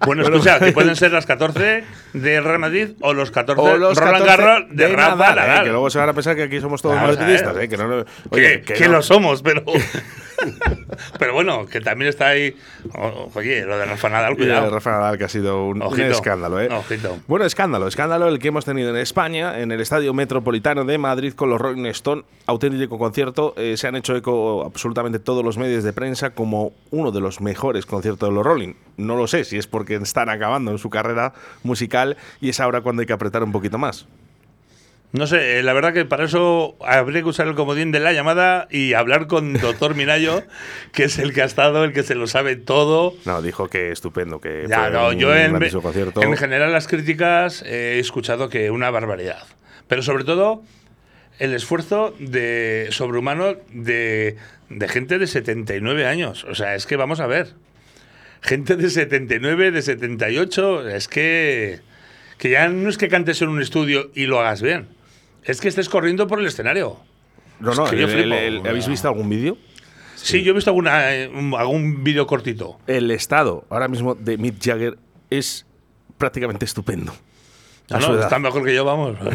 Bueno, 0.05 0.23
escucha, 0.23 0.59
que 0.59 0.71
pueden 0.71 0.95
ser 0.95 1.11
las 1.11 1.25
14 1.25 1.83
de 2.21 2.41
Real 2.41 2.59
Madrid 2.59 2.89
o 3.01 3.13
los 3.13 3.31
14 3.31 3.61
O 3.61 3.77
los 3.77 3.97
Roland 3.97 4.25
14 4.25 4.43
Garros 4.43 4.65
de, 4.75 4.87
Rafa 4.87 5.15
Nadal, 5.35 5.59
¿eh? 5.59 5.63
Que 5.63 5.69
luego 5.69 5.89
se 5.89 5.99
van 5.99 6.09
a 6.09 6.13
pensar 6.13 6.35
que 6.35 6.43
aquí 6.43 6.59
somos 6.59 6.81
todos 6.81 6.95
Claro, 6.95 7.13
madridistas, 7.13 7.53
¿sabes? 7.53 7.63
¿eh? 7.65 7.69
que 7.69 7.77
no, 7.77 7.89
Que- 7.89 8.05
oye, 8.29 8.61
que, 8.61 8.85
no- 8.87 8.93
lo 8.93 9.01
somos, 9.01 9.41
pero. 9.41 9.63
pero 11.19 11.33
bueno, 11.33 11.65
que 11.65 11.81
también 11.81 12.09
está 12.09 12.27
ahí. 12.27 12.55
Oye, 13.33 13.65
lo 13.65 13.77
de 13.77 13.85
Rafa 13.85 14.09
Nadal, 14.09 14.33
y 14.33 14.35
de 14.35 14.43
cuidado. 14.43 14.69
Rafa 14.69 14.91
Nadal, 14.91 15.17
que 15.17 15.23
ha 15.23 15.29
sido 15.29 15.65
un, 15.65 15.81
escándalo. 15.99 16.61
¿eh? 16.61 16.69
Ojito. 16.71 17.17
Bueno, 17.27 17.45
escándalo, 17.45 17.87
escándalo 17.87 18.27
el 18.27 18.39
que 18.39 18.49
hemos 18.49 18.63
tenido 18.63 18.89
en 18.91 18.97
España, 18.97 19.59
en 19.59 19.71
el 19.71 19.81
Estadio 19.81 20.13
Metropolitano 20.13 20.85
de 20.85 20.97
Madrid 20.97 21.33
con 21.33 21.49
los 21.49 21.59
Rolling 21.59 21.85
Stone, 21.87 22.23
auténtico 22.45 22.97
concierto. 22.99 23.53
eh, 23.57 23.75
se 23.77 23.87
han 23.87 23.95
hecho 23.95 24.15
eco 24.15 24.63
absolutamente 24.63 25.19
todos 25.19 25.43
los 25.43 25.57
medios 25.57 25.83
de 25.83 25.91
prensa 25.91 26.29
como 26.29 26.73
uno 26.91 27.11
de 27.11 27.19
los 27.19 27.41
mejores 27.41 27.85
conciertos 27.85 28.29
de 28.29 28.35
los 28.35 28.45
Rolling. 28.45 28.73
No 28.97 29.15
lo 29.15 29.27
sé 29.27 29.43
si 29.43 29.57
es 29.57 29.67
porque 29.67 29.95
están 29.95 30.29
acabando 30.29 30.71
en 30.71 30.77
su 30.77 30.89
carrera 30.89 31.33
musical 31.63 32.06
y 32.39 32.49
es 32.49 32.59
ahora 32.59 32.81
cuando 32.81 33.01
hay 33.01 33.05
que 33.05 33.13
apretar 33.13 33.43
un 33.43 33.51
poquito 33.51 33.77
más. 33.77 34.07
No 35.13 35.25
sé, 35.25 35.59
eh, 35.59 35.63
la 35.63 35.71
verdad 35.73 35.93
que 35.93 36.03
para 36.03 36.25
eso 36.25 36.75
habría 36.81 37.21
que 37.21 37.29
usar 37.29 37.47
el 37.47 37.55
comodín 37.55 37.91
de 37.91 37.99
la 37.99 38.11
llamada 38.11 38.67
y 38.69 38.93
hablar 38.93 39.27
con 39.27 39.53
doctor 39.61 39.95
Minayo, 39.95 40.43
que 40.91 41.05
es 41.05 41.17
el 41.17 41.33
que 41.33 41.41
ha 41.41 41.45
estado, 41.45 41.85
el 41.85 41.93
que 41.93 42.03
se 42.03 42.13
lo 42.13 42.27
sabe 42.27 42.57
todo. 42.57 43.15
No, 43.25 43.41
dijo 43.41 43.69
que 43.69 43.91
estupendo, 43.91 44.41
que 44.41 44.65
Ya, 44.67 44.81
fue 44.83 44.91
no, 44.91 45.07
un 45.09 45.17
yo 45.17 45.35
en, 45.35 45.55
en 45.63 46.37
general 46.37 46.73
las 46.73 46.87
críticas 46.87 47.63
he 47.63 47.99
escuchado 47.99 48.49
que 48.49 48.69
una 48.69 48.91
barbaridad. 48.91 49.43
Pero 49.87 50.03
sobre 50.03 50.25
todo 50.25 50.61
el 51.39 51.53
esfuerzo 51.53 52.13
de 52.19 52.87
sobrehumano 52.91 53.55
de, 53.71 54.35
de 54.69 54.87
gente 54.87 55.19
de 55.19 55.27
79 55.27 56.05
años. 56.05 56.43
O 56.45 56.55
sea, 56.55 56.75
es 56.75 56.85
que 56.85 56.97
vamos 56.97 57.19
a 57.19 57.27
ver. 57.27 57.53
Gente 58.41 58.75
de 58.75 58.89
79, 58.89 59.71
de 59.71 59.81
78, 59.81 60.89
es 60.89 61.07
que, 61.07 61.79
que 62.37 62.49
ya 62.51 62.67
no 62.69 62.89
es 62.89 62.97
que 62.97 63.07
cantes 63.07 63.41
en 63.41 63.49
un 63.49 63.61
estudio 63.61 64.11
y 64.15 64.25
lo 64.25 64.39
hagas 64.39 64.61
bien. 64.61 64.87
Es 65.43 65.61
que 65.61 65.67
estés 65.67 65.89
corriendo 65.89 66.27
por 66.27 66.39
el 66.39 66.45
escenario. 66.47 66.97
No, 67.59 67.71
Es 67.71 67.77
no, 67.77 67.83
el- 67.87 67.89
flipo. 67.89 68.11
el- 68.11 68.33
el- 68.33 68.67
¿habéis 68.67 68.87
visto 68.87 69.07
algún 69.07 69.29
vídeo? 69.29 69.57
Sí, 70.15 70.43
yo 70.43 70.51
he 70.51 70.55
visto 70.55 70.69
alguna, 70.71 71.13
eh, 71.15 71.31
algún 71.57 72.03
vídeo 72.03 72.27
cortito. 72.27 72.79
El 72.87 73.11
estado 73.11 73.65
ahora 73.69 73.87
mismo 73.87 74.15
de 74.15 74.37
Mick 74.37 74.55
Jagger 74.61 74.97
es 75.29 75.65
prácticamente 76.17 76.65
estupendo. 76.65 77.13
Ah, 77.89 77.99
no, 77.99 78.19
está 78.19 78.37
mejor 78.39 78.65
que 78.65 78.75
yo, 78.75 78.83
vamos. 78.83 79.17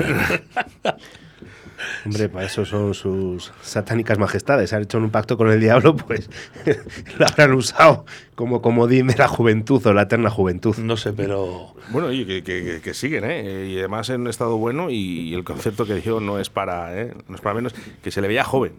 Hombre, 2.04 2.28
para 2.28 2.46
eso 2.46 2.64
son 2.64 2.94
sus 2.94 3.52
satánicas 3.62 4.18
majestades. 4.18 4.72
Han 4.72 4.82
hecho 4.82 4.98
un 4.98 5.10
pacto 5.10 5.36
con 5.36 5.50
el 5.50 5.60
diablo, 5.60 5.96
pues 5.96 6.28
lo 7.18 7.26
habrán 7.26 7.52
usado 7.52 8.04
como 8.34 8.62
comodín 8.62 9.06
de 9.08 9.16
la 9.16 9.28
juventud 9.28 9.84
o 9.86 9.92
la 9.92 10.02
eterna 10.02 10.30
juventud. 10.30 10.76
No 10.78 10.96
sé, 10.96 11.12
pero. 11.12 11.74
Bueno, 11.90 12.08
oye, 12.08 12.26
que, 12.26 12.42
que- 12.42 12.64
que- 12.64 12.80
que 12.80 12.94
siguen, 12.94 13.24
¿eh? 13.24 13.66
Y 13.68 13.78
además 13.78 14.08
en 14.10 14.22
un 14.22 14.28
estado 14.28 14.56
bueno 14.56 14.90
y 14.90 15.34
el 15.34 15.44
concepto 15.44 15.84
que 15.86 15.94
dio 15.96 16.20
no 16.20 16.38
es 16.38 16.50
para, 16.50 16.98
¿eh? 17.00 17.12
No 17.28 17.34
es 17.34 17.40
para 17.40 17.54
menos, 17.54 17.74
que 18.02 18.10
se 18.10 18.20
le 18.20 18.28
veía 18.28 18.44
joven. 18.44 18.72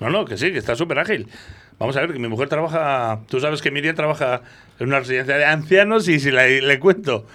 No, 0.00 0.08
no, 0.08 0.24
que 0.24 0.36
sí, 0.38 0.50
que 0.52 0.58
está 0.58 0.74
súper 0.76 0.98
ágil. 0.98 1.28
Vamos 1.78 1.96
a 1.96 2.00
ver, 2.00 2.12
que 2.12 2.18
mi 2.18 2.28
mujer 2.28 2.48
trabaja. 2.48 3.20
Tú 3.28 3.40
sabes 3.40 3.60
que 3.62 3.70
Miriam 3.70 3.94
trabaja 3.96 4.42
en 4.78 4.86
una 4.88 5.00
residencia 5.00 5.36
de 5.36 5.44
ancianos 5.44 6.08
y 6.08 6.20
si 6.20 6.30
le, 6.30 6.60
le 6.62 6.78
cuento 6.78 7.26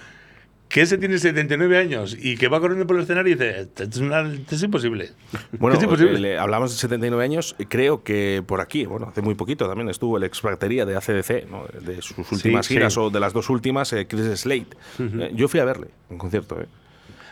que 0.68 0.80
ese 0.82 0.98
tiene 0.98 1.16
79 1.18 1.78
años 1.78 2.16
y 2.20 2.36
que 2.36 2.48
va 2.48 2.60
corriendo 2.60 2.86
por 2.86 2.96
el 2.96 3.02
escenario 3.02 3.32
y 3.32 3.36
dice: 3.36 3.68
es, 3.78 3.96
una- 3.98 4.22
esto 4.22 4.54
es 4.56 4.62
imposible. 4.62 5.10
Bueno, 5.58 5.76
es 5.76 5.82
imposible. 5.82 6.16
eh, 6.16 6.20
le- 6.20 6.38
hablamos 6.38 6.70
de 6.72 6.76
79 6.76 7.22
años. 7.24 7.54
y 7.58 7.66
Creo 7.66 8.02
que 8.02 8.42
por 8.46 8.60
aquí, 8.60 8.84
bueno, 8.86 9.06
hace 9.08 9.22
muy 9.22 9.34
poquito 9.34 9.66
también 9.68 9.88
estuvo 9.88 10.16
el 10.16 10.24
ex 10.24 10.42
batería 10.42 10.84
de 10.84 10.96
ACDC, 10.96 11.48
¿no? 11.50 11.64
de 11.80 12.02
sus 12.02 12.30
últimas 12.32 12.66
sí. 12.66 12.74
giras 12.74 12.96
o 12.98 13.10
de 13.10 13.20
las 13.20 13.32
dos 13.32 13.48
últimas, 13.48 13.92
eh, 13.92 14.06
Chris 14.08 14.40
Slade. 14.40 14.66
Eh, 14.98 15.30
yo 15.34 15.48
fui 15.48 15.60
a 15.60 15.64
verle 15.64 15.88
en 16.10 16.18
concierto. 16.18 16.60
¿eh? 16.60 16.66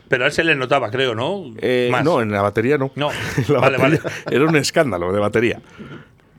Pero 0.08 0.24
a 0.24 0.26
él 0.28 0.32
se 0.32 0.44
le 0.44 0.54
notaba, 0.54 0.90
creo, 0.90 1.14
¿no? 1.14 1.44
Eh, 1.58 1.88
Más. 1.90 2.04
no, 2.04 2.20
en 2.20 2.30
la 2.30 2.42
batería 2.42 2.76
no. 2.78 2.92
No. 2.94 3.08
La 3.48 3.58
Vale, 3.58 3.78
batería 3.78 4.00
vale. 4.04 4.36
Era 4.36 4.44
un 4.44 4.54
escándalo 4.56 5.12
de 5.12 5.18
batería. 5.18 5.60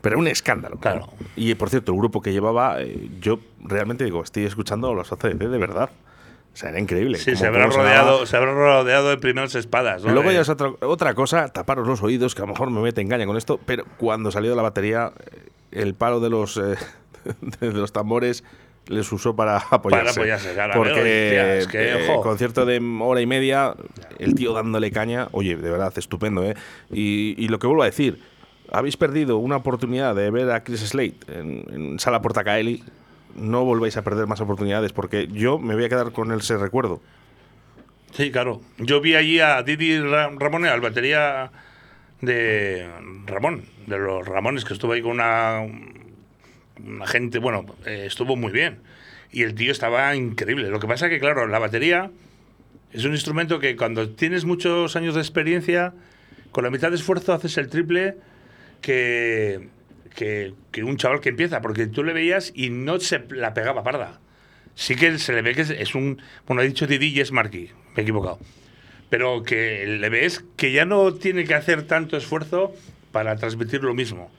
Pero 0.00 0.18
un 0.20 0.28
escándalo. 0.28 0.76
Claro. 0.78 1.08
Y 1.34 1.54
por 1.56 1.68
cierto, 1.68 1.90
el 1.92 1.98
grupo 1.98 2.22
que 2.22 2.32
llevaba, 2.32 2.80
eh, 2.80 3.08
yo 3.20 3.40
realmente 3.60 4.04
digo, 4.04 4.22
estoy 4.22 4.44
escuchando 4.44 4.94
los 4.94 5.10
ACDC 5.12 5.34
de 5.48 5.58
verdad. 5.58 5.90
O 6.56 6.58
sea, 6.58 6.70
era 6.70 6.80
increíble. 6.80 7.18
Sí, 7.18 7.36
se 7.36 7.46
habrá, 7.46 7.66
rodeado, 7.66 8.24
se 8.24 8.34
habrá 8.34 8.54
rodeado 8.54 9.10
de 9.10 9.18
primeras 9.18 9.54
espadas. 9.54 10.02
¿no? 10.02 10.12
Luego 10.12 10.32
ya 10.32 10.40
es 10.40 10.48
otra, 10.48 10.72
otra 10.80 11.12
cosa, 11.12 11.48
taparos 11.48 11.86
los 11.86 12.02
oídos, 12.02 12.34
que 12.34 12.40
a 12.40 12.46
lo 12.46 12.52
mejor 12.52 12.70
me 12.70 12.80
mete 12.80 13.02
engaña 13.02 13.26
con 13.26 13.36
esto, 13.36 13.60
pero 13.66 13.84
cuando 13.98 14.30
salió 14.30 14.48
de 14.48 14.56
la 14.56 14.62
batería, 14.62 15.12
eh, 15.20 15.50
el 15.72 15.92
palo 15.92 16.18
de 16.18 16.30
los, 16.30 16.56
eh, 16.56 16.76
de 17.60 17.72
los 17.74 17.92
tambores 17.92 18.42
les 18.86 19.12
usó 19.12 19.36
para 19.36 19.58
apoyarse. 19.70 20.18
apoyarse, 20.18 20.54
claro, 20.54 20.72
Porque 20.76 21.58
es 21.58 21.66
que, 21.66 22.06
eh, 22.06 22.16
concierto 22.22 22.64
de 22.64 22.80
hora 23.02 23.20
y 23.20 23.26
media, 23.26 23.74
el 24.18 24.34
tío 24.34 24.54
dándole 24.54 24.90
caña, 24.90 25.28
oye, 25.32 25.56
de 25.56 25.70
verdad, 25.70 25.92
estupendo, 25.98 26.42
¿eh? 26.42 26.54
Y, 26.90 27.34
y 27.36 27.48
lo 27.48 27.58
que 27.58 27.66
vuelvo 27.66 27.82
a 27.82 27.86
decir, 27.86 28.22
habéis 28.72 28.96
perdido 28.96 29.36
una 29.36 29.56
oportunidad 29.56 30.14
de 30.14 30.30
ver 30.30 30.50
a 30.50 30.64
Chris 30.64 30.80
Slade 30.80 31.16
en, 31.28 31.64
en 31.70 31.98
Sala 31.98 32.22
Portacaeli, 32.22 32.82
no 33.34 33.64
volvéis 33.64 33.96
a 33.96 34.02
perder 34.02 34.26
más 34.26 34.40
oportunidades, 34.40 34.92
porque 34.92 35.28
yo 35.28 35.58
me 35.58 35.74
voy 35.74 35.84
a 35.84 35.88
quedar 35.88 36.12
con 36.12 36.32
ese 36.32 36.56
recuerdo. 36.56 37.02
Sí, 38.12 38.30
claro. 38.30 38.60
Yo 38.78 39.00
vi 39.00 39.14
allí 39.14 39.40
a 39.40 39.62
Didi 39.62 39.98
Ra- 40.00 40.30
Ramón, 40.38 40.64
al 40.64 40.80
batería 40.80 41.50
de 42.20 42.88
Ramón, 43.26 43.64
de 43.86 43.98
los 43.98 44.26
Ramones, 44.26 44.64
que 44.64 44.72
estuvo 44.72 44.92
ahí 44.92 45.02
con 45.02 45.12
una, 45.12 45.60
gente, 47.06 47.38
bueno, 47.38 47.66
eh, 47.84 48.04
estuvo 48.06 48.36
muy 48.36 48.52
bien. 48.52 48.78
Y 49.32 49.42
el 49.42 49.54
tío 49.54 49.70
estaba 49.72 50.14
increíble. 50.16 50.70
Lo 50.70 50.80
que 50.80 50.86
pasa 50.86 51.08
que, 51.08 51.18
claro, 51.20 51.46
la 51.46 51.58
batería 51.58 52.10
es 52.92 53.04
un 53.04 53.12
instrumento 53.12 53.58
que 53.58 53.76
cuando 53.76 54.08
tienes 54.10 54.44
muchos 54.46 54.96
años 54.96 55.14
de 55.14 55.20
experiencia, 55.20 55.92
con 56.52 56.64
la 56.64 56.70
mitad 56.70 56.88
de 56.88 56.96
esfuerzo 56.96 57.34
haces 57.34 57.58
el 57.58 57.68
triple 57.68 58.16
que, 58.80 59.68
que, 60.16 60.54
que 60.72 60.82
un 60.82 60.96
chaval 60.96 61.20
que 61.20 61.28
empieza, 61.28 61.60
porque 61.60 61.86
tú 61.86 62.02
le 62.02 62.12
veías 62.12 62.50
y 62.56 62.70
no 62.70 62.98
se 62.98 63.22
la 63.30 63.54
pegaba 63.54 63.84
parda. 63.84 64.18
Sí 64.74 64.96
que 64.96 65.18
se 65.18 65.32
le 65.32 65.42
ve 65.42 65.54
que 65.54 65.60
es, 65.62 65.70
es 65.70 65.94
un... 65.94 66.20
Bueno, 66.46 66.62
he 66.62 66.66
dicho 66.66 66.88
Didi 66.88 67.08
y 67.08 67.20
es 67.20 67.30
Marquis, 67.30 67.72
me 67.94 67.98
he 67.98 68.02
equivocado. 68.02 68.38
Pero 69.08 69.44
que 69.44 69.86
le 69.86 70.08
ves 70.08 70.44
que 70.56 70.72
ya 70.72 70.84
no 70.84 71.14
tiene 71.14 71.44
que 71.44 71.54
hacer 71.54 71.84
tanto 71.86 72.16
esfuerzo 72.16 72.74
para 73.12 73.36
transmitir 73.36 73.84
lo 73.84 73.94
mismo. 73.94 74.30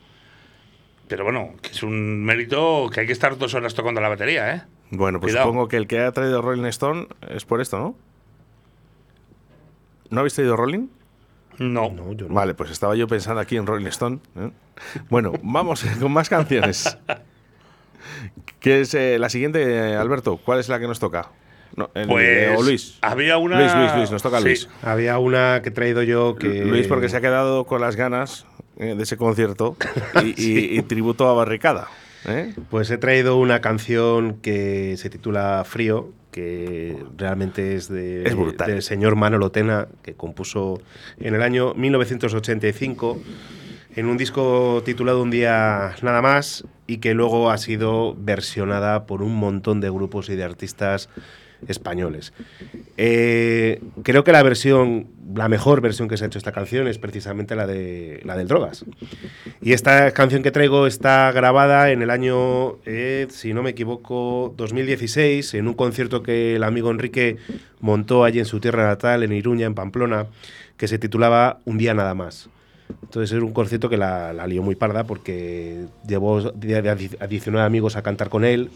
Pero 1.08 1.24
bueno, 1.24 1.56
que 1.62 1.70
es 1.70 1.84
un 1.84 2.26
mérito 2.26 2.90
que 2.94 3.00
hay 3.02 3.08
que 3.08 3.14
estar 3.14 3.38
dos 3.38 3.54
horas 3.54 3.74
tocando 3.74 4.02
la 4.02 4.10
batería, 4.10 4.54
¿eh? 4.54 4.62
Bueno, 4.92 5.20
pues 5.20 5.32
Cuidado. 5.32 5.48
supongo 5.48 5.68
que 5.70 5.78
el 5.78 5.88
que 5.88 6.00
ha 6.00 6.12
traído 6.12 6.42
Rolling 6.42 6.66
Stone 6.66 7.08
es 7.30 7.46
por 7.46 7.62
esto, 7.62 7.80
¿no? 7.80 7.96
¿No 10.10 10.20
habéis 10.20 10.34
traído 10.34 10.56
Rolling? 10.58 10.88
No. 11.60 11.90
No, 11.92 12.14
yo 12.14 12.28
no. 12.28 12.34
Vale, 12.34 12.54
pues 12.54 12.72
estaba 12.72 12.96
yo 12.96 13.08
pensando 13.08 13.42
aquí 13.42 13.58
en 13.58 13.66
Rolling 13.66 13.88
Stone. 13.88 14.20
¿eh? 14.38 14.50
Bueno, 15.10 15.34
vamos 15.44 15.84
con 16.00 16.12
más 16.12 16.30
canciones. 16.30 16.98
¿Qué 18.60 18.82
es 18.82 18.94
eh, 18.94 19.18
la 19.20 19.30
siguiente, 19.30 19.62
eh, 19.64 19.96
Alberto? 19.96 20.38
¿Cuál 20.38 20.60
es 20.60 20.70
la 20.70 20.80
que 20.80 20.88
nos 20.88 21.00
toca? 21.00 21.30
No, 21.76 21.90
el- 21.94 22.08
Pues 22.08 22.26
eh, 22.28 22.56
o 22.58 22.64
Luis. 22.64 22.98
había 23.02 23.38
una... 23.38 23.60
Luis, 23.60 23.74
Luis, 23.76 23.96
Luis, 23.96 24.12
nos 24.12 24.24
toca 24.24 24.40
Sí. 24.40 24.46
Luis. 24.46 24.70
Había 24.82 25.20
una 25.20 25.62
que 25.62 25.70
he 25.70 25.72
traído 25.72 26.02
yo 26.04 26.36
que. 26.36 26.66
Luis 26.66 26.88
porque 26.88 27.10
se 27.10 27.18
ha 27.18 27.22
quedado 27.22 27.66
con 27.66 27.82
las 27.82 27.96
ganas 27.96 28.46
eh, 28.78 28.96
de 28.98 29.04
ese 29.04 29.18
concierto 29.18 29.78
y, 30.24 30.28
y- 30.38 30.80
y 30.80 30.82
tributo 30.84 31.28
a 31.30 31.34
Barricada. 31.34 31.88
¿eh? 32.28 32.56
Pues 32.70 32.90
he 32.90 32.98
traído 32.98 33.38
una 33.38 33.62
canción 33.62 34.38
que 34.42 34.96
se 34.98 35.10
titula 35.10 35.64
Frío, 35.66 36.10
que 36.32 36.98
realmente 37.18 37.76
es, 37.76 37.90
de, 37.90 38.24
Es 38.24 38.36
brutal. 38.36 38.68
del 38.72 38.82
señor 38.82 39.16
Manolo 39.16 39.52
Tena, 39.52 39.88
que 40.02 40.14
compuso 40.16 40.82
en 41.20 41.36
el 41.36 41.42
año 41.44 41.74
1985 41.76 43.22
en 43.98 44.06
un 44.06 44.16
disco 44.16 44.84
titulado 44.86 45.24
Un 45.24 45.32
día 45.32 45.96
nada 46.04 46.22
más 46.22 46.64
y 46.86 46.98
que 46.98 47.16
luego 47.16 47.50
ha 47.50 47.58
sido 47.58 48.16
versionada 48.16 49.08
por 49.08 49.24
un 49.24 49.36
montón 49.36 49.82
de 49.82 49.90
grupos 49.90 50.30
y 50.30 50.36
de 50.36 50.44
artistas 50.44 51.10
españoles. 51.68 52.32
Eh, 52.98 53.82
creo 54.04 54.24
que 54.24 54.32
la 54.32 54.44
versión, 54.44 55.08
la 55.34 55.50
mejor 55.50 55.82
versión 55.82 56.08
que 56.08 56.16
se 56.16 56.24
ha 56.24 56.28
hecho 56.28 56.38
esta 56.38 56.52
canción 56.52 56.88
es 56.88 57.00
precisamente 57.00 57.56
la 57.56 57.66
de 57.66 58.22
la 58.24 58.38
del 58.38 58.48
Drogas. 58.48 58.86
Y 59.64 59.74
esta 59.74 60.12
canción 60.12 60.44
que 60.44 60.52
traigo 60.52 60.86
está 60.86 61.32
grabada 61.32 61.90
en 61.90 62.04
el 62.04 62.12
año, 62.12 62.78
eh, 62.86 63.26
si 63.32 63.56
no 63.56 63.64
me 63.64 63.72
equivoco, 63.72 64.54
2016, 64.58 65.56
en 65.56 65.68
un 65.68 65.74
concierto 65.74 66.22
que 66.22 66.58
el 66.58 66.64
amigo 66.64 66.92
Enrique 66.92 67.38
montó 67.80 68.24
allí 68.24 68.38
en 68.38 68.46
su 68.46 68.60
tierra 68.60 68.86
natal, 68.86 69.24
en 69.24 69.34
Iruña, 69.34 69.66
en 69.66 69.74
Pamplona, 69.74 70.28
que 70.78 70.88
se 70.88 71.00
titulaba 71.00 71.62
Un 71.66 71.80
día 71.80 71.96
nada 71.96 72.14
más. 72.14 72.48
Entonces 73.04 73.32
era 73.36 73.46
un 73.46 73.54
concierto 73.54 73.90
que 73.90 73.98
la, 73.98 74.34
la 74.34 74.48
lió 74.48 74.62
muy 74.62 74.76
parda 74.76 75.06
porque 75.06 75.86
llevó 76.08 76.40
a 76.40 77.28
19 77.28 77.66
amigos 77.66 77.96
a 77.96 78.02
cantar 78.02 78.30
con 78.30 78.46
él, 78.46 78.70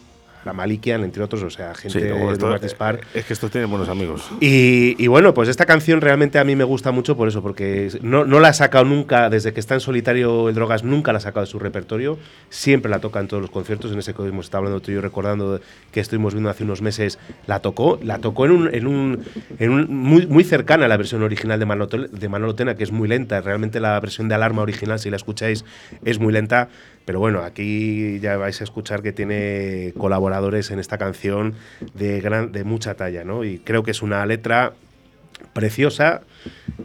la 0.46 0.54
Malikian, 0.54 1.04
entre 1.04 1.24
otros, 1.24 1.44
o 1.44 1.50
sea, 1.50 1.74
gente 1.76 2.00
Sí, 2.00 2.06
de 2.06 2.32
esto- 2.32 2.58
Dispar. 2.60 3.00
es 3.14 3.26
que 3.26 3.34
estos 3.34 3.52
tienen 3.52 3.70
buenos 3.70 3.90
amigos. 3.90 4.30
Y, 4.40 4.96
y 5.04 5.08
bueno, 5.08 5.34
pues 5.34 5.50
esta 5.50 5.66
canción 5.66 6.02
realmente 6.02 6.40
a 6.40 6.44
mí 6.44 6.56
me 6.56 6.64
gusta 6.64 6.92
mucho 6.92 7.16
por 7.16 7.28
eso, 7.28 7.42
porque 7.42 7.90
no, 8.02 8.26
no 8.26 8.40
la 8.40 8.50
ha 8.50 8.54
sacado 8.54 8.86
nunca, 8.86 9.30
desde 9.30 9.54
que 9.54 9.60
está 9.60 9.74
en 9.76 9.80
solitario 9.82 10.50
el 10.50 10.56
Drogas, 10.56 10.84
nunca 10.84 11.12
la 11.12 11.18
ha 11.18 11.22
sacado 11.22 11.46
de 11.46 11.52
su 11.52 11.60
repertorio, 11.60 12.18
siempre 12.50 12.90
la 12.90 13.00
toca 13.00 13.20
en 13.20 13.28
todos 13.28 13.42
los 13.42 13.52
conciertos, 13.52 13.92
en 13.92 14.00
ese 14.00 14.14
que 14.14 14.24
hemos 14.24 14.46
estado 14.46 14.60
hablando 14.60 14.80
tú 14.82 14.92
y 14.92 14.96
yo 14.96 15.02
recordando 15.02 15.60
que 15.92 16.00
estuvimos 16.00 16.34
viendo 16.34 16.50
hace 16.50 16.64
unos 16.64 16.82
meses, 16.82 17.20
la 17.48 17.60
tocó, 17.60 18.00
la 18.04 18.18
tocó 18.20 18.46
en 18.46 18.52
un, 18.52 18.74
en 18.74 18.88
un, 18.88 19.24
en 19.60 19.70
un- 19.72 19.88
muy, 19.96 20.26
muy 20.28 20.44
cercana 20.44 20.86
a 20.86 20.88
la 20.88 20.98
versión 20.98 21.22
original 21.24 21.60
de 21.60 21.66
Manolo, 21.66 21.88
de 21.88 22.30
Manolo 22.30 22.56
Tena, 22.56 22.76
que 22.76 22.84
es 22.84 22.92
muy 22.92 23.08
lenta, 23.08 23.42
realmente 23.42 23.80
la 23.80 24.00
versión 24.00 24.28
de 24.28 24.36
Alarma 24.36 24.62
original, 24.62 25.00
si 25.00 25.10
la 25.10 25.16
escucháis, 25.18 25.66
es 26.04 26.20
muy 26.20 26.34
lenta, 26.34 26.70
pero 27.06 27.20
bueno, 27.20 27.42
aquí 27.42 28.20
ya 28.20 28.38
vais 28.38 28.62
a 28.62 28.64
escuchar 28.64 29.02
que 29.02 29.12
tiene 29.14 29.94
colaboradores 29.98 30.72
en 30.72 30.80
esta 30.80 30.98
canción 30.98 31.56
de, 31.94 32.22
gran, 32.22 32.52
de 32.52 32.64
mucha 32.64 32.96
talla, 32.96 33.24
¿no? 33.24 33.44
Y 33.44 33.60
creo 33.60 33.84
que 33.84 33.92
es 33.92 34.02
una 34.02 34.26
letra 34.26 34.74
preciosa 35.54 36.22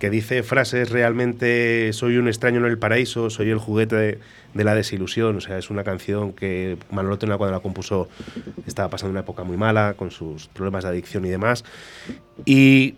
que 0.00 0.10
dice 0.10 0.42
frases 0.42 0.90
realmente 0.90 1.92
soy 1.92 2.16
un 2.16 2.28
extraño 2.28 2.58
en 2.58 2.66
el 2.66 2.78
paraíso, 2.78 3.30
soy 3.30 3.50
el 3.50 3.58
juguete 3.58 4.20
de, 4.54 4.64
la 4.64 4.74
desilusión, 4.74 5.36
o 5.36 5.40
sea, 5.40 5.58
es 5.58 5.70
una 5.70 5.84
canción 5.84 6.32
que 6.32 6.78
Manolo 6.90 7.18
Tena 7.18 7.36
cuando 7.36 7.54
la 7.54 7.60
compuso 7.60 8.08
estaba 8.66 8.88
pasando 8.88 9.10
una 9.12 9.20
época 9.20 9.44
muy 9.44 9.56
mala 9.56 9.94
con 9.94 10.10
sus 10.10 10.48
problemas 10.48 10.84
de 10.84 10.90
adicción 10.90 11.24
y 11.26 11.28
demás. 11.28 11.64
Y 12.44 12.94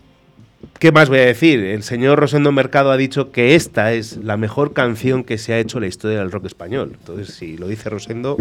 ¿Qué 0.79 0.91
más 0.91 1.09
voy 1.09 1.19
a 1.19 1.25
decir? 1.25 1.59
El 1.59 1.83
señor 1.83 2.19
Rosendo 2.19 2.51
Mercado 2.51 2.91
ha 2.91 2.97
dicho 2.97 3.31
que 3.31 3.55
esta 3.55 3.93
es 3.93 4.17
la 4.17 4.37
mejor 4.37 4.73
canción 4.73 5.23
que 5.23 5.37
se 5.37 5.53
ha 5.53 5.59
hecho 5.59 5.77
en 5.77 5.81
la 5.81 5.87
historia 5.87 6.19
del 6.19 6.31
rock 6.31 6.45
español. 6.45 6.95
Entonces, 6.97 7.35
si 7.35 7.57
lo 7.57 7.67
dice 7.67 7.89
Rosendo, 7.89 8.37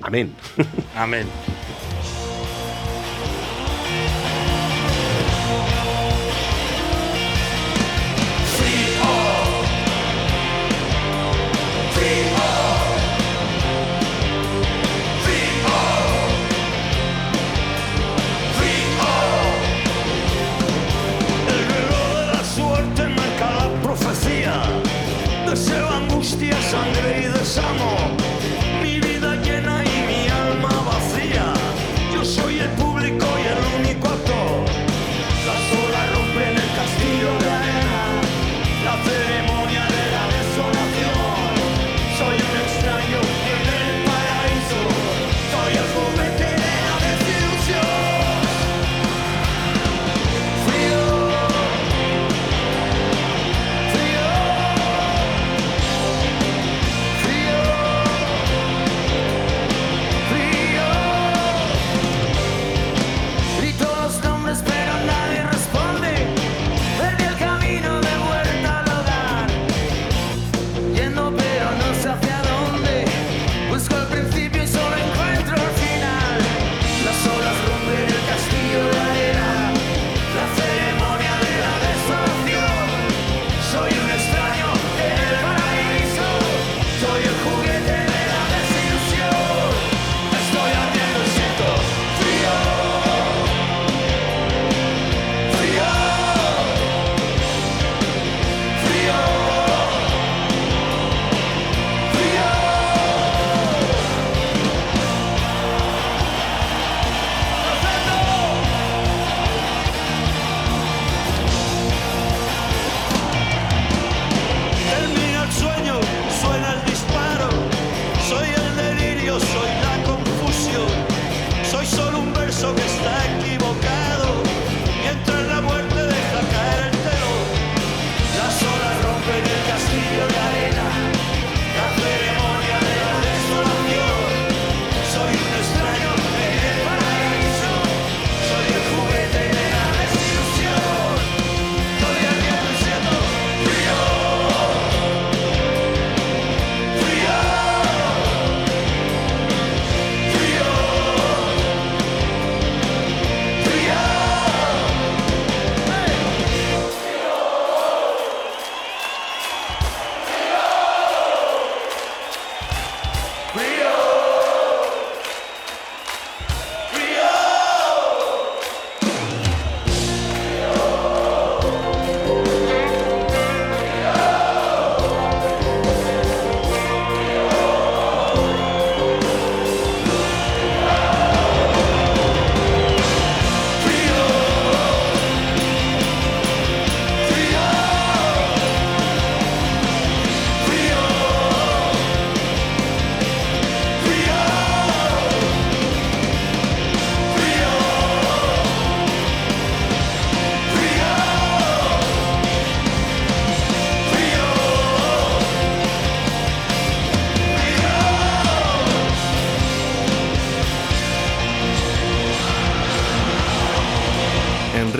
amén. 0.00 0.32
Amén. 0.94 1.26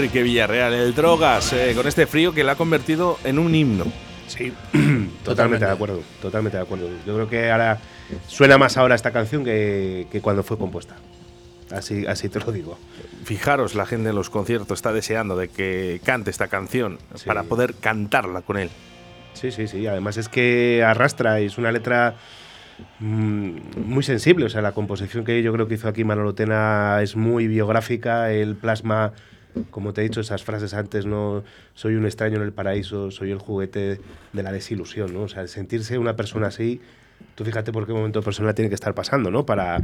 Enrique 0.05 0.23
Villarreal, 0.23 0.75
el 0.75 0.95
Drogas, 0.95 1.55
eh, 1.55 1.73
con 1.75 1.89
este 1.89 2.07
frío 2.07 2.35
que 2.35 2.45
la 2.45 2.53
ha 2.53 2.57
convertido 2.57 3.19
en 3.25 3.39
un 3.39 3.55
himno. 3.55 3.87
Sí, 4.27 4.53
totalmente 5.25 5.65
de 5.65 5.71
acuerdo, 5.73 6.03
totalmente 6.21 6.59
de 6.59 6.63
acuerdo. 6.63 6.91
Yo 7.07 7.15
creo 7.15 7.27
que 7.31 7.51
ahora 7.51 7.79
suena 8.27 8.59
más 8.59 8.77
ahora 8.77 8.97
esta 8.97 9.13
canción 9.13 9.47
que, 9.47 10.07
que 10.13 10.21
cuando 10.21 10.43
fue 10.43 10.59
compuesta. 10.59 10.97
Así, 11.71 12.05
así 12.07 12.29
te 12.29 12.39
lo 12.39 12.53
digo. 12.53 12.79
Fijaros, 13.25 13.75
la 13.75 13.87
gente 13.87 14.11
en 14.11 14.15
los 14.15 14.29
conciertos 14.29 14.77
está 14.77 14.93
deseando 14.93 15.39
de 15.39 15.49
que 15.49 16.03
cante 16.05 16.31
esta 16.31 16.49
canción 16.49 16.99
Sí. 17.15 17.25
para 17.25 17.45
poder 17.45 17.73
cantarla 17.73 18.43
con 18.43 18.59
él. 18.59 18.69
Sí, 19.33 19.53
sí, 19.53 19.67
sí. 19.67 19.87
Además 19.87 20.19
es 20.19 20.29
que 20.29 20.85
arrastra 20.87 21.41
y 21.41 21.47
es 21.47 21.57
una 21.57 21.73
letra 21.73 22.17
mm, 23.01 23.57
muy 23.87 24.03
sensible. 24.03 24.45
O 24.45 24.51
sea, 24.51 24.61
la 24.61 24.73
composición 24.73 25.25
que 25.25 25.43
yo 25.43 25.51
creo 25.55 25.67
que 25.67 25.77
hizo 25.77 25.89
aquí 25.89 26.05
Manolo 26.05 26.35
Tena 26.35 26.99
es 27.01 27.17
muy 27.17 27.49
biográfica. 27.49 28.31
El 28.31 28.55
plasma, 28.55 29.15
como 29.71 29.93
te 29.93 30.01
he 30.01 30.05
dicho, 30.05 30.21
esas 30.21 30.43
frases 30.43 30.75
antes, 30.75 31.07
no 31.07 31.45
soy 31.75 31.95
un 31.95 32.05
extraño 32.05 32.37
en 32.37 32.43
el 32.43 32.53
paraíso, 32.53 33.11
soy 33.11 33.31
el 33.31 33.39
juguete 33.39 34.01
de 34.33 34.43
la 34.43 34.53
desilusión, 34.53 35.13
¿no? 35.13 35.23
O 35.23 35.29
sea, 35.29 35.47
sentirse 35.47 35.99
una 35.99 36.17
persona 36.17 36.49
así. 36.49 36.81
Tú 37.35 37.45
fíjate 37.45 37.73
por 37.73 37.87
qué 37.87 37.93
momento 37.93 38.23
personal 38.23 38.55
tiene 38.55 38.69
que 38.69 38.75
estar 38.75 38.95
pasando, 38.95 39.31
¿no? 39.31 39.47
Para, 39.47 39.81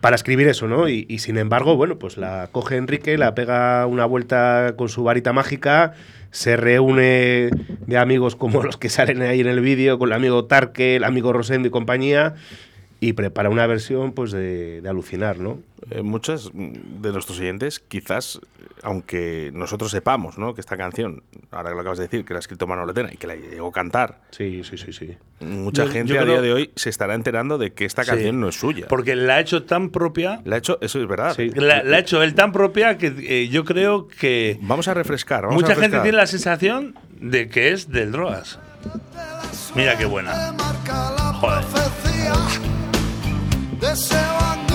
para 0.00 0.16
escribir 0.16 0.48
eso, 0.48 0.68
¿no? 0.68 0.88
Y, 0.88 1.06
y 1.08 1.18
sin 1.18 1.38
embargo, 1.38 1.76
bueno, 1.76 1.98
pues 1.98 2.16
la 2.16 2.48
coge 2.52 2.76
Enrique, 2.76 3.16
la 3.18 3.34
pega 3.34 3.86
una 3.86 4.04
vuelta 4.06 4.74
con 4.76 4.88
su 4.88 5.04
varita 5.04 5.32
mágica, 5.32 5.94
se 6.30 6.56
reúne 6.56 7.50
de 7.86 7.98
amigos 7.98 8.36
como 8.36 8.62
los 8.62 8.76
que 8.76 8.88
salen 8.88 9.22
ahí 9.22 9.40
en 9.40 9.46
el 9.46 9.60
vídeo, 9.60 9.98
con 9.98 10.08
el 10.08 10.14
amigo 10.14 10.44
Tarque, 10.44 10.96
el 10.96 11.04
amigo 11.04 11.32
Rosendo 11.32 11.68
y 11.68 11.70
compañía, 11.70 12.34
y 13.00 13.12
prepara 13.12 13.48
una 13.48 13.66
versión 13.66 14.12
pues 14.12 14.32
de, 14.32 14.80
de 14.80 14.88
alucinar, 14.88 15.38
¿no? 15.38 15.60
Eh, 15.90 16.02
muchos 16.02 16.50
de 16.52 17.12
nuestros 17.12 17.38
oyentes, 17.38 17.78
quizás, 17.78 18.40
aunque 18.82 19.50
nosotros 19.54 19.92
sepamos 19.92 20.36
¿no? 20.36 20.52
que 20.54 20.60
esta 20.60 20.76
canción, 20.76 21.22
ahora 21.52 21.68
que 21.70 21.74
lo 21.76 21.80
acabas 21.82 21.98
de 21.98 22.04
decir, 22.08 22.24
que 22.24 22.34
la 22.34 22.38
ha 22.38 22.40
escrito 22.40 22.66
Manolo 22.66 22.92
Tena 22.92 23.10
y 23.12 23.16
que 23.16 23.28
la 23.28 23.36
llegó 23.36 23.68
a 23.68 23.72
cantar, 23.72 24.18
Sí, 24.32 24.62
sí, 24.64 24.76
sí, 24.76 24.92
sí. 24.92 25.16
mucha 25.40 25.84
Yo- 25.84 25.92
gente 25.92 26.12
yo 26.14 26.18
a 26.20 26.24
creo- 26.24 26.32
día 26.34 26.42
de 26.42 26.52
hoy 26.52 26.70
se 26.74 26.90
estará 26.90 27.14
enterando 27.14 27.56
de 27.56 27.72
que 27.72 27.84
esta 27.84 28.02
Sí. 28.02 28.10
canción 28.10 28.40
no 28.40 28.48
es 28.48 28.56
suya. 28.58 28.86
Porque 28.88 29.14
la 29.14 29.36
ha 29.36 29.40
hecho 29.40 29.62
tan 29.62 29.90
propia. 29.90 30.40
La 30.44 30.56
ha 30.56 30.58
hecho, 30.58 30.78
eso 30.80 31.00
es 31.00 31.06
verdad. 31.06 31.34
Sí. 31.36 31.50
La, 31.54 31.84
la 31.84 31.96
ha 31.98 32.00
hecho 32.00 32.20
él 32.24 32.34
tan 32.34 32.50
propia 32.50 32.98
que 32.98 33.14
eh, 33.16 33.48
yo 33.48 33.64
creo 33.64 34.08
que 34.08 34.58
Vamos 34.62 34.88
a 34.88 34.94
refrescar. 34.94 35.42
Vamos 35.42 35.54
mucha 35.54 35.66
a 35.74 35.76
gente 35.76 35.82
refrescar. 35.98 36.02
tiene 36.02 36.16
la 36.18 36.26
sensación 36.26 36.94
de 37.20 37.48
que 37.48 37.70
es 37.70 37.88
del 37.90 38.10
drogas. 38.10 38.58
Mira 39.76 39.96
qué 39.96 40.04
buena. 40.06 40.52
Joder. 41.40 41.64
desceu 43.78 44.18
a 44.18 44.67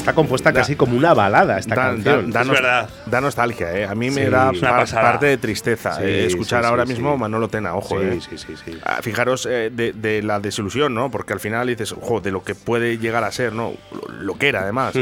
Está 0.00 0.14
compuesta 0.14 0.50
casi 0.54 0.76
como 0.76 0.96
una 0.96 1.12
balada 1.12 1.58
esta 1.58 1.74
Da, 1.74 1.82
canción. 1.90 2.30
da- 2.30 2.38
da 2.38 2.42
Es 2.42 2.48
verdad. 2.48 2.88
da 3.04 3.20
nostalgia, 3.20 3.72
¿eh? 3.78 3.84
A 3.84 3.94
mí 3.94 4.10
me 4.10 4.24
Sí. 4.24 4.30
da 4.30 4.50
par- 4.58 4.88
parte 4.90 5.26
de 5.26 5.36
tristeza 5.36 5.96
Sí, 5.96 6.02
eh, 6.04 6.26
escuchar 6.26 6.62
sí, 6.62 6.68
ahora 6.70 6.86
sí, 6.86 6.92
mismo 6.94 7.12
sí. 7.12 7.18
Manolo 7.20 7.48
Tena, 7.48 7.74
ojo, 7.74 8.00
sí, 8.00 8.06
¿eh? 8.06 8.18
sí, 8.26 8.38
sí, 8.38 8.54
sí. 8.64 8.78
Ah, 8.82 9.00
Fijaros 9.02 9.44
eh, 9.44 9.70
de, 9.70 9.92
de 9.92 10.22
la 10.22 10.40
desilusión, 10.40 10.94
¿no? 10.94 11.10
Porque 11.10 11.34
al 11.34 11.40
final 11.40 11.66
dices, 11.66 11.92
ojo, 11.92 12.22
de 12.22 12.30
lo 12.30 12.42
que 12.42 12.54
puede 12.54 12.96
llegar 12.96 13.24
a 13.24 13.30
ser, 13.30 13.52
¿no? 13.52 13.74
Lo, 13.92 14.08
lo 14.22 14.38
que 14.38 14.48
era, 14.48 14.62
además. 14.62 14.94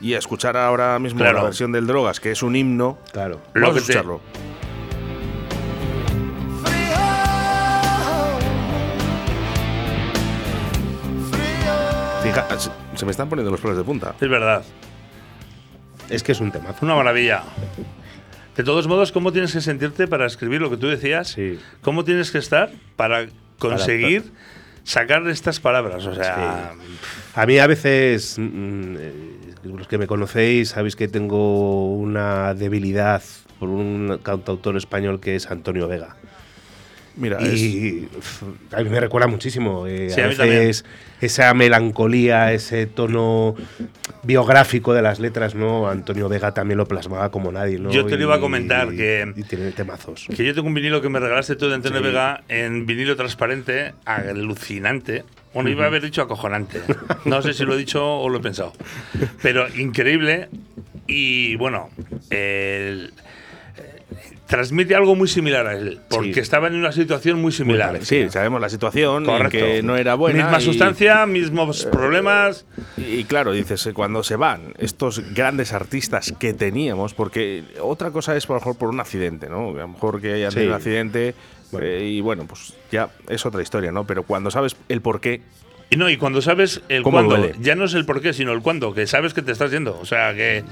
Y 0.00 0.14
a 0.14 0.18
escuchar 0.18 0.56
ahora 0.56 0.98
mismo 0.98 1.20
Claro. 1.20 1.38
la 1.38 1.44
versión 1.44 1.70
del 1.72 1.86
Drogas, 1.86 2.18
que 2.18 2.30
es 2.30 2.42
un 2.42 2.56
himno. 2.56 2.96
Claro. 3.12 3.40
Lo 3.52 3.60
Vamos 3.60 3.76
a 3.76 3.80
escucharlo. 3.80 4.20
Fija, 12.22 12.46
se, 12.96 13.04
me 13.04 13.10
están 13.10 13.28
poniendo 13.28 13.50
los 13.50 13.60
pelos 13.60 13.76
de 13.76 13.84
punta. 13.84 14.14
Es 14.20 14.28
verdad. 14.28 14.64
Es 16.08 16.22
que 16.22 16.32
es 16.32 16.40
un 16.40 16.52
temazo. 16.52 16.84
Una 16.84 16.94
maravilla. 16.94 17.42
De 18.56 18.64
todos 18.64 18.86
modos, 18.86 19.12
¿cómo 19.12 19.32
tienes 19.32 19.52
que 19.52 19.60
sentirte 19.60 20.08
para 20.08 20.26
escribir 20.26 20.60
lo 20.60 20.70
que 20.70 20.76
tú 20.76 20.86
decías? 20.86 21.28
Sí. 21.28 21.58
¿Cómo 21.82 22.04
tienes 22.04 22.30
que 22.30 22.38
estar 22.38 22.70
para 22.96 23.26
conseguir 23.58 24.32
sacar 24.84 25.26
estas 25.28 25.60
palabras? 25.60 26.06
O 26.06 26.14
sea, 26.14 26.72
A 27.34 27.46
mí 27.46 27.58
a 27.58 27.66
veces, 27.66 28.36
mm, 28.38 28.96
eh, 28.98 29.12
los 29.64 29.86
que 29.88 29.98
me 29.98 30.06
conocéis, 30.06 30.70
sabéis 30.70 30.96
que 30.96 31.08
tengo 31.08 31.94
una 31.96 32.54
debilidad 32.54 33.22
por 33.58 33.68
un 33.68 34.18
cantautor 34.22 34.76
español 34.76 35.20
que 35.20 35.36
es 35.36 35.50
Antonio 35.50 35.88
Vega. 35.88 36.16
Mira, 37.16 37.40
Y 37.42 38.08
a 38.72 38.82
mí 38.82 38.90
me 38.90 39.00
recuerda 39.00 39.26
muchísimo. 39.26 39.86
eh, 39.86 40.10
Sí, 40.10 40.20
a 40.20 40.24
a 40.24 40.28
mí 40.28 40.34
veces 40.36 40.84
esa 41.20 41.54
melancolía, 41.54 42.52
ese 42.52 42.86
tono 42.86 43.54
biográfico 44.22 44.92
de 44.92 45.00
las 45.02 45.18
letras, 45.18 45.54
¿no? 45.54 45.88
Antonio 45.88 46.28
Vega 46.28 46.52
también 46.52 46.76
lo 46.78 46.86
plasmaba 46.86 47.30
como 47.30 47.50
nadie, 47.52 47.78
¿no? 47.78 47.90
Yo 47.90 48.04
te 48.04 48.16
lo 48.16 48.24
iba 48.24 48.34
a 48.34 48.38
Y- 48.38 48.40
comentar, 48.40 48.90
que- 48.90 49.32
Y 49.34 49.42
tiene 49.44 49.72
temazos. 49.72 50.26
que 50.36 50.44
yo 50.44 50.54
tengo 50.54 50.68
un 50.68 50.74
vinilo 50.74 51.00
que 51.00 51.08
me 51.08 51.18
regalaste 51.18 51.56
tú 51.56 51.68
de 51.68 51.74
Antonio 51.76 52.00
Sí. 52.00 52.04
Vega 52.06 52.42
en 52.48 52.84
vinilo 52.84 53.16
transparente, 53.16 53.94
alucinante. 54.04 55.24
Bueno, 55.54 55.70
iba 55.70 55.84
a 55.84 55.86
haber 55.86 56.02
dicho 56.02 56.20
acojonante. 56.22 56.80
No 57.24 57.40
sé 57.40 57.54
si 57.54 57.64
lo 57.64 57.74
he 57.74 57.78
dicho 57.78 58.04
o 58.04 58.28
lo 58.28 58.38
he 58.38 58.42
pensado. 58.42 58.74
Pero 59.42 59.66
increíble. 59.74 60.48
Y 61.06 61.56
bueno, 61.56 61.88
el- 62.30 63.12
transmite 64.46 64.94
algo 64.94 65.14
muy 65.16 65.28
similar 65.28 65.66
a 65.66 65.76
él. 65.76 66.00
Porque 66.08 66.34
Sí. 66.34 66.40
estaba 66.40 66.68
en 66.68 66.76
una 66.76 66.92
situación 66.92 67.40
muy 67.40 67.52
similar. 67.52 67.98
sí, 68.04 68.26
sabemos 68.30 68.60
la 68.60 68.68
situación, 68.68 69.24
Correcto. 69.24 69.50
que 69.50 69.82
no 69.82 69.96
era 69.96 70.14
buena. 70.14 70.44
Misma 70.44 70.58
y- 70.58 70.64
sustancia, 70.64 71.26
mismos 71.26 71.84
problemas. 71.86 72.64
Y 72.96 73.24
claro, 73.24 73.52
dices, 73.52 73.84
eh, 73.86 73.92
cuando 73.92 74.22
se 74.22 74.36
van 74.36 74.74
estos 74.78 75.34
grandes 75.34 75.72
artistas 75.72 76.32
que 76.38 76.52
teníamos, 76.54 77.12
porque 77.14 77.64
otra 77.80 78.10
cosa 78.10 78.36
es 78.36 78.46
por 78.46 78.54
lo 78.56 78.60
mejor 78.60 78.78
por 78.78 78.88
un 78.88 79.00
accidente, 79.00 79.48
¿no? 79.48 79.70
A 79.70 79.72
lo 79.72 79.88
mejor 79.88 80.20
que 80.20 80.32
hayan 80.34 80.50
Sí. 80.50 80.56
tenido 80.56 80.72
un 80.72 80.76
accidente 80.76 81.34
Bueno. 81.72 81.86
eh, 81.88 82.04
y 82.04 82.20
bueno, 82.20 82.44
pues 82.46 82.74
ya 82.92 83.08
es 83.28 83.44
otra 83.46 83.62
historia, 83.62 83.90
¿no? 83.90 84.06
Pero 84.06 84.22
cuando 84.22 84.50
sabes 84.50 84.76
el 84.88 85.00
por 85.00 85.20
qué, 85.20 85.40
Y 85.88 85.96
no, 85.96 86.10
y 86.10 86.16
cuando 86.16 86.42
sabes 86.42 86.82
el 86.88 87.04
¿Cómo 87.04 87.18
cuándo, 87.18 87.36
duele? 87.36 87.54
ya 87.60 87.76
no 87.76 87.84
es 87.84 87.94
el 87.94 88.04
por 88.04 88.20
qué, 88.20 88.32
sino 88.32 88.52
el 88.52 88.60
cuándo, 88.60 88.92
que 88.92 89.06
sabes 89.06 89.34
que 89.34 89.42
te 89.42 89.52
estás 89.52 89.70
yendo. 89.70 89.96
O 90.00 90.04
sea, 90.04 90.34
que, 90.34 90.64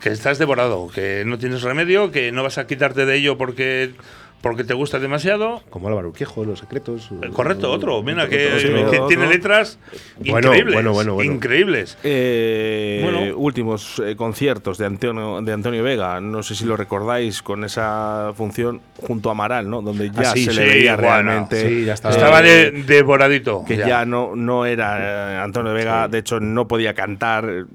que 0.00 0.10
estás 0.10 0.38
devorado, 0.38 0.88
que 0.88 1.24
no 1.26 1.38
tienes 1.38 1.62
remedio, 1.62 2.10
que 2.10 2.32
no 2.32 2.42
vas 2.42 2.58
a 2.58 2.66
quitarte 2.66 3.04
de 3.06 3.16
ello 3.16 3.36
porque, 3.36 3.94
porque 4.40 4.64
te 4.64 4.74
gusta 4.74 4.98
demasiado. 4.98 5.62
Como 5.70 5.88
Álvaro 5.88 6.08
Urquijo, 6.08 6.44
Los 6.44 6.60
Secretos. 6.60 7.10
Eh, 7.22 7.28
Correcto, 7.32 7.70
otro. 7.70 8.02
Mira, 8.02 8.28
que, 8.28 8.46
otro, 8.54 8.90
que 8.90 8.96
otro. 8.96 9.06
tiene 9.08 9.26
letras 9.26 9.78
Bueno, 10.18 10.48
increíbles. 10.48 10.74
bueno, 10.74 10.92
bueno, 10.92 11.14
bueno. 11.14 11.32
Increíbles. 11.32 11.98
Eh, 12.04 13.00
Bueno. 13.02 13.36
últimos 13.36 14.00
eh, 14.04 14.14
conciertos 14.16 14.78
de 14.78 14.86
Antonio, 14.86 15.40
de 15.42 15.52
Antonio 15.52 15.82
Vega, 15.82 16.20
no 16.20 16.42
sé 16.42 16.54
si 16.54 16.64
lo 16.64 16.76
recordáis 16.76 17.42
con 17.42 17.64
esa 17.64 18.32
función 18.36 18.80
junto 18.96 19.28
a 19.28 19.32
Amaral, 19.32 19.68
¿no? 19.68 19.82
Donde 19.82 20.10
ya 20.10 20.20
Ah, 20.30 20.32
sí, 20.34 20.44
se 20.44 20.50
sí, 20.52 20.56
le 20.58 20.66
veía 20.66 20.96
bueno, 20.96 21.08
realmente. 21.10 21.68
sí, 21.68 21.84
ya 21.84 21.94
estaba. 21.94 22.14
Estaba 22.14 22.42
de- 22.42 22.70
devoradito. 22.70 23.64
que 23.66 23.76
ya, 23.76 24.04
no, 24.04 24.34
no 24.36 24.66
era 24.66 25.34
eh, 25.36 25.38
Antonio 25.38 25.72
Vega, 25.72 26.08
de 26.08 26.18
hecho 26.18 26.40
no 26.40 26.66
podía 26.68 26.94
cantar, 26.94 27.66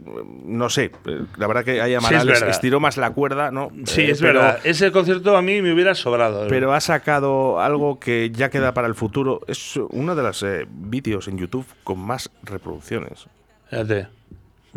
no 0.45 0.69
sé, 0.69 0.91
la 1.37 1.47
verdad 1.47 1.63
que 1.63 1.81
ahí 1.81 1.93
Amaral 1.93 2.29
estiró 2.49 2.79
más 2.79 2.97
la 2.97 3.11
cuerda, 3.11 3.51
¿no? 3.51 3.69
Sí, 3.85 4.01
Eh, 4.01 4.11
es 4.11 4.21
pero- 4.21 4.39
verdad. 4.39 4.59
Ese 4.63 4.91
concierto 4.91 5.35
a 5.35 5.41
mí 5.41 5.61
me 5.61 5.73
hubiera 5.73 5.95
sobrado. 5.95 6.47
Pero 6.53 6.73
ha 6.73 6.79
sacado 6.81 7.59
algo 7.59 7.99
que 7.99 8.29
ya 8.31 8.49
queda 8.49 8.73
para 8.73 8.87
el 8.87 8.93
futuro. 8.93 9.41
Es 9.47 9.75
uno 9.89 10.15
de 10.15 10.21
los 10.21 10.43
eh, 10.43 10.67
vídeos 10.69 11.27
en 11.27 11.37
YouTube 11.37 11.65
con 11.83 11.99
más 11.99 12.29
reproducciones. 12.43 13.25
Fíjate. 13.69 14.07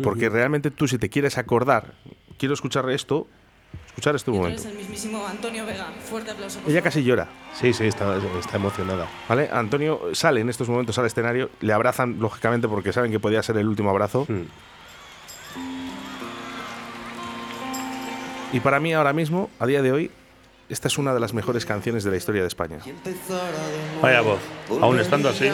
Porque 0.01 0.27
realmente 0.29 0.71
tú, 0.71 0.87
si 0.87 0.97
te 0.97 1.09
quieres 1.09 1.37
acordar, 1.37 1.93
quiero 2.39 2.53
escuchar 2.55 2.89
esto, 2.89 3.27
escuchar 3.87 4.15
este 4.15 4.31
Tú 4.31 4.37
momento. 4.37 4.61
eres 4.61 4.71
el 4.71 4.77
mismísimo 4.77 5.25
Antonio 5.27 5.65
Vega. 5.65 5.87
Fuerte 5.99 6.31
aplauso. 6.31 6.59
Ella 6.67 6.81
casi 6.81 7.03
llora, 7.03 7.27
Sí, 7.53 7.73
sí, 7.73 7.85
está, 7.85 8.17
está 8.39 8.57
emocionada. 8.57 9.07
¿vale? 9.29 9.49
Antonio 9.51 10.01
sale 10.13 10.41
en 10.41 10.49
estos 10.49 10.69
momentos 10.69 10.97
al 10.97 11.05
escenario, 11.05 11.49
le 11.61 11.73
abrazan, 11.73 12.19
lógicamente, 12.19 12.67
porque 12.67 12.91
saben 12.91 13.11
que 13.11 13.19
podía 13.19 13.41
ser 13.43 13.57
el 13.57 13.67
último 13.67 13.89
abrazo. 13.91 14.25
Mm. 14.27 14.45
Y 18.53 18.59
para 18.61 18.79
mí, 18.79 18.93
ahora 18.93 19.13
mismo, 19.13 19.49
a 19.59 19.65
día 19.65 19.81
de 19.81 19.91
hoy, 19.91 20.11
esta 20.69 20.87
es 20.87 20.97
una 20.97 21.13
de 21.13 21.19
las 21.19 21.33
mejores 21.33 21.65
canciones 21.65 22.03
de 22.03 22.11
la 22.11 22.17
historia 22.17 22.41
de 22.41 22.47
España. 22.47 22.79
Vaya 24.01 24.21
voz. 24.21 24.39
Aún 24.81 24.99
estando 24.99 25.29
así. 25.29 25.47
a 25.47 25.53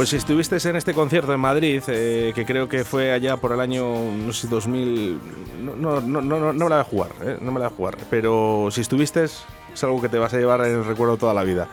Pues 0.00 0.08
si 0.08 0.16
estuviste 0.16 0.56
en 0.66 0.76
este 0.76 0.94
concierto 0.94 1.34
en 1.34 1.40
Madrid, 1.40 1.82
eh, 1.88 2.32
que 2.34 2.46
creo 2.46 2.66
que 2.70 2.84
fue 2.86 3.12
allá 3.12 3.36
por 3.36 3.52
el 3.52 3.60
año, 3.60 3.84
no 4.16 4.32
sé, 4.32 4.48
2000... 4.48 5.20
No, 5.62 5.76
no, 5.76 6.00
no, 6.00 6.22
no, 6.22 6.38
no 6.40 6.64
me 6.64 6.70
la 6.70 6.76
voy 6.76 6.80
a 6.80 6.84
jugar, 6.84 7.10
eh, 7.22 7.36
no 7.42 7.52
me 7.52 7.60
la 7.60 7.68
voy 7.68 7.74
a 7.74 7.76
jugar. 7.76 7.96
Pero 8.08 8.70
si 8.70 8.80
estuviste, 8.80 9.24
es 9.24 9.44
algo 9.82 10.00
que 10.00 10.08
te 10.08 10.16
vas 10.16 10.32
a 10.32 10.38
llevar 10.38 10.62
en 10.64 10.72
el 10.76 10.86
recuerdo 10.86 11.18
toda 11.18 11.34
la 11.34 11.44
vida. 11.44 11.68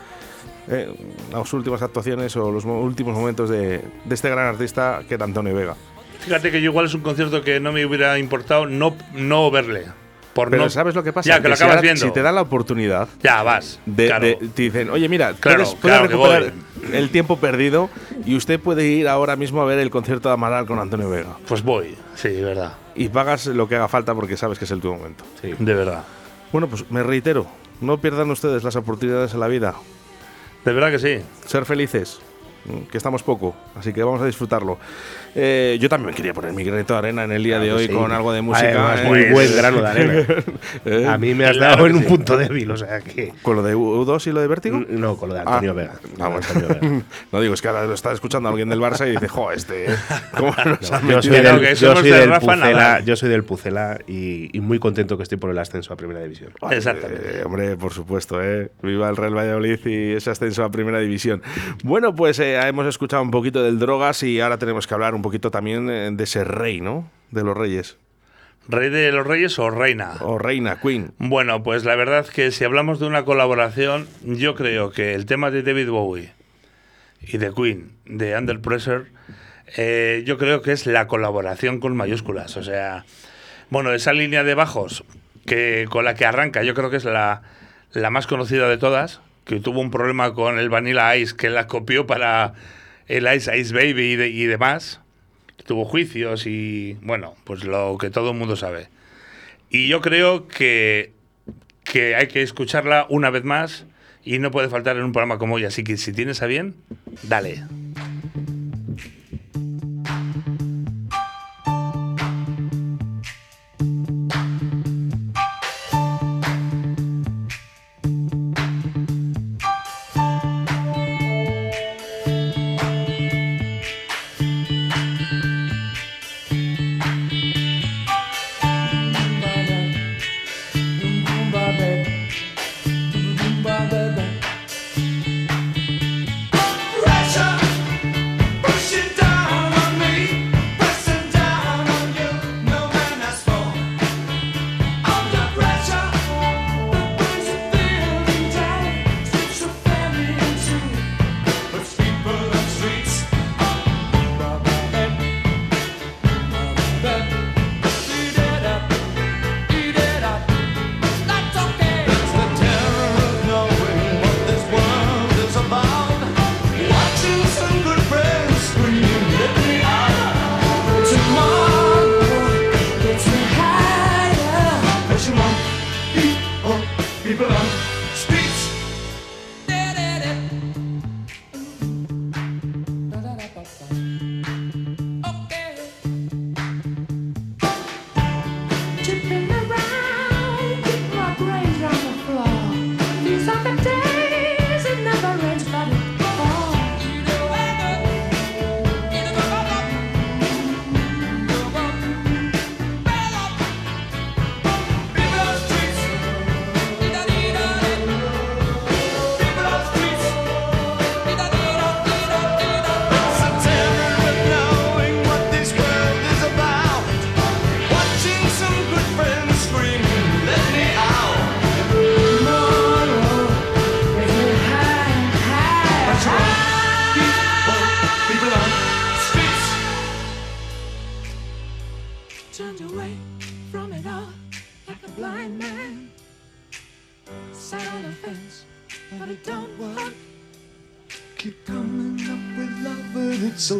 Eh, 0.67 0.93
las 1.32 1.53
últimas 1.53 1.82
actuaciones 1.82 2.36
o 2.36 2.51
los 2.51 2.65
mo- 2.65 2.82
últimos 2.82 3.15
momentos 3.15 3.49
de, 3.49 3.82
de 4.03 4.13
este 4.15 4.30
gran 4.30 4.47
artista 4.47 5.03
que 5.07 5.13
era 5.13 5.23
Antonio 5.23 5.55
Vega. 5.55 5.78
Fíjate 6.19 6.51
que 6.51 6.59
yo 6.59 6.69
igual 6.71 6.88
es 6.88 6.93
un 6.95 7.01
concierto 7.03 7.41
que 7.43 7.61
no 7.61 7.71
me 7.71 7.86
hubiera 7.86 8.19
importado 8.19 8.65
no, 8.65 8.93
no 9.13 9.49
verle. 9.51 9.86
Por 10.38 10.51
Pero 10.51 10.65
no, 10.65 10.69
¿sabes 10.69 10.93
lo 10.93 11.03
que 11.03 11.11
pasa? 11.11 11.27
Ya, 11.27 11.41
que 11.41 11.49
lo 11.49 11.55
si 11.55 11.63
acabas 11.63 11.77
ahora- 11.77 11.81
viendo. 11.81 12.05
Si 12.05 12.11
te 12.13 12.21
dan 12.21 12.35
la 12.35 12.41
oportunidad, 12.41 13.07
Ya, 13.23 13.41
vas. 13.41 13.79
de, 13.88 14.05
claro. 14.05 14.23
de- 14.27 14.35
te 14.53 14.61
dicen, 14.61 14.91
oye, 14.91 15.09
mira, 15.09 15.33
Claro, 15.33 15.63
puedes, 15.63 15.75
puedes 15.79 15.97
claro 15.97 16.07
recuperar 16.07 16.53
el 16.93 17.09
tiempo 17.09 17.38
perdido 17.39 17.89
y 18.23 18.35
usted 18.35 18.59
puede 18.59 18.85
ir 18.85 19.07
ahora 19.07 19.35
mismo 19.35 19.63
a 19.63 19.65
ver 19.65 19.79
el 19.79 19.89
concierto 19.89 20.29
de 20.29 20.33
Amaral 20.35 20.67
con 20.67 20.77
Antonio 20.77 21.09
Vega. 21.09 21.38
Pues 21.47 21.63
voy, 21.63 21.95
sí, 22.13 22.29
de 22.29 22.43
verdad. 22.43 22.73
Y 22.93 23.09
pagas 23.09 23.47
lo 23.47 23.67
que 23.67 23.77
haga 23.77 23.88
falta 23.88 24.13
porque 24.13 24.38
sabes 24.38 24.59
que 24.59 24.65
es 24.65 24.71
el 24.71 24.79
tu 24.79 24.93
momento. 24.93 25.23
De 25.41 25.73
verdad. 25.73 26.03
Bueno, 26.51 26.67
pues 26.67 26.85
me 26.91 27.01
reitero, 27.01 27.47
no 27.81 27.99
pierdan 27.99 28.29
ustedes 28.29 28.63
las 28.63 28.75
oportunidades 28.75 29.33
en 29.33 29.39
la 29.39 29.47
vida. 29.47 29.73
De 30.63 30.71
verdad 30.71 30.91
que 30.91 30.99
sí. 30.99 31.25
Ser 31.47 31.65
felices, 31.65 32.19
que 32.91 32.97
estamos 32.97 33.24
poco, 33.24 33.55
así 33.76 33.93
que 33.93 34.03
vamos 34.03 34.22
a 34.22 34.26
disfrutarlo. 34.26 34.78
Eh, 35.36 35.78
yo 35.80 35.88
también 35.88 36.15
quería 36.15 36.34
poner 36.34 36.51
mi 36.53 36.63
granito 36.63 36.93
de 36.93 36.99
arena 36.99 37.24
en 37.24 37.32
el 37.32 37.43
día 37.43 37.59
de 37.59 37.65
Claro 37.68 37.78
que 37.78 37.84
hoy 37.84 37.88
sí. 37.89 37.93
con 37.93 38.11
algo 38.11 38.34
de 38.34 38.41
música. 38.41 38.68
Además, 38.70 38.99
¿eh? 39.01 39.03
muy 39.07 39.20
Pues- 39.26 39.32
buen 39.34 39.55
grano 39.57 39.82
de 39.82 39.88
arena. 39.88 40.26
¿Eh? 40.86 41.05
A 41.07 41.18
mí 41.18 41.34
me 41.36 41.45
has 41.45 41.57
Claro 41.57 41.76
dado 41.76 41.88
en 41.88 41.95
un 41.95 42.01
sí. 42.03 42.07
punto 42.09 42.38
débil, 42.38 42.72
o 42.72 42.78
sea 42.78 43.01
que. 43.01 43.34
¿Con 43.43 43.55
lo 43.55 43.61
de 43.63 43.76
U2 43.76 44.26
y 44.28 44.32
lo 44.32 44.41
de 44.41 44.47
Vértigo? 44.47 44.80
No, 44.89 45.15
con 45.15 45.30
lo 45.30 45.36
de 45.36 45.41
Antonio 45.41 45.72
Ah, 45.72 45.74
Vega. 45.74 45.93
ah, 45.93 45.99
Con 46.01 46.11
bueno. 46.18 46.36
Antonio 46.47 46.68
Vega. 46.82 47.03
No 47.32 47.41
digo, 47.41 47.53
es 47.53 47.61
que 47.61 47.68
ahora 47.68 47.86
lo 47.86 47.93
está 47.93 48.11
escuchando 48.13 48.49
alguien 48.49 48.70
del 48.70 48.80
Barça 48.80 49.07
y 49.07 49.11
dice, 49.11 49.28
jo, 49.28 49.51
este, 49.51 49.86
¿cómo 50.38 50.53
nos 50.65 50.91
han 50.91 51.07
Yo 51.07 51.22
soy, 51.22 51.32
del, 51.41 51.59
que 51.61 51.76
yo 51.76 51.95
soy 51.95 52.09
de 52.09 52.20
del 52.20 52.30
Rafa 52.30 52.53
Pucela, 52.55 52.99
yo 53.01 53.15
soy 53.15 53.30
del 53.30 53.43
Pucela 53.43 53.99
y, 54.07 54.57
y 54.57 54.61
muy 54.61 54.80
contento 54.80 55.18
que 55.18 55.24
estoy 55.24 55.38
por 55.38 55.51
el 55.51 55.57
ascenso 55.59 55.93
a 55.93 55.97
Primera 55.97 56.22
División. 56.22 56.51
Exactamente. 56.72 57.39
Eh, 57.39 57.43
hombre, 57.45 57.76
por 57.76 57.93
supuesto, 57.93 58.41
¿eh? 58.41 58.72
Viva 58.82 59.07
el 59.09 59.15
Real 59.18 59.36
Valladolid 59.38 59.80
y 59.86 60.13
ese 60.13 60.32
ascenso 60.32 60.63
a 60.63 60.72
Primera 60.72 60.99
División. 60.99 61.41
Bueno, 61.84 62.15
pues 62.15 62.39
eh, 62.58 62.68
hemos 62.68 62.86
escuchado 62.88 63.22
un 63.24 63.32
poquito 63.32 63.64
del 63.64 63.80
Drogas 63.80 64.24
y 64.24 64.39
ahora 64.39 64.58
tenemos 64.58 64.88
que 64.88 64.93
hablar 64.93 65.16
un 65.16 65.22
poquito 65.22 65.51
también 65.51 65.89
eh, 65.89 66.10
de 66.12 66.24
ese 66.24 66.43
rey, 66.43 66.82
¿no? 66.82 67.10
De 67.32 67.43
los 67.43 67.55
reyes. 67.55 67.97
¿Rey 68.70 68.89
de 68.89 69.14
los 69.14 69.26
Reyes 69.26 69.58
o 69.60 69.70
Reina? 69.70 70.16
O 70.20 70.38
reina, 70.38 70.78
Queen. 70.82 71.14
Bueno, 71.20 71.64
pues 71.64 71.86
la 71.86 71.95
verdad 71.95 72.28
que 72.28 72.51
si 72.51 72.66
hablamos 72.66 72.99
de 72.99 73.05
una 73.05 73.24
colaboración, 73.24 74.08
yo 74.24 74.55
creo 74.55 74.91
que 74.91 75.14
el 75.14 75.26
tema 75.26 75.51
de 75.51 75.64
David 75.64 75.89
Bowie 75.89 76.34
y 77.22 77.38
de 77.38 77.53
Queen, 77.53 77.93
de 78.05 78.38
Under 78.38 78.60
Pressure, 78.60 79.05
eh, 79.78 80.24
yo 80.26 80.38
creo 80.38 80.62
que 80.62 80.74
es 80.74 80.86
la 80.86 81.08
colaboración 81.08 81.80
con 81.80 81.95
mayúsculas. 81.95 82.58
O 82.58 82.64
sea, 82.64 83.05
bueno, 83.70 83.93
esa 83.93 84.12
línea 84.12 84.43
de 84.43 84.53
bajos 84.53 85.05
que 85.45 85.86
con 85.89 86.03
la 86.03 86.16
que 86.16 86.26
arranca, 86.26 86.64
yo 86.64 86.74
creo 86.74 86.89
que 86.89 86.97
es 86.97 87.05
la, 87.05 87.43
la 87.93 88.10
más 88.10 88.28
conocida 88.28 88.68
de 88.68 88.78
todas, 88.78 89.22
que 89.48 89.60
tuvo 89.60 89.80
un 89.80 89.89
problema 89.91 90.34
con 90.34 90.60
el 90.60 90.70
Vanilla 90.70 91.16
Ice, 91.16 91.36
que 91.36 91.50
la 91.50 91.68
copió 91.68 92.06
para 92.06 92.54
el 93.08 93.28
Ice 93.36 93.58
Ice 93.58 93.74
Baby 93.74 94.12
y, 94.12 94.16
de- 94.18 94.30
y 94.30 94.43
demás. 94.45 95.00
Tuvo 95.66 95.86
juicios 95.86 96.45
y, 96.45 96.98
bueno, 97.02 97.36
pues 97.43 97.64
lo 97.64 97.98
que 98.00 98.10
todo 98.10 98.32
el 98.32 98.38
mundo 98.38 98.56
sabe. 98.56 98.89
Y 99.70 99.88
yo 99.88 100.02
creo 100.02 100.48
que, 100.48 101.12
que 101.84 102.16
hay 102.16 102.28
que 102.28 102.41
escucharla 102.41 103.06
una 103.10 103.30
vez 103.30 103.43
más 103.43 103.86
y 104.24 104.39
no 104.39 104.52
puede 104.52 104.70
faltar 104.70 104.95
en 104.98 105.04
un 105.04 105.12
programa 105.14 105.38
como 105.39 105.56
hoy. 105.56 105.66
Así 105.66 105.84
que 105.84 105.98
si 105.98 106.14
tienes 106.14 106.41
a 106.41 106.45
bien, 106.48 106.76
dale. 107.24 107.64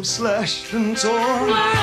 Slashed 0.08 0.72
and 0.72 0.96
torn. 0.96 1.77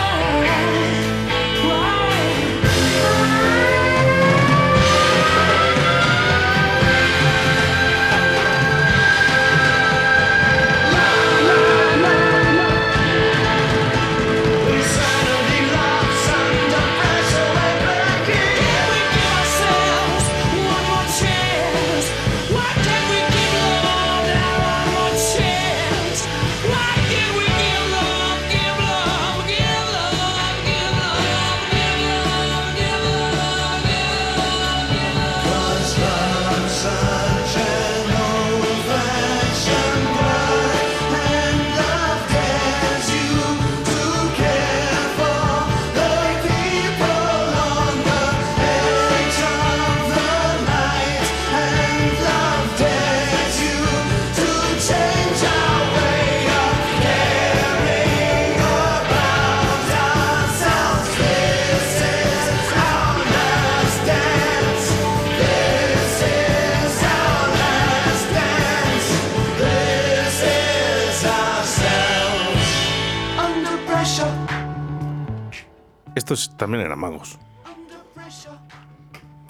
Estos 76.25 76.57
también 76.57 76.83
eran 76.83 76.97
magos. 76.97 77.37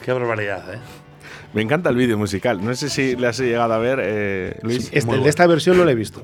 Qué 0.03 0.11
barbaridad, 0.11 0.73
¿eh? 0.73 0.79
Me 1.53 1.61
encanta 1.61 1.89
el 1.89 1.95
vídeo 1.95 2.17
musical. 2.17 2.63
No 2.63 2.75
sé 2.75 2.89
si 2.89 3.15
le 3.15 3.27
has 3.27 3.39
llegado 3.39 3.73
a 3.73 3.77
ver, 3.77 3.99
eh, 4.01 4.59
Luis. 4.61 4.89
Este, 4.91 5.15
el 5.15 5.23
de 5.23 5.29
esta 5.29 5.47
versión 5.47 5.77
no 5.77 5.85
lo 5.85 5.89
he 5.89 5.95
visto. 5.95 6.21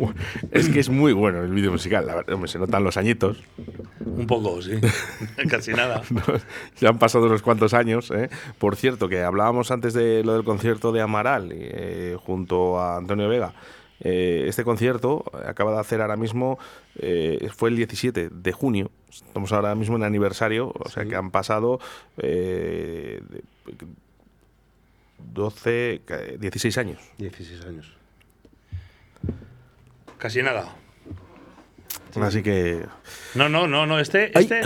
Es 0.51 0.67
que 0.67 0.81
es 0.81 0.89
muy 0.89 1.13
bueno 1.13 1.41
el 1.41 1.51
vídeo 1.51 1.71
musical. 1.71 2.05
La 2.05 2.15
verdad, 2.15 2.45
se 2.47 2.59
notan 2.59 2.83
los 2.83 2.97
añitos. 2.97 3.41
Un 4.05 4.27
poco, 4.27 4.61
sí. 4.61 4.73
Casi 5.49 5.71
nada. 5.71 6.01
ya 6.81 6.89
han 6.89 6.99
pasado 6.99 7.27
unos 7.27 7.41
cuantos 7.41 7.73
años. 7.73 8.11
¿eh? 8.11 8.29
Por 8.59 8.75
cierto, 8.75 9.07
que 9.07 9.23
hablábamos 9.23 9.71
antes 9.71 9.93
de 9.93 10.21
lo 10.25 10.33
del 10.33 10.43
concierto 10.43 10.91
de 10.91 10.99
Amaral 10.99 11.49
eh, 11.53 12.17
junto 12.25 12.77
a 12.77 12.97
Antonio 12.97 13.29
Vega. 13.29 13.53
Eh, 14.03 14.45
este 14.47 14.63
concierto 14.63 15.23
acaba 15.45 15.71
de 15.73 15.79
hacer 15.79 16.01
ahora 16.01 16.17
mismo, 16.17 16.57
eh, 16.97 17.49
fue 17.55 17.69
el 17.69 17.75
17 17.75 18.29
de 18.31 18.51
junio. 18.51 18.91
Estamos 19.09 19.51
ahora 19.51 19.75
mismo 19.75 19.95
en 19.97 20.03
aniversario, 20.03 20.71
o 20.73 20.89
sea 20.89 21.05
que 21.05 21.15
han 21.15 21.31
pasado 21.31 21.79
eh, 22.17 23.21
de- 23.29 23.43
12, 25.33 26.01
ca- 26.05 26.17
16 26.17 26.77
años. 26.77 26.99
16 27.17 27.65
años. 27.65 27.93
Casi 30.17 30.41
nada. 30.41 30.75
Así 32.21 32.43
que 32.43 32.85
No, 33.35 33.47
no, 33.49 33.67
no, 33.67 33.85
no. 33.85 33.99
Este, 33.99 34.37
este, 34.37 34.61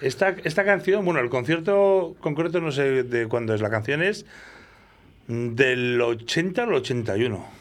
esta, 0.00 0.30
esta 0.44 0.64
canción, 0.64 1.04
bueno, 1.04 1.20
el 1.20 1.30
concierto 1.30 2.16
concreto 2.20 2.60
no 2.60 2.72
sé 2.72 3.02
de 3.04 3.26
cuándo 3.26 3.54
es. 3.54 3.60
La 3.60 3.70
canción 3.70 4.02
es 4.02 4.26
del 5.28 6.00
80 6.00 6.62
al 6.64 6.74
81. 6.74 7.59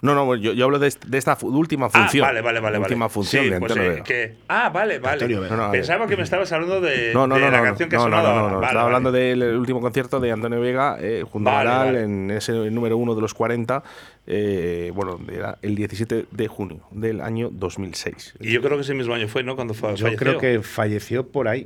No, 0.00 0.14
no, 0.14 0.36
yo, 0.36 0.52
yo 0.52 0.64
hablo 0.64 0.78
de, 0.78 0.86
est- 0.88 1.04
de 1.04 1.18
esta 1.18 1.34
fu- 1.34 1.48
última 1.48 1.90
función. 1.90 2.24
Ah, 2.24 2.28
vale, 2.28 2.40
vale, 2.40 2.60
vale. 2.60 2.78
Última 2.78 3.06
vale. 3.06 3.12
función 3.14 3.44
Sí, 3.44 3.50
de 3.50 3.58
pues, 3.58 3.76
eh, 3.76 4.02
que- 4.04 4.34
ah, 4.48 4.68
vale, 4.68 5.00
vale. 5.00 5.26
No, 5.28 5.56
no, 5.56 5.70
Pensaba 5.72 6.06
que 6.06 6.16
me 6.16 6.22
estabas 6.22 6.52
hablando 6.52 6.80
de, 6.80 7.12
No, 7.12 7.26
no, 7.26 7.34
de 7.34 7.40
no, 7.40 7.50
la 7.50 7.58
no, 7.58 7.64
canción 7.64 7.88
que 7.88 7.96
ha 7.96 8.00
sonado 8.00 8.28
no, 8.28 8.34
no, 8.34 8.40
no. 8.50 8.54
Vale, 8.56 8.66
Estaba 8.66 8.84
vale. 8.84 8.96
hablando 8.96 9.10
del 9.12 9.56
último 9.56 9.80
concierto 9.80 10.20
de 10.20 10.30
Antonio 10.30 10.60
Vega 10.60 10.98
eh, 11.00 11.24
junto 11.28 11.50
Vale, 11.50 11.70
a 11.70 11.78
vale. 11.78 12.02
en 12.04 12.30
ese 12.30 12.52
número 12.70 12.96
uno 12.96 13.16
de 13.16 13.22
los 13.22 13.34
40, 13.34 13.82
eh, 14.30 14.92
bueno, 14.94 15.18
era 15.32 15.58
el 15.62 15.74
17 15.74 16.26
de 16.30 16.48
junio 16.48 16.82
del 16.90 17.22
año 17.22 17.48
2006. 17.50 18.34
Y 18.40 18.52
yo 18.52 18.60
creo 18.60 18.76
que 18.76 18.82
ese 18.82 18.92
mismo 18.92 19.14
año 19.14 19.26
fue, 19.26 19.42
¿no? 19.42 19.56
Cuando 19.56 19.72
fa- 19.72 19.94
Yo 19.94 20.04
falleció. 20.04 20.18
creo 20.18 20.38
que 20.38 20.62
falleció 20.62 21.26
por 21.26 21.48
ahí. 21.48 21.64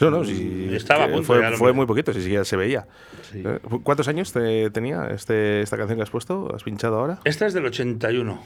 No, 0.00 0.10
no, 0.10 0.24
sí, 0.24 0.68
Estaba 0.72 1.04
a 1.04 1.06
que 1.08 1.14
punto 1.14 1.26
fue, 1.26 1.56
fue 1.56 1.72
muy 1.72 1.84
poquito, 1.86 2.12
si 2.12 2.22
siquiera 2.22 2.44
se 2.44 2.56
veía. 2.56 2.86
Sí. 3.32 3.42
Eh, 3.44 3.58
¿Cuántos 3.82 4.06
años 4.06 4.32
te- 4.32 4.70
tenía 4.70 5.08
este, 5.08 5.62
esta 5.62 5.76
canción 5.76 5.98
que 5.98 6.04
has 6.04 6.10
puesto? 6.10 6.54
¿Has 6.54 6.62
pinchado 6.62 6.98
ahora? 7.00 7.18
Esta 7.24 7.44
es 7.46 7.54
del 7.54 7.64
81. 7.66 8.40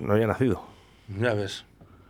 No 0.00 0.12
había 0.12 0.26
nacido. 0.26 0.62
Ya 1.18 1.32
ves. 1.32 1.64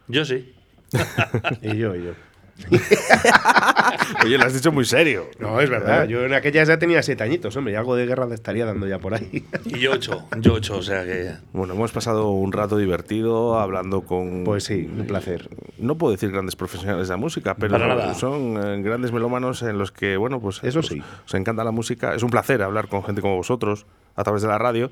Yo 0.09 0.25
sí. 0.25 0.53
Y 1.63 1.77
yo, 1.77 1.95
y 1.95 2.03
yo. 2.05 2.13
Oye, 4.25 4.39
lo 4.39 4.45
has 4.45 4.55
dicho 4.55 4.73
muy 4.73 4.85
serio. 4.85 5.27
No, 5.39 5.61
es 5.61 5.71
verdad. 5.71 6.07
Yo 6.07 6.25
en 6.25 6.35
aquella 6.35 6.65
ya 6.65 6.79
tenía 6.79 7.03
siete 7.03 7.23
añitos, 7.25 7.57
hombre, 7.57 7.73
y 7.73 7.77
algo 7.77 7.95
de 7.97 8.07
guerra 8.07 8.27
le 8.27 8.35
estaría 8.35 8.65
dando 8.67 8.87
ya 8.87 8.99
por 8.99 9.15
ahí. 9.15 9.45
Y 9.65 9.79
yo 9.79 9.93
ocho. 9.93 10.25
Yo 10.39 10.55
ocho, 10.55 10.79
o 10.79 10.83
sea 10.83 11.05
que. 11.05 11.33
Bueno, 11.53 11.75
hemos 11.75 11.93
pasado 11.93 12.31
un 12.31 12.53
rato 12.53 12.77
divertido 12.77 13.59
hablando 13.59 14.03
con. 14.03 14.45
Pues 14.45 14.65
sí, 14.65 14.89
un 14.93 15.07
placer. 15.07 15.49
No 15.79 15.97
puedo 15.97 16.13
decir 16.13 16.31
grandes 16.31 16.57
profesionales 16.57 17.09
de 17.09 17.15
la 17.15 17.19
música, 17.19 17.55
pero 17.55 17.73
Para 17.73 17.89
nada. 17.89 18.15
son 18.15 18.57
eh, 18.63 18.83
grandes 18.83 19.13
melómanos 19.13 19.63
en 19.63 19.79
los 19.79 19.93
que, 19.93 20.17
bueno, 20.17 20.41
pues. 20.41 20.63
Eso 20.63 20.81
os- 20.81 20.87
sí. 20.89 21.03
Os 21.27 21.35
encanta 21.35 21.65
la 21.65 21.71
música. 21.73 22.15
Es 22.15 22.23
un 22.23 22.31
placer 22.31 22.63
hablar 22.63 22.89
con 22.89 23.05
gente 23.05 23.21
como 23.23 23.37
vosotros 23.37 23.87
a 24.17 24.25
través 24.25 24.43
de 24.43 24.49
la 24.49 24.59
radio. 24.59 24.91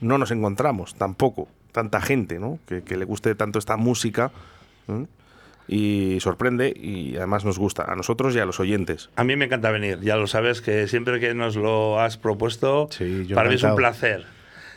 No 0.00 0.16
nos 0.18 0.30
encontramos 0.30 0.94
tampoco 0.94 1.48
tanta 1.72 2.00
gente, 2.00 2.38
¿no? 2.38 2.58
Que, 2.66 2.82
que 2.82 2.96
le 2.96 3.04
guste 3.04 3.34
tanto 3.34 3.58
esta 3.58 3.76
música. 3.76 4.30
¿eh? 4.88 5.06
Y 5.68 6.18
sorprende 6.20 6.72
y 6.74 7.16
además 7.16 7.44
nos 7.44 7.58
gusta 7.58 7.84
a 7.84 7.94
nosotros 7.94 8.34
y 8.34 8.38
a 8.38 8.46
los 8.46 8.58
oyentes. 8.58 9.10
A 9.16 9.24
mí 9.24 9.36
me 9.36 9.44
encanta 9.44 9.70
venir. 9.70 10.00
Ya 10.00 10.16
lo 10.16 10.26
sabes 10.26 10.62
que 10.62 10.88
siempre 10.88 11.20
que 11.20 11.34
nos 11.34 11.56
lo 11.56 12.00
has 12.00 12.16
propuesto, 12.16 12.88
Sí, 12.90 13.28
para 13.34 13.48
mí 13.50 13.56
es 13.56 13.62
un 13.62 13.76
placer. 13.76 14.24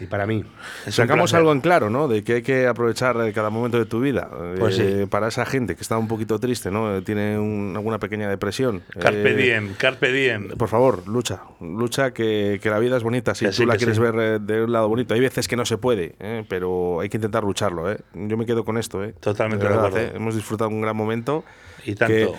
Y 0.01 0.07
para 0.07 0.25
mí. 0.25 0.43
Es 0.85 0.95
Sacamos 0.95 1.33
algo 1.35 1.51
en 1.51 1.61
claro, 1.61 1.89
¿no? 1.91 2.07
De 2.07 2.23
que 2.23 2.33
hay 2.35 2.41
que 2.41 2.65
aprovechar 2.67 3.15
eh, 3.21 3.31
cada 3.33 3.49
momento 3.51 3.77
de 3.77 3.85
tu 3.85 3.99
vida. 3.99 4.29
Pues 4.57 4.79
Eh, 4.79 5.01
sí. 5.01 5.05
Para 5.05 5.27
esa 5.27 5.45
gente 5.45 5.75
que 5.75 5.81
está 5.81 5.97
un 5.97 6.07
poquito 6.07 6.39
triste, 6.39 6.71
¿no? 6.71 6.97
Eh, 6.97 7.01
Tiene 7.03 7.37
un- 7.37 7.73
alguna 7.75 7.99
pequeña 7.99 8.27
depresión. 8.29 8.81
Carpe 8.99 9.31
Eh, 9.31 9.35
diem, 9.35 9.73
carpe 9.75 10.11
diem. 10.11 10.49
Por 10.57 10.69
favor, 10.69 11.07
lucha. 11.07 11.41
Lucha 11.59 12.11
que, 12.13 12.59
que 12.61 12.69
la 12.69 12.79
vida 12.79 12.97
es 12.97 13.03
bonita. 13.03 13.35
Si 13.35 13.45
Que 13.45 13.51
tú 13.51 13.57
sí, 13.57 13.65
la 13.65 13.75
quieres 13.77 13.97
sí. 13.97 14.01
ver 14.01 14.15
eh, 14.17 14.39
de 14.39 14.63
un 14.63 14.71
lado 14.71 14.89
bonito. 14.89 15.13
Hay 15.13 15.19
veces 15.19 15.47
que 15.47 15.55
no 15.55 15.65
se 15.65 15.77
puede, 15.77 16.15
¿eh? 16.19 16.43
pero 16.49 16.99
hay 17.01 17.09
que 17.09 17.17
intentar 17.17 17.43
lucharlo. 17.43 17.91
¿eh? 17.91 17.97
Yo 18.13 18.37
me 18.37 18.45
quedo 18.47 18.65
con 18.65 18.77
esto. 18.79 19.03
¿eh? 19.03 19.13
Totalmente 19.19 19.63
de 19.65 19.69
verdad, 19.69 19.85
acuerdo. 19.87 20.07
¿eh? 20.07 20.13
Hemos 20.15 20.35
disfrutado 20.35 20.69
un 20.69 20.81
gran 20.81 20.95
momento. 20.97 21.43
Y 21.85 21.95
tanto. 21.95 22.13
que 22.13 22.29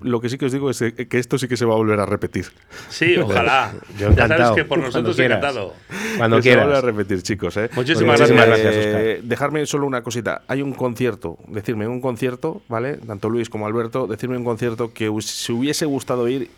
lo 0.00 0.20
que 0.20 0.28
sí 0.28 0.36
que 0.38 0.46
os 0.46 0.52
digo 0.52 0.68
es 0.70 0.78
que 0.80 1.18
esto 1.18 1.38
sí 1.38 1.48
que 1.48 1.56
se 1.56 1.64
va 1.64 1.72
a 1.74 1.76
volver 1.76 1.98
a 2.00 2.06
repetir. 2.06 2.46
Sí, 2.90 3.16
ojalá. 3.22 3.72
Yo 3.98 4.10
ya 4.10 4.14
sabes 4.16 4.18
encantado. 4.24 4.54
que 4.54 4.64
por 4.64 4.78
nosotros 4.78 5.16
quieras. 5.16 5.38
encantado. 5.38 5.74
Cuando 6.18 6.36
Que 6.36 6.42
se 6.42 6.48
va 6.56 6.62
a 6.62 6.64
quieras. 6.64 6.64
volver 6.66 6.76
a 6.76 6.80
repetir, 6.98 7.22
chicos. 7.22 7.56
¿eh? 7.56 7.70
Muchísimas 7.74 8.18
gracias. 8.18 8.30
muchísimas 8.38 8.46
gracias, 8.46 8.74
Eh, 8.86 9.20
dejarme 9.22 9.64
solo 9.66 9.86
una 9.86 10.02
cosita. 10.02 10.42
Hay 10.48 10.60
un 10.62 10.72
concierto, 10.74 11.38
decirme 11.48 11.88
un 11.88 12.00
concierto, 12.00 12.62
¿vale? 12.68 12.98
Tanto 12.98 13.28
Luis 13.30 13.48
como 13.48 13.66
Alberto, 13.66 14.06
decirme 14.06 14.36
un 14.36 14.44
concierto 14.44 14.92
que 14.92 15.08
os 15.08 15.24
si 15.26 15.52
hubiese 15.52 15.86
gustado 15.86 16.28
ir 16.28 16.50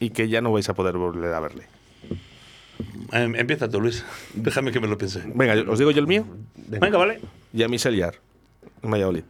y 0.00 0.10
que 0.10 0.28
ya 0.28 0.40
no 0.40 0.52
vais 0.52 0.68
a 0.68 0.74
poder 0.74 0.96
volver 0.96 1.32
a 1.32 1.40
verle. 1.40 1.64
Em, 3.12 3.34
empieza 3.36 3.68
tú, 3.68 3.80
Luis. 3.80 4.04
Déjame 4.34 4.72
que 4.72 4.80
me 4.80 4.88
lo 4.88 4.98
piense. 4.98 5.22
Venga, 5.34 5.54
os 5.70 5.78
digo 5.78 5.90
yo 5.90 6.00
el 6.00 6.06
mío. 6.06 6.26
Venga, 6.56 6.98
vale. 6.98 7.20
Yami 7.52 7.78
Sellar, 7.78 8.16
en 8.82 8.90
Valladolid. 8.90 9.22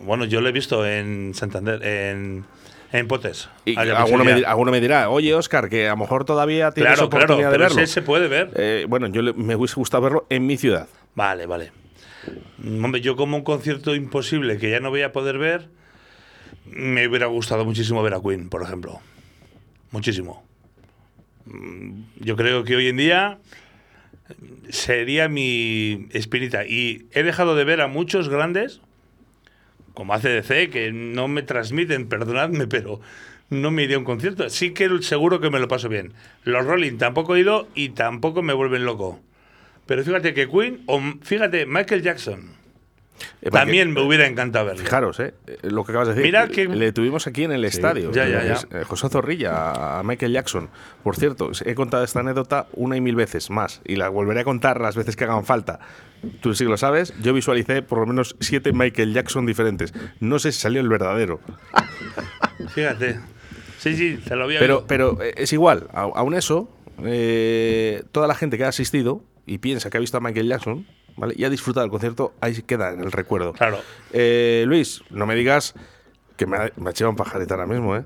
Bueno, 0.00 0.24
yo 0.24 0.40
lo 0.40 0.48
he 0.48 0.52
visto 0.52 0.86
en 0.86 1.32
Santander, 1.34 1.82
en, 1.82 2.44
en 2.92 3.08
Potes. 3.08 3.48
Y 3.64 3.76
alguno, 3.76 4.24
me, 4.24 4.34
dirá- 4.34 4.50
alguno 4.50 4.70
me 4.72 4.80
dirá, 4.80 5.08
oye, 5.10 5.34
Oscar, 5.34 5.68
que 5.68 5.86
a 5.88 5.90
lo 5.92 5.96
mejor 5.98 6.24
todavía 6.24 6.70
tienes 6.72 6.94
Claro, 6.94 7.08
claro, 7.08 7.24
oportunidad 7.24 7.50
pero 7.50 7.62
de 7.64 7.68
verlo. 7.68 7.82
ese 7.82 7.92
se 7.92 8.02
puede 8.02 8.28
ver. 8.28 8.50
Eh, 8.56 8.86
bueno, 8.88 9.06
yo 9.08 9.22
le- 9.22 9.32
me 9.32 9.56
hubiese 9.56 9.74
gustado 9.76 10.02
verlo 10.02 10.26
en 10.30 10.46
mi 10.46 10.56
ciudad. 10.56 10.88
Vale, 11.14 11.46
vale. 11.46 11.72
Mm, 12.58 12.84
Hombre, 12.84 13.00
yo 13.00 13.16
como 13.16 13.36
un 13.36 13.44
concierto 13.44 13.94
imposible 13.94 14.58
que 14.58 14.70
ya 14.70 14.80
no 14.80 14.90
voy 14.90 15.02
a 15.02 15.12
poder 15.12 15.38
ver, 15.38 15.68
me 16.66 17.06
hubiera 17.08 17.26
gustado 17.26 17.64
muchísimo 17.64 18.02
ver 18.02 18.14
a 18.14 18.20
Queen, 18.20 18.48
por 18.48 18.62
ejemplo. 18.62 19.00
Muchísimo. 19.92 20.44
Mm, 21.46 22.02
Yo 22.20 22.36
creo 22.36 22.64
que 22.64 22.76
hoy 22.76 22.88
en 22.88 22.96
día 22.96 23.38
sería 24.70 25.28
mi 25.28 26.08
espinita. 26.12 26.64
Y 26.66 27.06
he 27.12 27.22
dejado 27.22 27.54
de 27.54 27.64
ver 27.64 27.80
a 27.80 27.86
muchos 27.86 28.28
grandes, 28.28 28.80
como 29.96 30.12
ACDC, 30.12 30.68
que 30.70 30.92
no 30.92 31.26
me 31.26 31.42
transmiten, 31.42 32.06
perdonadme, 32.06 32.66
pero 32.66 33.00
no 33.48 33.70
me 33.70 33.84
iría 33.84 33.96
a 33.96 33.98
un 33.98 34.04
concierto. 34.04 34.48
Sí 34.50 34.70
que 34.72 34.90
seguro 35.00 35.40
que 35.40 35.48
me 35.48 35.58
lo 35.58 35.68
paso 35.68 35.88
bien. 35.88 36.12
Los 36.44 36.66
Rolling 36.66 36.98
tampoco 36.98 37.34
he 37.34 37.40
ido 37.40 37.66
y 37.74 37.88
tampoco 37.88 38.42
me 38.42 38.52
vuelven 38.52 38.84
loco. 38.84 39.18
Pero 39.86 40.04
fíjate 40.04 40.34
que 40.34 40.48
Queen, 40.50 40.82
o 40.86 41.00
fíjate, 41.22 41.64
Michael 41.64 42.02
Jackson, 42.02 42.54
Eh, 43.40 43.50
también 43.50 43.94
me 43.94 44.02
hubiera 44.02 44.26
encantado 44.26 44.66
verlo. 44.66 44.82
Fijaros, 44.84 45.18
eh, 45.20 45.32
eh, 45.46 45.56
lo 45.62 45.84
que 45.84 45.92
acabas 45.92 46.08
de 46.08 46.14
decir. 46.14 46.26
Mira 46.26 46.48
que- 46.48 46.66
Le 46.68 46.92
tuvimos 46.92 47.26
aquí 47.26 47.44
en 47.44 47.52
el 47.52 47.64
estadio. 47.64 48.12
ya, 48.12 48.28
ya, 48.28 48.44
ya. 48.44 48.58
Eh, 48.78 48.84
José 48.84 49.08
Zorrilla, 49.08 49.98
a 50.00 50.02
Michael 50.02 50.32
Jackson. 50.32 50.68
Por 51.02 51.16
cierto, 51.16 51.50
he 51.64 51.74
contado 51.74 52.04
esta 52.04 52.20
anécdota 52.20 52.66
una 52.74 52.96
y 52.96 53.00
mil 53.00 53.16
veces 53.16 53.48
más. 53.48 53.80
Y 53.86 53.96
la 53.96 54.10
volveré 54.10 54.40
a 54.40 54.44
contar 54.44 54.82
las 54.82 54.96
veces 54.96 55.16
que 55.16 55.24
hagan 55.24 55.46
falta. 55.46 55.80
Tú 56.40 56.54
sí 56.54 56.64
lo 56.64 56.76
sabes. 56.76 57.14
Yo 57.22 57.32
visualicé 57.32 57.82
por 57.82 57.98
lo 57.98 58.06
menos 58.06 58.36
siete 58.40 58.72
Michael 58.72 59.12
Jackson 59.12 59.46
diferentes. 59.46 59.92
No 60.20 60.38
sé 60.38 60.52
si 60.52 60.60
salió 60.60 60.80
el 60.80 60.88
verdadero. 60.88 61.40
Fíjate. 62.74 63.20
Sí, 63.78 63.96
sí, 63.96 64.18
se 64.26 64.34
lo 64.34 64.44
había 64.44 64.58
Pero, 64.58 64.84
pero 64.86 65.22
eh, 65.22 65.34
es 65.36 65.52
igual. 65.52 65.88
Aún 65.92 66.34
eso, 66.34 66.68
eh, 67.04 68.02
toda 68.12 68.26
la 68.26 68.34
gente 68.34 68.58
que 68.58 68.64
ha 68.64 68.68
asistido 68.68 69.22
y 69.46 69.58
piensa 69.58 69.90
que 69.90 69.96
ha 69.96 70.00
visto 70.00 70.16
a 70.16 70.20
Michael 70.20 70.48
Jackson 70.48 70.86
¿vale? 71.16 71.34
y 71.36 71.44
ha 71.44 71.50
disfrutado 71.50 71.84
del 71.84 71.90
concierto, 71.90 72.34
ahí 72.40 72.54
queda 72.62 72.92
en 72.92 73.00
el 73.00 73.12
recuerdo. 73.12 73.52
Claro. 73.52 73.78
Eh, 74.12 74.64
Luis, 74.66 75.02
no 75.10 75.26
me 75.26 75.34
digas 75.34 75.74
que 76.36 76.46
me 76.46 76.56
ha, 76.56 76.72
me 76.76 76.88
ha 76.88 76.90
echado 76.90 77.10
un 77.10 77.16
pajarito 77.16 77.54
ahora 77.54 77.66
mismo, 77.66 77.96
¿eh? 77.96 78.02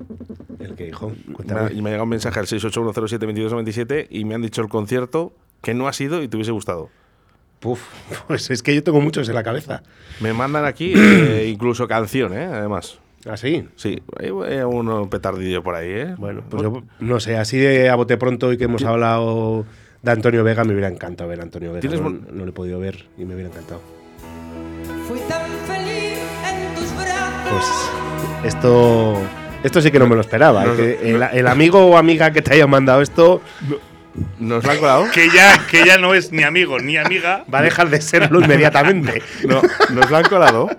El 0.59 0.75
que 0.75 0.85
dijo. 0.85 1.09
Me 1.09 1.33
ha, 1.33 1.35
Cuéntame. 1.35 1.73
y 1.73 1.83
me 1.83 1.89
ha 1.89 1.93
llegado 1.93 2.05
un 2.05 2.11
mensaje 2.11 2.39
al 2.39 2.47
681072297 2.47 4.07
y 4.11 4.25
me 4.25 4.35
han 4.35 4.43
dicho 4.43 4.61
el 4.63 4.69
concierto 4.69 5.33
que 5.63 5.75
no 5.75 5.89
ha 5.89 5.93
sido 5.93 6.23
y 6.23 6.29
te 6.29 6.37
hubiese 6.37 6.53
gustado. 6.53 6.91
Puf, 7.61 7.83
pues 8.27 8.51
es 8.51 8.63
que 8.63 8.75
yo 8.75 8.83
tengo 8.83 9.01
muchos 9.01 9.29
en 9.29 9.35
la 9.35 9.43
cabeza. 9.43 9.83
Me 10.21 10.33
mandan 10.33 10.65
aquí 10.65 10.93
eh, 10.97 11.49
incluso 11.53 11.87
canción, 11.87 12.33
¿eh? 12.37 12.45
Además. 12.45 12.99
¿Ah, 13.29 13.37
sí? 13.37 13.69
Sí, 13.77 14.03
hay 14.19 14.31
uno 14.31 15.11
petardillo 15.11 15.63
por 15.63 15.75
ahí, 15.75 15.91
¿eh? 15.91 16.15
Bueno, 16.17 16.43
pues 16.49 16.63
yo 16.63 16.83
no 17.01 17.21
sé, 17.21 17.37
así 17.37 17.59
de 17.59 17.91
a 17.91 17.95
bote 17.95 18.17
pronto 18.17 18.51
y 18.51 18.57
que 18.57 18.65
hemos 18.65 18.83
hablado 18.83 19.67
de 20.01 20.11
Antonio 20.11 20.43
Vega, 20.43 20.65
me 20.65 20.73
hubiera 20.73 20.89
encantado 20.89 21.29
ver 21.29 21.41
a 21.41 21.43
Antonio 21.43 21.69
Vega. 21.71 21.81
¿Tienes 21.81 22.01
No, 22.01 22.11
lo 22.33 22.49
he 22.49 22.53
podido 22.53 22.81
ver 22.81 23.05
y 23.19 23.27
me 23.27 23.35
hubiera 23.35 23.51
encantado. 23.51 23.83
Fui 25.07 25.21
tan 25.29 25.51
feliz 25.67 26.19
en 26.51 26.75
tus 26.75 26.97
brazos. 26.97 27.91
Pues 28.41 28.55
esto, 28.55 29.19
esto 29.63 29.83
sí 29.83 29.91
que 29.91 29.99
no 29.99 30.07
me 30.07 30.15
lo 30.15 30.23
esperaba. 30.23 30.65
No, 30.65 30.75
que 30.75 30.99
no, 31.03 31.27
el, 31.27 31.39
el 31.41 31.47
amigo 31.47 31.85
o 31.85 31.99
amiga 31.99 32.31
que 32.31 32.41
te 32.41 32.55
haya 32.55 32.67
mandado 32.67 33.03
esto 33.03 33.43
¿Nos 34.39 34.65
lo 34.65 34.71
han 34.71 34.79
colado? 34.79 35.07
Que 35.13 35.29
ya, 35.31 35.67
que 35.71 35.85
ya 35.85 35.99
no 35.99 36.15
es 36.15 36.33
ni 36.33 36.43
amigo 36.43 36.79
ni 36.79 36.97
amiga. 36.97 37.45
va 37.53 37.61
a 37.61 37.63
dejar 37.63 37.91
de 37.91 38.01
serlo 38.01 38.41
inmediatamente. 38.41 39.23
No, 39.47 39.63
¿Nos 39.91 40.11
lo 40.11 40.17
han 40.17 40.25
colado? 40.25 40.71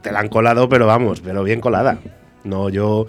Te 0.00 0.12
la 0.12 0.20
han 0.20 0.28
colado, 0.28 0.68
pero 0.68 0.86
vamos, 0.86 1.20
pero 1.20 1.44
bien 1.44 1.60
colada. 1.60 1.98
No, 2.44 2.68
yo, 2.68 3.06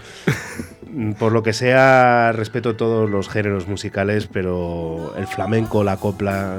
por 1.17 1.31
lo 1.31 1.41
que 1.43 1.53
sea, 1.53 2.31
respeto 2.33 2.75
todos 2.75 3.09
los 3.09 3.29
géneros 3.29 3.67
musicales, 3.67 4.27
pero 4.31 5.13
el 5.17 5.27
flamenco, 5.27 5.83
la 5.83 5.97
copla, 5.97 6.57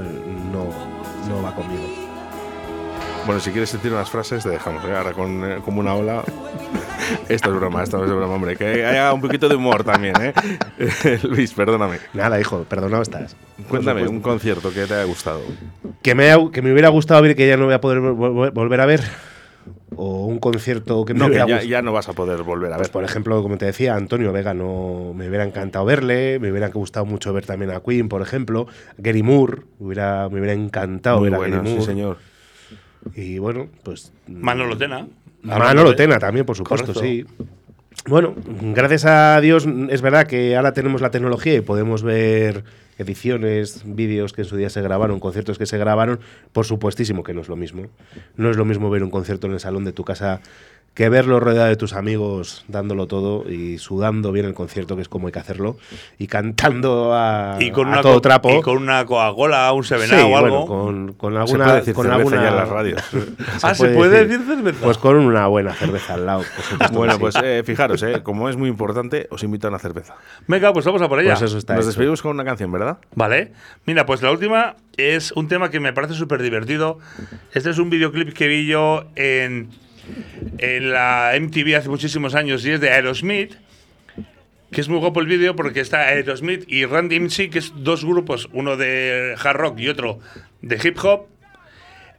no, 0.52 0.68
no 1.28 1.42
va 1.42 1.54
conmigo. 1.54 2.04
Bueno, 3.26 3.40
si 3.40 3.50
quieres 3.50 3.72
decir 3.72 3.92
unas 3.92 4.10
frases, 4.10 4.42
te 4.42 4.50
dejamos. 4.50 4.84
¿eh? 4.84 4.94
Ahora 4.94 5.12
con 5.12 5.50
eh, 5.50 5.58
como 5.64 5.80
una 5.80 5.94
ola. 5.94 6.22
Esto 7.28 7.50
es 7.50 7.56
broma, 7.56 7.82
esto 7.82 8.04
es 8.04 8.10
broma, 8.10 8.34
hombre. 8.34 8.56
Que 8.56 8.84
haya 8.84 9.12
un 9.12 9.20
poquito 9.20 9.48
de 9.48 9.54
humor 9.56 9.84
también, 9.84 10.14
¿eh? 10.20 10.32
Luis, 11.28 11.52
perdóname. 11.52 11.98
Nada, 12.12 12.40
hijo, 12.40 12.64
perdonado 12.64 13.02
estás. 13.02 13.36
Cuéntame 13.68 14.06
un 14.08 14.20
concierto 14.20 14.72
que 14.72 14.86
te 14.86 14.94
haya 14.94 15.04
gustado. 15.04 15.40
Que 16.02 16.14
me, 16.14 16.30
que 16.52 16.62
me 16.62 16.72
hubiera 16.72 16.88
gustado 16.88 17.20
ver 17.22 17.34
que 17.36 17.46
ya 17.48 17.56
no 17.56 17.64
voy 17.66 17.74
a 17.74 17.80
poder 17.80 17.98
vol- 18.00 18.16
vol- 18.16 18.52
volver 18.52 18.80
a 18.80 18.86
ver. 18.86 19.00
O 19.96 20.26
un 20.26 20.40
concierto 20.40 21.04
que 21.04 21.14
me 21.14 21.20
No, 21.20 21.26
que 21.26 21.30
hubiera 21.32 21.46
ya, 21.46 21.54
gustado. 21.54 21.70
ya 21.70 21.82
no 21.82 21.92
vas 21.92 22.08
a 22.08 22.12
poder 22.14 22.42
volver 22.42 22.72
a 22.72 22.76
Pues 22.76 22.88
ver. 22.88 22.92
por 22.92 23.04
ejemplo, 23.04 23.40
como 23.42 23.56
te 23.58 23.66
decía, 23.66 23.94
Antonio 23.94 24.32
Vega 24.32 24.52
no 24.52 25.12
me 25.14 25.28
hubiera 25.28 25.44
encantado 25.44 25.84
verle, 25.84 26.38
me 26.40 26.50
hubiera 26.50 26.68
gustado 26.68 27.06
mucho 27.06 27.32
ver 27.32 27.46
también 27.46 27.70
a 27.70 27.80
Queen, 27.80 28.08
por 28.08 28.20
ejemplo, 28.20 28.66
Gary 28.98 29.22
Moore, 29.22 29.62
me 29.78 29.86
hubiera, 29.86 30.28
me 30.28 30.40
hubiera 30.40 30.52
encantado 30.52 31.18
Muy 31.20 31.26
ver 31.28 31.34
a 31.34 31.38
buena, 31.38 31.56
Gary 31.58 31.68
sí, 31.68 31.74
Moore. 31.76 31.86
señor. 31.86 32.18
Y 33.14 33.38
bueno, 33.38 33.68
pues 33.84 34.12
Manolo 34.26 34.76
Tena. 34.76 35.06
Manolo 35.44 35.94
Tena 35.94 36.18
también, 36.18 36.44
por 36.46 36.56
supuesto, 36.56 36.92
Correcto. 36.92 37.00
sí. 37.00 37.24
Bueno, 38.06 38.34
gracias 38.74 39.06
a 39.06 39.40
Dios 39.40 39.66
es 39.88 40.02
verdad 40.02 40.26
que 40.26 40.56
ahora 40.56 40.72
tenemos 40.74 41.00
la 41.00 41.10
tecnología 41.10 41.54
y 41.54 41.60
podemos 41.62 42.02
ver 42.02 42.64
ediciones, 42.98 43.82
vídeos 43.86 44.32
que 44.32 44.42
en 44.42 44.46
su 44.46 44.56
día 44.56 44.68
se 44.68 44.82
grabaron, 44.82 45.20
conciertos 45.20 45.58
que 45.58 45.66
se 45.66 45.78
grabaron, 45.78 46.20
por 46.52 46.66
supuestísimo 46.66 47.22
que 47.22 47.32
no 47.32 47.40
es 47.40 47.48
lo 47.48 47.56
mismo. 47.56 47.86
No 48.36 48.50
es 48.50 48.56
lo 48.56 48.64
mismo 48.64 48.90
ver 48.90 49.02
un 49.02 49.10
concierto 49.10 49.46
en 49.46 49.54
el 49.54 49.60
salón 49.60 49.84
de 49.84 49.92
tu 49.92 50.04
casa 50.04 50.40
que 50.94 51.08
verlo 51.08 51.40
rodeado 51.40 51.66
de 51.68 51.76
tus 51.76 51.92
amigos 51.92 52.64
dándolo 52.68 53.08
todo 53.08 53.50
y 53.50 53.78
sudando 53.78 54.30
bien 54.30 54.46
el 54.46 54.54
concierto, 54.54 54.94
que 54.94 55.02
es 55.02 55.08
como 55.08 55.26
hay 55.26 55.32
que 55.32 55.40
hacerlo, 55.40 55.76
y 56.18 56.28
cantando 56.28 57.12
a, 57.14 57.56
Y 57.58 57.72
con, 57.72 57.88
a 57.88 57.92
una 57.94 58.00
todo 58.02 58.20
trapo. 58.20 58.56
y 58.56 58.60
con 58.62 58.76
una 58.76 59.04
Coca-Cola, 59.04 59.72
un 59.72 59.82
Sí, 59.82 59.88
Seven 59.88 60.10
o 60.32 60.38
algo. 60.38 60.66
bueno, 60.66 60.66
con, 60.66 61.12
con 61.14 61.32
Se 61.32 61.38
alguna, 61.40 61.64
puede 61.64 61.76
decir 61.78 61.94
con 61.94 62.04
cerveza 62.06 62.16
alguna 62.18 62.42
ya 62.42 62.48
en 62.48 62.56
las 62.56 62.68
radios. 62.68 63.02
Ah, 63.62 63.74
¿se 63.74 63.88
puede 63.88 64.24
decir 64.24 64.46
cerveza? 64.46 64.78
Pues 64.84 64.98
con 64.98 65.16
una 65.16 65.46
buena 65.48 65.72
cerveza 65.74 66.14
al 66.14 66.26
lado. 66.26 66.42
Bueno, 66.92 67.14
sí. 67.14 67.18
pues 67.18 67.34
eh, 67.42 67.62
fijaros, 67.64 68.02
eh, 68.04 68.22
como 68.22 68.48
es 68.48 68.56
muy 68.56 68.68
importante, 68.68 69.26
os 69.30 69.42
invito 69.42 69.66
a 69.66 69.70
una 69.70 69.78
cerveza. 69.80 70.14
Venga, 70.46 70.72
pues 70.72 70.84
vamos 70.84 71.02
a 71.02 71.08
por 71.08 71.18
ella. 71.18 71.30
Pues 71.32 71.42
eso 71.42 71.58
está 71.58 71.74
Nos 71.74 71.82
hecho. 71.82 71.88
despedimos 71.88 72.22
con 72.22 72.30
una 72.32 72.44
canción, 72.44 72.70
¿verdad? 72.70 72.98
Vale. 73.16 73.52
Mira, 73.86 74.06
pues 74.06 74.22
la 74.22 74.30
última 74.30 74.76
es 74.96 75.32
un 75.32 75.48
tema 75.48 75.70
que 75.70 75.80
me 75.80 75.92
parece 75.92 76.14
súper 76.14 76.40
divertido. 76.42 76.98
Este 77.52 77.70
es 77.70 77.78
un 77.78 77.90
videoclip 77.90 78.32
que 78.32 78.46
vi 78.46 78.66
yo 78.66 79.04
en, 79.16 79.70
en 80.58 80.92
la 80.92 81.32
MTV 81.38 81.76
hace 81.76 81.88
muchísimos 81.88 82.34
años 82.34 82.64
y 82.64 82.72
es 82.72 82.80
de 82.80 82.90
Aerosmith. 82.90 83.54
Que 84.70 84.80
es 84.80 84.88
muy 84.88 84.98
guapo 84.98 85.20
el 85.20 85.26
vídeo 85.26 85.54
porque 85.54 85.80
está 85.80 86.00
Aerosmith 86.08 86.64
y 86.66 86.84
Randy 86.84 87.20
MC, 87.20 87.48
que 87.48 87.60
es 87.60 87.72
dos 87.76 88.04
grupos, 88.04 88.48
uno 88.52 88.76
de 88.76 89.36
hard 89.40 89.56
rock 89.56 89.78
y 89.78 89.88
otro 89.88 90.18
de 90.62 90.80
hip 90.82 90.98
hop. 91.02 91.26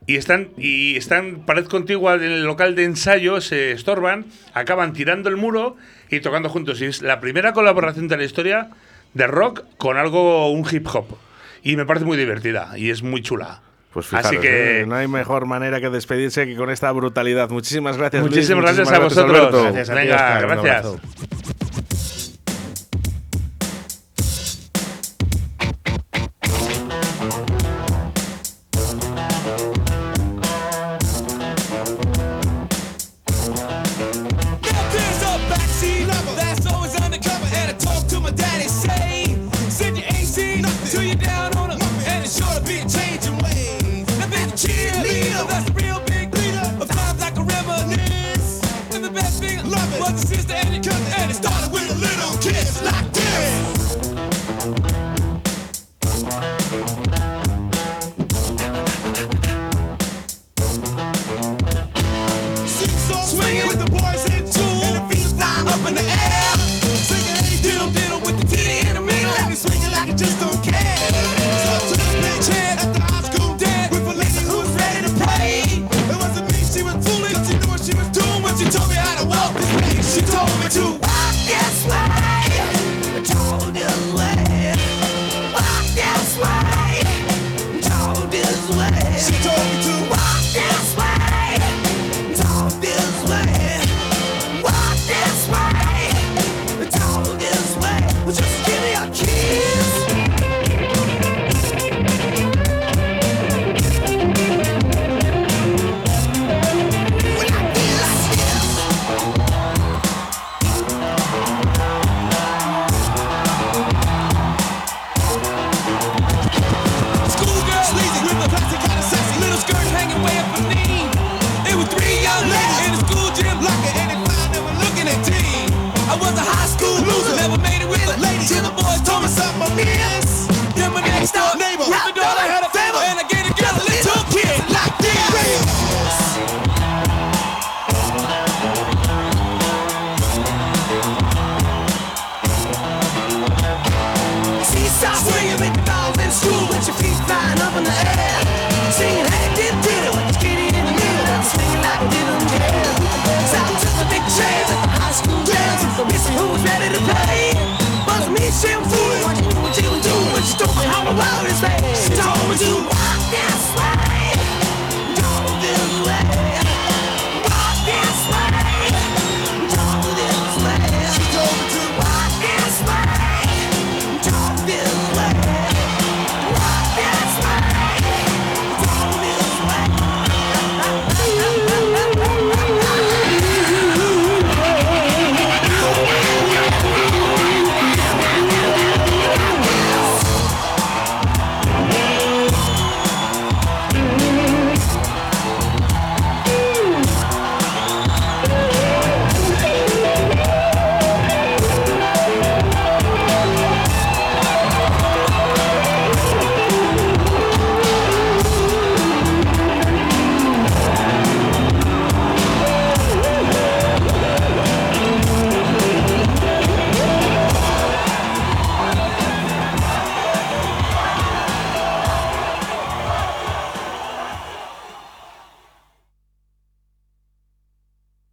Y 0.07 0.17
están, 0.17 0.49
y 0.57 0.95
están 0.95 1.45
pared 1.45 1.65
contigua 1.65 2.13
en 2.15 2.23
el 2.23 2.43
local 2.43 2.75
de 2.75 2.83
ensayo, 2.83 3.41
se 3.41 3.71
estorban, 3.71 4.25
acaban 4.53 4.93
tirando 4.93 5.29
el 5.29 5.35
muro 5.35 5.77
y 6.09 6.19
tocando 6.19 6.47
juntos. 6.47 6.79
Y 6.81 6.85
es 6.85 7.01
la 7.01 7.19
primera 7.19 7.53
colaboración 7.53 8.07
de 8.07 8.17
la 8.17 8.23
historia 8.23 8.69
de 9.15 9.27
rock 9.27 9.63
con 9.77 9.97
algo, 9.97 10.51
un 10.51 10.65
hip 10.71 10.87
hop. 10.93 11.17
Y 11.63 11.75
me 11.75 11.85
parece 11.85 12.05
muy 12.05 12.17
divertida 12.17 12.77
y 12.77 12.91
es 12.91 13.01
muy 13.01 13.23
chula. 13.23 13.61
Pues 13.95 14.07
fijaros, 14.07 14.27
Así 14.27 14.37
que 14.39 14.81
eh, 14.81 14.85
no 14.85 14.95
hay 14.95 15.07
mejor 15.07 15.45
manera 15.45 15.79
que 15.79 15.89
despedirse 15.89 16.45
que 16.45 16.57
con 16.57 16.69
esta 16.69 16.91
brutalidad. 16.91 17.49
Muchísimas 17.49 17.95
gracias, 17.95 18.21
Luis, 18.21 18.35
muchísimas 18.35 18.63
gracias 18.65 18.91
a 18.91 18.99
muchísimas 18.99 19.31
vosotros. 19.31 19.63
Gracias 19.63 19.89
a 19.89 19.93
Venga, 19.93 20.41
gracias. 20.41 21.54